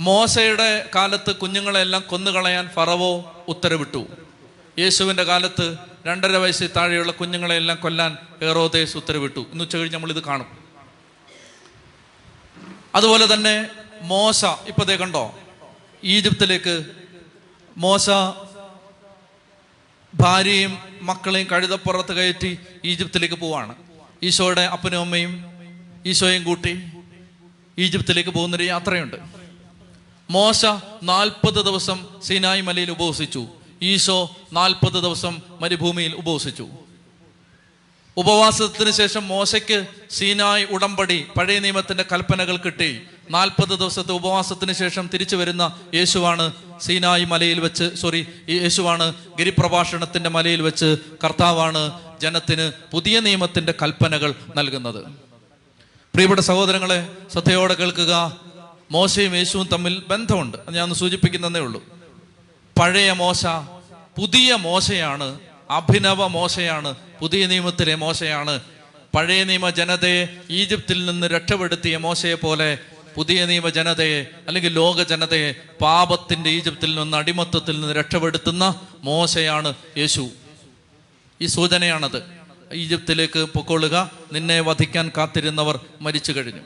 [0.00, 4.06] മോശയുടെ കാലത്ത് കുഞ്ഞുങ്ങളെല്ലാം കൊന്നുകളയാൻ ഫറവോ ഉത്തരവിട്ടു.
[4.78, 5.76] യേശുവിന്റെ കാലത്ത്
[6.06, 9.40] രണ്ടര വയസ്സിൽ താഴെയുള്ള കുഞ്ഞുങ്ങളെല്ലാം കൊല്ലാൻ ഏറോദേശ് ഉത്തരവിട്ടു.
[9.40, 10.64] ഇന്ന് ഉച്ച കഴിഞ്ഞ് നമ്മളിത് കാണും.
[12.94, 13.68] അതുപോലെ തന്നെ
[14.02, 15.34] മോശ ഇപ്പൊ ദേ കണ്ടോ
[16.04, 16.84] ഈജിപ്തിലേക്ക്.
[17.76, 18.10] മോശ
[20.14, 23.74] ഭാര്യയും മക്കളെയും കഴുതപ്പുറത്ത് കയറ്റി ഈജിപ്തിലേക്ക് പോവാണ്.
[24.22, 25.44] ഈശോയുടെ അപ്പനും അമ്മയും
[26.06, 26.82] ഈശോയും കൂട്ടി
[27.78, 29.16] ഈജിപ്തിലേക്ക് പോകുന്നൊരു യാത്രയുണ്ട്.
[30.30, 30.66] മോശ
[31.02, 33.46] നാൽപ്പത് ദിവസം സീനായി മലയിൽ ഉപവസിച്ചു.
[33.82, 36.68] ഈശോ നാൽപ്പത് ദിവസം മരുഭൂമിയിൽ ഉപവസിച്ചു.
[38.16, 43.02] ഉപവാസത്തിന് ശേഷം മോശയ്ക്ക് സീനായ് ഉടമ്പടി പഴയ നിയമത്തിന്റെ കൽപ്പനകൾ കിട്ടി.
[43.30, 50.96] നാൽപ്പത് ദിവസത്തെ ഉപവാസത്തിന് ശേഷം തിരിച്ചു വരുന്ന യേശുവാണ് സീനായി മലയിൽ വെച്ച് സോറി യേശുവാണ് ഗിരിപ്രഭാഷണത്തിന്റെ മലയിൽ വെച്ച്
[51.24, 55.04] കർത്താവാണ് ജനത്തിന് പുതിയ നിയമത്തിന്റെ കൽപ്പനകൾ നൽകുന്നത്.
[56.14, 58.36] പ്രിയപ്പെട്ട സഹോദരങ്ങളെ ശ്രദ്ധയോടെ കേൾക്കുക.
[58.90, 60.58] മോശയും യേശുവും തമ്മിൽ ബന്ധമുണ്ട്.
[60.70, 61.82] ഞാൻ ഒന്ന് സൂചിപ്പിക്കുന്നതേ ഉള്ളൂ.
[62.80, 63.46] പഴയ മോശ
[64.18, 68.60] പുതിയ മോശയാണ് അഭിനവ മോശയാണ് പുതിയ നിയമത്തിലെ മോശയാണ്.
[69.14, 72.78] പഴയ നിയമ ജനതയെ ഈജിപ്തിൽ നിന്ന് രക്ഷപ്പെടുത്തിയ മോശയെ പോലെ
[73.16, 80.30] പുതിയ നിയമ ജനതയെ അല്ലെങ്കിൽ ലോക ജനതയെ പാപത്തിന്റെ ഈജിപ്തിൽ നിന്ന് അടിമത്തത്തിൽ നിന്ന് രക്ഷപ്പെടുത്തുന്ന മോശയാണ് യേശു.
[81.40, 82.22] ഈ സൂചനയാണത്.
[82.72, 86.60] ഈജിപ്തിലേക്ക് പൊക്കോളുക നിന്നെ വധിക്കാൻ കാത്തിരുന്നവർ മരിച്ചു കഴിഞ്ഞു.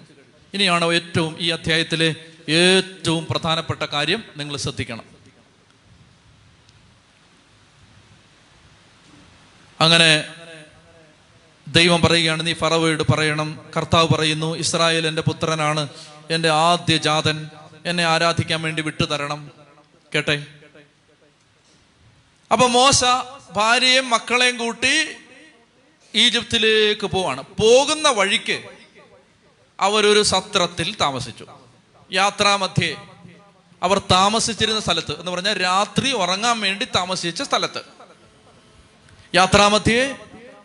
[0.55, 2.15] ഇനിയാണ് ഏറ്റവും ഈ അധ്യായത്തിലെ
[2.49, 4.25] ഏറ്റവും പ്രധാനപ്പെട്ട കാര്യം?
[4.37, 5.17] നിങ്ങൾ ശ്രദ്ധിക്കണം.
[9.81, 10.25] അങ്ങനെ
[11.69, 13.61] ദൈവം പറയുകയാണ് നീ ഫറവയോട് പറയണം.
[13.77, 15.89] കർത്താവ് പറയുന്നു ഇസ്രായേൽ എന്റെ പുത്രനാണ്.
[16.31, 17.51] എന്റെ ആദ്യ ജാതൻ
[17.87, 19.51] എന്നെ ആരാധിക്കാൻ വേണ്ടി വിട്ടു തരണം
[20.15, 20.47] കേട്ടെ?
[22.53, 23.05] അപ്പൊ മോശ
[23.53, 25.17] ഭാര്യയും മക്കളെയും കൂട്ടി
[26.15, 27.43] ഈജിപ്തിലേക്ക് പോവാണ്.
[27.61, 28.63] പോകുന്ന വഴിക്ക്
[29.81, 31.47] അവരൊരു സത്രത്തിൽ താമസിച്ചു.
[32.13, 32.97] യാത്രാമധ്യേ
[33.83, 37.81] അവർ താമസിച്ചിരുന്ന സ്ഥലത്ത് എന്ന് പറഞ്ഞാൽ രാത്രി ഉറങ്ങാൻ വേണ്ടി താമസിച്ച സ്ഥലത്ത്.
[39.35, 40.17] യാത്രാമധ്യേ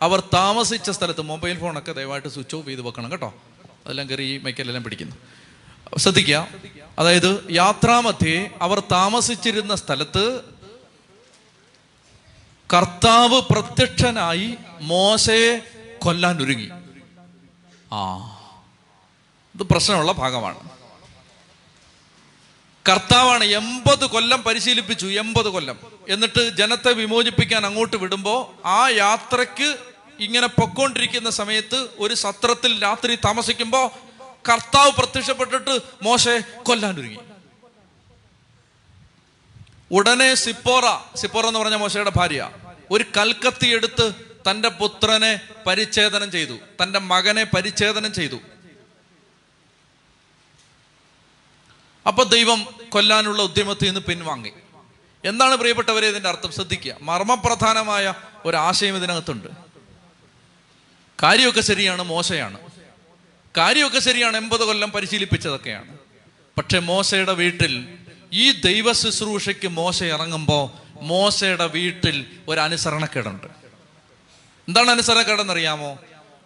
[0.02, 3.34] അവർ താമസിച്ച സ്ഥലത്ത് മൊബൈൽ ഫോണൊക്കെ ദയവായിട്ട് സ്വിച്ച് ഓഫ് ചെയ്ത് വെക്കണം കേട്ടോ.
[3.86, 5.16] അതെല്ലാം കയറി ഈ മൈക്കലെല്ലാം പിടിക്കുന്നു.
[5.98, 6.48] ശ്രദ്ധിക്കുക.
[6.98, 10.40] അതായത് യാത്രാമധ്യേ അവർ താമസിച്ചിരുന്ന സ്ഥലത്ത്
[12.74, 15.58] കർത്താവ് പ്രത്യക്ഷനായി മോശയെ
[15.98, 16.70] കൊല്ലാൻ ഒരുങ്ങി.
[17.92, 18.28] ആ
[19.54, 20.70] ഇത് പ്രശ്നമുള്ള ഭാഗമാണ്.
[22.88, 25.78] കർത്താവാണ് എൺപത് കൊല്ലം പരിശീലിപ്പിച്ചു എൺപത് കൊല്ലം.
[26.08, 29.76] എന്നിട്ട് ജനത്തെ വിമോചിപ്പിക്കാൻ അങ്ങോട്ട് വിടുമ്പോൾ ആ യാത്രയ്ക്ക്
[30.20, 34.11] ഇങ്ങനെ പൊക്കോണ്ടിരിക്കുന്ന സമയത്ത് ഒരു സത്രത്തിൽ രാത്രി താമസിക്കുമ്പോൾ
[34.48, 37.18] കർത്താവ് പ്രത്യക്ഷപ്പെട്ടിട്ട് മോശെ കൊല്ലാനൊരുങ്ങി
[39.90, 40.82] ഉടനെ സിപ്പോറ
[41.16, 42.50] സിപ്പോറ എന്ന് പറഞ്ഞ മോശയുടെ ഭാര്യ
[42.90, 44.12] ഒരു കൽക്കത്തി എടുത്ത്
[44.50, 48.38] തന്റെ പുത്രനെ പരിച്ഛേദനം ചെയ്തു തന്റെ മകനെ പരിച്ഛേദനം ചെയ്തു.
[52.06, 54.52] അപ്പൊ ദൈവം കൊല്ലാനുള്ള ഉദ്യമത്തിൽ നിന്ന് പിൻവാങ്ങി.
[55.24, 56.52] എന്താണ് പ്രിയപ്പെട്ടവരെ ഇതിന്റെ അർത്ഥം?
[56.52, 56.96] ശ്രദ്ധിക്കുക.
[57.02, 58.14] മർമ്മപ്രധാനമായ
[58.44, 59.48] ഒരു ആശയം ഇതിനകത്തുണ്ട്.
[61.22, 62.71] കാര്യമൊക്കെ ശരിയാണ് മോശയാണ്.
[63.56, 65.98] കാര്യമൊക്കെ ശരിയാണ് എൺപത് കൊല്ലം പരിശീലിപ്പിച്ചതൊക്കെയാണ്.
[66.58, 67.88] പക്ഷെ മോശയുടെ വീട്ടിൽ
[68.32, 70.70] ഈ ദൈവ ശുശ്രൂഷയ്ക്ക് മോശ ഇറങ്ങുമ്പോൾ
[71.02, 73.46] മോശയുടെ വീട്ടിൽ ഒരു അനുസരണക്കേടുണ്ട്.
[74.68, 75.98] എന്താണ് അനുസരണക്കേടെന്നറിയാമോ?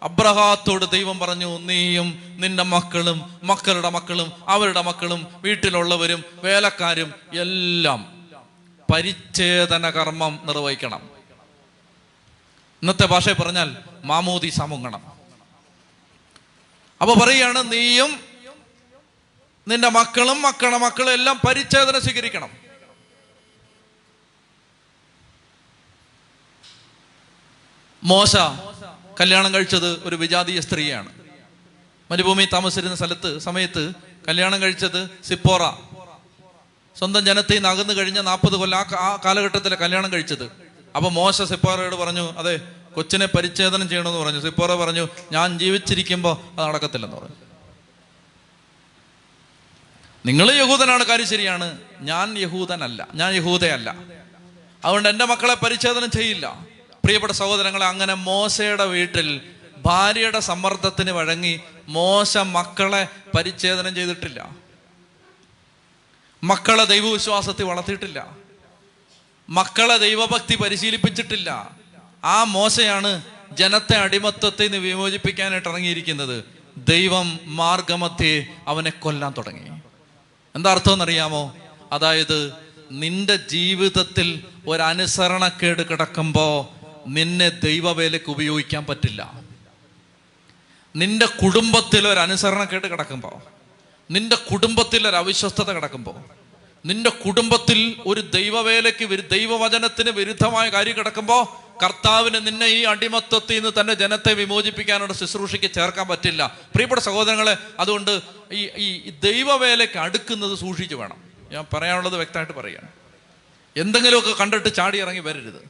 [0.03, 8.27] അബ്രഹാത്തോട് ദൈവം പറഞ്ഞു നീയും നിന്റെ മക്കളും മക്കളുടെ മക്കളും അവരുടെ മക്കളും വീട്ടിലുള്ളവരും വേലക്കാരും എല്ലാം
[8.93, 11.09] പരിച്ഛേദന കർമ്മം നിർവഹിക്കണം.
[12.81, 15.16] ഇന്നത്തെ ഭാഷയിൽ പറഞ്ഞാൽ മാമോദി മുങ്ങണം.
[17.01, 18.19] അപ്പൊ പറയാണ് നീയും
[19.67, 22.49] നിന്റെ മക്കളും മക്കളുടെ മക്കളും എല്ലാം പരിച്ഛേദന സ്വീകരിക്കണം.
[28.03, 28.35] മോശ
[29.19, 31.11] കല്യാണം കഴിച്ചത് ഒരു വിജാതീയ സ്ത്രീയാണ്.
[32.11, 33.93] മരുഭൂമി താമസിച്ചിരുന്ന സ്ഥലത്ത് സമയത്ത്
[34.27, 35.71] കല്യാണം കഴിച്ചത് സിപ്പോറ.
[36.97, 40.51] സ്വന്തം ജനത്തിൽ നിന്ന് അകന്നു കഴിഞ്ഞ നാൽപ്പത് കൊല്ലം ആ കാലഘട്ടത്തിലെ കല്യാണം കഴിച്ചത്.
[40.95, 42.61] അപ്പൊ മോശ സിപ്പോറയോട് പറഞ്ഞു അതെ
[42.97, 44.39] കൊച്ചിനെ പരിച്ഛേദനം ചെയ്യണമെന്ന് പറഞ്ഞു.
[44.39, 47.35] സിപ്പോറ പറഞ്ഞു ഞാൻ ജീവിച്ചിരിക്കുമ്പോൾ അത് നടക്കത്തില്ലെന്ന് പറഞ്ഞു.
[50.25, 51.77] നിങ്ങൾ യഹൂദനാണ് കാര്യം ശരിയാണ്.
[51.99, 53.07] ഞാൻ യഹൂദനല്ല.
[53.13, 53.95] ഞാൻ യഹൂദയല്ല.
[54.85, 56.65] അതുകൊണ്ട് എന്റെ മക്കളെ പരിച്ഛേദനം ചെയ്യില്ല.
[57.03, 59.41] പ്രിയപ്പെട്ട സഹോദരങ്ങളെ അങ്ങനെ മോശയുടെ വീട്ടിൽ
[59.85, 64.49] ഭാര്യയുടെ സമ്മർദ്ദത്തിന് വഴങ്ങി മോശ മക്കളെ പരിച്ഛേദനം ചെയ്തിട്ടില്ല.
[66.43, 68.27] മക്കളെ ദൈവവിശ്വാസത്തിൽ വളർത്തിയിട്ടില്ല.
[69.49, 71.77] മക്കളെ ദൈവഭക്തി പരിശീലിപ്പിച്ചിട്ടില്ല.
[72.23, 76.43] ആ മോശയാണ് ജനത്തെ അടിമത്വത്തിൽ നിന്ന് വിമോചിപ്പിക്കാനായിട്ട് ഇറങ്ങിയിരിക്കുന്നത്.
[76.77, 79.81] ദൈവം മാർഗമധ്യേ അവനെ കൊല്ലാൻ തുടങ്ങി.
[80.55, 81.55] എന്താ അർത്ഥം എന്നറിയാമോ?
[81.91, 82.53] അതായത്
[82.91, 86.73] നിന്റെ ജീവിതത്തിൽ ഒരനുസരണക്കേട് അനുസരണക്കേട് കിടക്കുമ്പോ
[87.07, 89.33] നിന്നെ ദൈവവേലയ്ക്ക് ഉപയോഗിക്കാൻ പറ്റില്ല.
[90.95, 93.43] നിന്റെ കുടുംബത്തിൽ ഒരു അനുസരണക്കേട് കിടക്കുമ്പോ
[94.11, 96.23] നിന്റെ കുടുംബത്തിൽ ഒരു അവിശ്വസ്തത കിടക്കുമ്പോ
[96.85, 104.33] നിന്റെ കുടുംബത്തിൽ ഒരു ദൈവവേലയ്ക്ക് ദൈവവചനത്തിന് വിരുദ്ധമായ കാര്യം കിടക്കുമ്പോ കർത്താവിന് നിന്നെ ഈ അടിമത്വത്തിൽ നിന്ന് തന്റെ ജനത്തെ
[104.33, 106.57] വിമോചിപ്പിക്കാനുള്ള ശുശ്രൂഷയ്ക്ക് ചേർക്കാൻ പറ്റില്ല.
[106.73, 108.21] പ്രിയപ്പെട്ട സഹോദരങ്ങളെ അതുകൊണ്ട്
[108.51, 111.23] ഈ ഈ ദൈവവേലയ്ക്ക് അടുക്കുന്നത് സൂക്ഷിച്ചു വേണം.
[111.51, 112.87] ഞാൻ പറയാനുള്ളത് വ്യക്തമായിട്ട് പറയുകയാണ്.
[113.77, 115.69] എന്തെങ്കിലുമൊക്കെ കണ്ടിട്ട് ചാടി ഇറങ്ങി വരരുത്.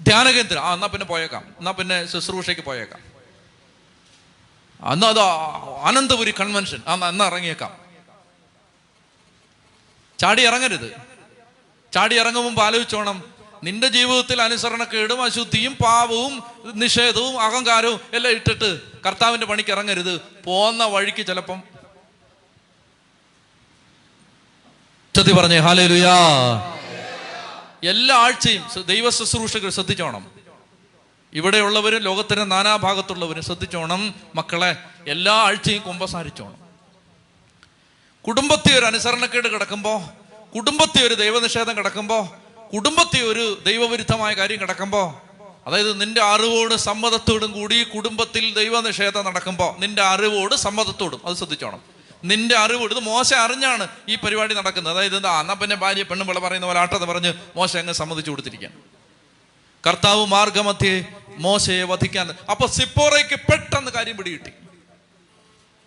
[0.00, 1.54] ധ്യാനകേന്ദ്രം ആ എന്നാ പിന്നെ പോയേക്കാം.
[1.58, 3.00] എന്നാ പിന്നെ ശുശ്രൂഷയ്ക്ക് പോയേക്കാം.
[4.82, 5.20] അന്നാ അത്
[5.84, 7.78] അനന്തപുരി കൺവെൻഷൻ ആ എന്നാ ഇറങ്ങിയേക്കാം.
[10.18, 10.96] ചാടി ഇറങ്ങരുത്.
[11.94, 13.37] ചാടി ഇറങ്ങും മുമ്പ് ആലോചിച്ചോണം.
[13.64, 16.42] നിന്റെ ജീവിതത്തിൽ അനുസരണക്കേടും അശുദ്ധിയും പാപവും
[16.74, 20.20] നിഷേധവും അഹങ്കാരവും എല്ലാം ഇട്ടിട്ട് കർത്താവിന്റെ പണിക്ക് ഇറങ്ങരുത്.
[20.44, 21.62] പോന്ന വഴിക്ക് ചിലപ്പം.
[25.16, 26.16] ചത്തി പറഞ്ഞേ ഹാലേലുയാ
[27.88, 30.30] എല്ലാ ആഴ്ചയും ദൈവ ശുശ്രൂഷകൾ ശ്രദ്ധിച്ചോണം.
[31.32, 34.14] ഇവിടെയുള്ളവരും ലോകത്തിന്റെ നാനാഭാഗത്തുള്ളവരും ശ്രദ്ധിച്ചോണം.
[34.34, 34.76] മക്കളെ
[35.08, 36.68] എല്ലാ ആഴ്ചയും കുമ്പസാരിച്ചോണം.
[38.26, 40.02] കുടുംബത്തെ ഒരു അനുസരണക്കേട് കിടക്കുമ്പോ
[40.54, 42.36] കുടുംബത്തെ ഒരു ദൈവനിഷേധം കിടക്കുമ്പോ
[42.72, 45.06] കുടുംബത്തിൽ ഒരു ദൈവവിരുദ്ധമായ കാര്യം കിടക്കുമ്പോൾ
[45.66, 51.80] അതായത് നിന്റെ അറിവോട് സമ്മതത്തോടും കൂടി കുടുംബത്തിൽ ദൈവനിഷേധം നടക്കുമ്പോൾ നിന്റെ അറിവോട് സമ്മതത്തോടും അത് ശ്രദ്ധിച്ചോണം.
[52.30, 54.92] നിന്റെ അറിവോട് ഇത് മോശ അറിഞ്ഞാണ് ഈ പരിപാടി നടക്കുന്നത്.
[54.94, 58.72] അതായത് എന്താ എന്നാ പിന്നെ ഭാര്യ പെണ്ണും പിള്ള പറയുന്ന പോലെ ആട്ടെന്ന് പറഞ്ഞ് മോശ അങ്ങ് സമ്മതിച്ചു കൊടുത്തിരിക്കാൻ
[59.84, 60.94] കർത്താവ് മാർഗമധ്യേ
[61.46, 64.52] മോശയെ വധിക്കാൻ അപ്പൊ സിപ്പോറയ്ക്ക് പെട്ടെന്ന് കാര്യം പിടികിട്ടി.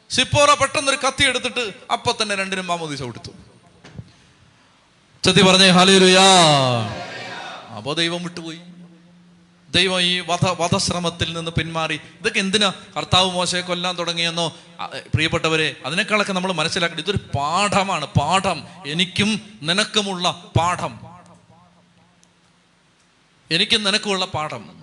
[0.09, 1.63] സിപ്പോറ പെട്ടെന്ന് ഒരു കത്തി എടുത്തിട്ട്
[1.95, 3.32] അപ്പൊ തന്നെ രണ്ടിനും മാമോദീസ കൊടുത്തു.
[5.25, 6.21] ചത്തി പറഞ്ഞേ ഹാലേലുയാ
[7.77, 8.59] അപ്പോ ദൈവം വിട്ടുപോയി.
[9.69, 12.01] ദൈവം ഈ വധ വധശ്രമത്തിൽ നിന്ന് പിന്മാറി.
[12.19, 12.73] ഇതൊക്കെ എന്തിനാ?
[12.97, 14.47] കർത്താവ് മോശയെ കൊല്ലാൻ തുടങ്ങിയെന്നോ?
[15.13, 18.05] പ്രിയപ്പെട്ടവരെ അതിനേക്കാളൊക്കെ നമ്മൾ മനസ്സിലാക്കണം ഇതൊരു പാഠമാണ്.
[18.05, 20.99] പാഠം എനിക്കും നിനക്കുമുള്ള പാഠം.
[23.51, 24.81] എനിക്കും നിനക്കുമുള്ള പാഠം.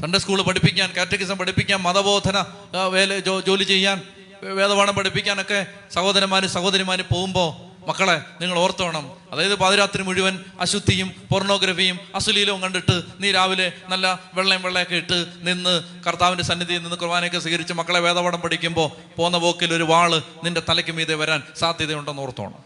[0.00, 2.46] സൺഡേ സ്കൂൾ പഠിപ്പിക്കാൻ കാറ്റഗിസം പഠിപ്പിക്കാൻ മതബോധന
[2.88, 4.02] വേല ജോലി ചെയ്യാൻ
[4.42, 9.16] വേദപാഠം പഠിപ്പിക്കാനൊക്കെ സഹോദരന്മാരും സഹോദരിമാരും പോകുമ്പോൾ മക്കളെ നിങ്ങൾ ഓർത്തോണം.
[9.32, 16.44] അതായത് പാതിരാത്രി മുഴുവൻ അശുദ്ധിയും പോർണോഗ്രഫിയും അശ്ലീലവും കണ്ടിട്ട് നീ രാവിലെ നല്ല വെള്ളയും വെള്ളയൊക്കെ ഇട്ട് നിന്ന് കർത്താവിന്റെ
[16.44, 21.42] സന്നിധിയിൽ നിന്ന് കുർബാനയൊക്കെ സ്വീകരിച്ച് മക്കളെ വേദപാഠം പഠിക്കുമ്പോൾ പോന്ന പോക്കിൽ ഒരു വാൾ നിന്റെ തലയ്ക്ക് മീതെ വരാൻ
[21.56, 22.64] സാധ്യതയുണ്ടെന്ന് ഓർത്തോണം.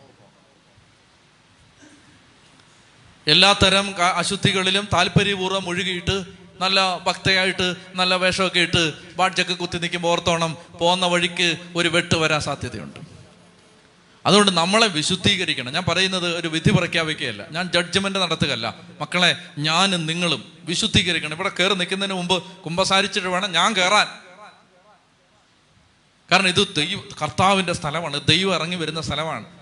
[3.26, 6.24] എല്ലാത്തരം അശുദ്ധികളിലും താല്പര്യപൂർവം മുഴുകിയിട്ട്
[6.60, 13.11] നല്ല ഭക്തയായിട്ട് നല്ല വേഷമൊക്കെ ഇട്ട് ബാഡ്ജൊക്കെ കുത്തി നിൽക്കുമ്പോൾ ഓർത്തോണം പോകുന്ന വഴിക്ക് ഒരു വെട്ട് വരാൻ സാധ്യതയുണ്ട്.
[14.26, 15.72] അതുകൊണ്ട് നമ്മളെ വിശുദ്ധീകരിക്കണം.
[15.72, 17.46] ഞാൻ പറയുന്നത് ഒരു വിധി പ്രഖ്യാപിക്കുകയല്ല.
[17.50, 18.74] ഞാൻ ജഡ്ജ്മെന്റ് നടത്തുകയല്ല.
[19.00, 21.34] മക്കളെ ഞാനും നിങ്ങളും വിശുദ്ധീകരിക്കണം.
[21.34, 24.06] ഇവിടെ കയറി നിൽക്കുന്നതിന് മുമ്പ് കുമ്പസാരിച്ചിട്ട് വേണം ഞാൻ കയറാൻ
[26.32, 28.20] കാരണം ഇത് ദൈവ കർത്താവിന്റെ സ്ഥലമാണ്.
[28.26, 29.61] ദൈവം ഇറങ്ങി വരുന്ന സ്ഥലമാണ്.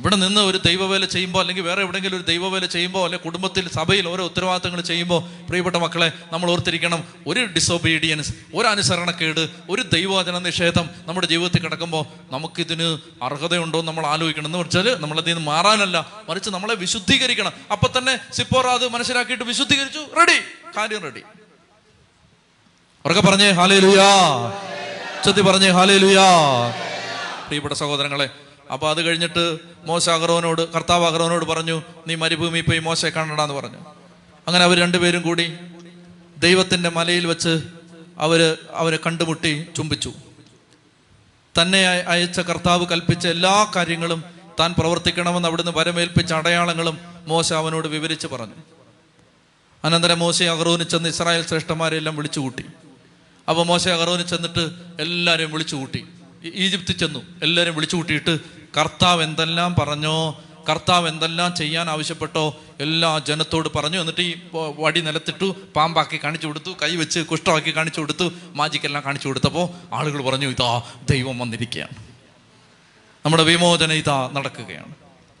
[0.00, 4.24] ഇവിടെ നിന്ന് ഒരു ദൈവവേല ചെയ്യുമ്പോൾ അല്ലെങ്കിൽ വേറെ എവിടെയെങ്കിലും ഒരു ദൈവവേല ചെയ്യുമ്പോൾ അല്ലെങ്കിൽ കുടുംബത്തിൽ സഭയിൽ ഓരോ
[4.24, 11.62] ഉത്തരവാദിത്തങ്ങൾ ചെയ്യുമ്പോൾ പ്രിയപ്പെട്ട മക്കളെ നമ്മൾ ഓർത്തിരിക്കണം ഒരു ഡിസൊബീഡിയൻസ് ഒരു അനുസരണക്കേട് ഒരു ദൈവവചന നിഷേധം നമ്മുടെ ജീവിതത്തിൽ
[11.62, 14.46] കിടക്കുമ്പോൾ നമുക്കിതിന് അർഹതയുണ്ടോ നമ്മൾ ആലോചിക്കണം.
[14.46, 17.52] എന്ന് വെച്ചാൽ നമ്മളതിൽ നിന്ന് മാറാനല്ല മറിച്ച് നമ്മളെ വിശുദ്ധീകരിക്കണം.
[17.72, 19.98] അപ്പൊ തന്നെ സിപ്പോറ അത് മനസ്സിലാക്കിയിട്ട് വിശുദ്ധീകരിച്ചു.
[19.98, 20.38] റെഡി
[20.76, 21.22] കാര്യം റെഡി
[23.06, 24.10] ഉറക്കെ പറഞ്ഞേ ഹാലേ ലുയാ
[25.18, 26.26] ഉച്ചത്തി പറഞ്ഞേ ഹാലേ ലുയാ
[27.46, 28.30] പ്രിയപ്പെട്ട സഹോദരങ്ങളെ
[28.72, 33.10] അപ്പൊ അത് കഴിഞ്ഞിട്ട് മോശ അഹ്റോനോട് കർത്താവ് അഹ്റോനോട് പറഞ്ഞു നീ മരുഭൂമി പോയി മോശയെ
[33.42, 33.78] എന്ന് പറഞ്ഞു.
[34.46, 35.54] അങ്ങനെ അവർ രണ്ടുപേരും കൂടി
[36.38, 37.62] ദൈവത്തിന്റെ മലയിൽ വെച്ച്
[38.18, 40.12] അവർ അവരെ കണ്ടുമുട്ടി ചുംബിച്ചു.
[41.62, 44.24] തന്നെ അയച്ച കർത്താവ് കൽപ്പിച്ച എല്ലാ കാര്യങ്ങളും
[44.60, 48.54] താൻ പ്രവർത്തിക്കണമെന്ന് അവിടുന്ന് വരമേൽപ്പിച്ച അടയാളങ്ങളും മോശ അവനോട് വിവരിച്ച് പറഞ്ഞു.
[49.84, 52.64] അനന്തരം മോശ അഹ്റോന് ചെന്ന് ഇസ്രായേൽ ശ്രേഷ്ഠന്മാരെല്ലാം വിളിച്ചു കൂട്ടി
[53.48, 54.70] അപ്പോൾ മോശ അഹ്റോന് ചെന്നിട്ട്
[55.00, 57.22] എല്ലാവരെയും വിളിച്ചു കൂട്ടി ഈ- ഈജിപ്തിൽ ചെന്നു.
[57.42, 58.38] എല്ലാവരും വിളിച്ചു കൂട്ടിയിട്ട്
[58.80, 60.40] കർത്താവ് എന്തെല്ലാം പറഞ്ഞോ?
[60.70, 62.60] കർത്താവ് എന്തെല്ലാം ചെയ്യാൻ ആവശ്യപ്പെട്ടോ?
[62.80, 64.00] എല്ലാ ജനത്തോട് പറഞ്ഞു.
[64.00, 69.94] എന്നിട്ട് ഈ വടി നിലത്തിട്ടു പാമ്പാക്കി കാണിച്ചു കൊടുത്തു കൈ വെച്ച് കുഷ്ഠമാക്കി കാണിച്ചു കൊടുത്തു മാജിക്കെല്ലാം കാണിച്ചു കൊടുത്തപ്പോൾ
[69.94, 71.96] ആളുകൾ പറഞ്ഞു ഇതാ ദൈവം വന്നിരിക്കുകയാണ്.
[73.24, 74.94] നമ്മുടെ വിമോചന ഇതാ നടക്കുകയാണ്.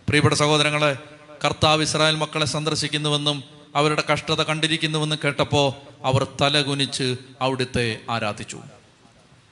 [0.06, 0.96] പ്രിയപ്പെട്ട സഹോദരങ്ങളെ
[1.44, 3.44] കർത്താവ് ഇസ്രായേൽ മക്കളെ സന്ദർശിക്കുന്നുവെന്നും
[3.76, 5.72] അവരുടെ കഷ്ടത കണ്ടിരിക്കുന്നുവെന്നും കേട്ടപ്പോൾ
[6.04, 8.60] അവർ തലകുനിച്ച് അവിടുത്തെ ആരാധിച്ചു.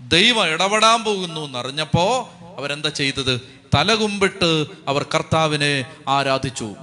[0.00, 3.40] ദൈവം ഇടപെടാൻ പോകുന്നു എന്നറിഞ്ഞപ്പോ അവരെന്താ ചെയ്തത്?
[3.74, 6.76] തലകുമ്പിട്ട് അവർ കർത്താവിനെ ആരാധിച്ചു.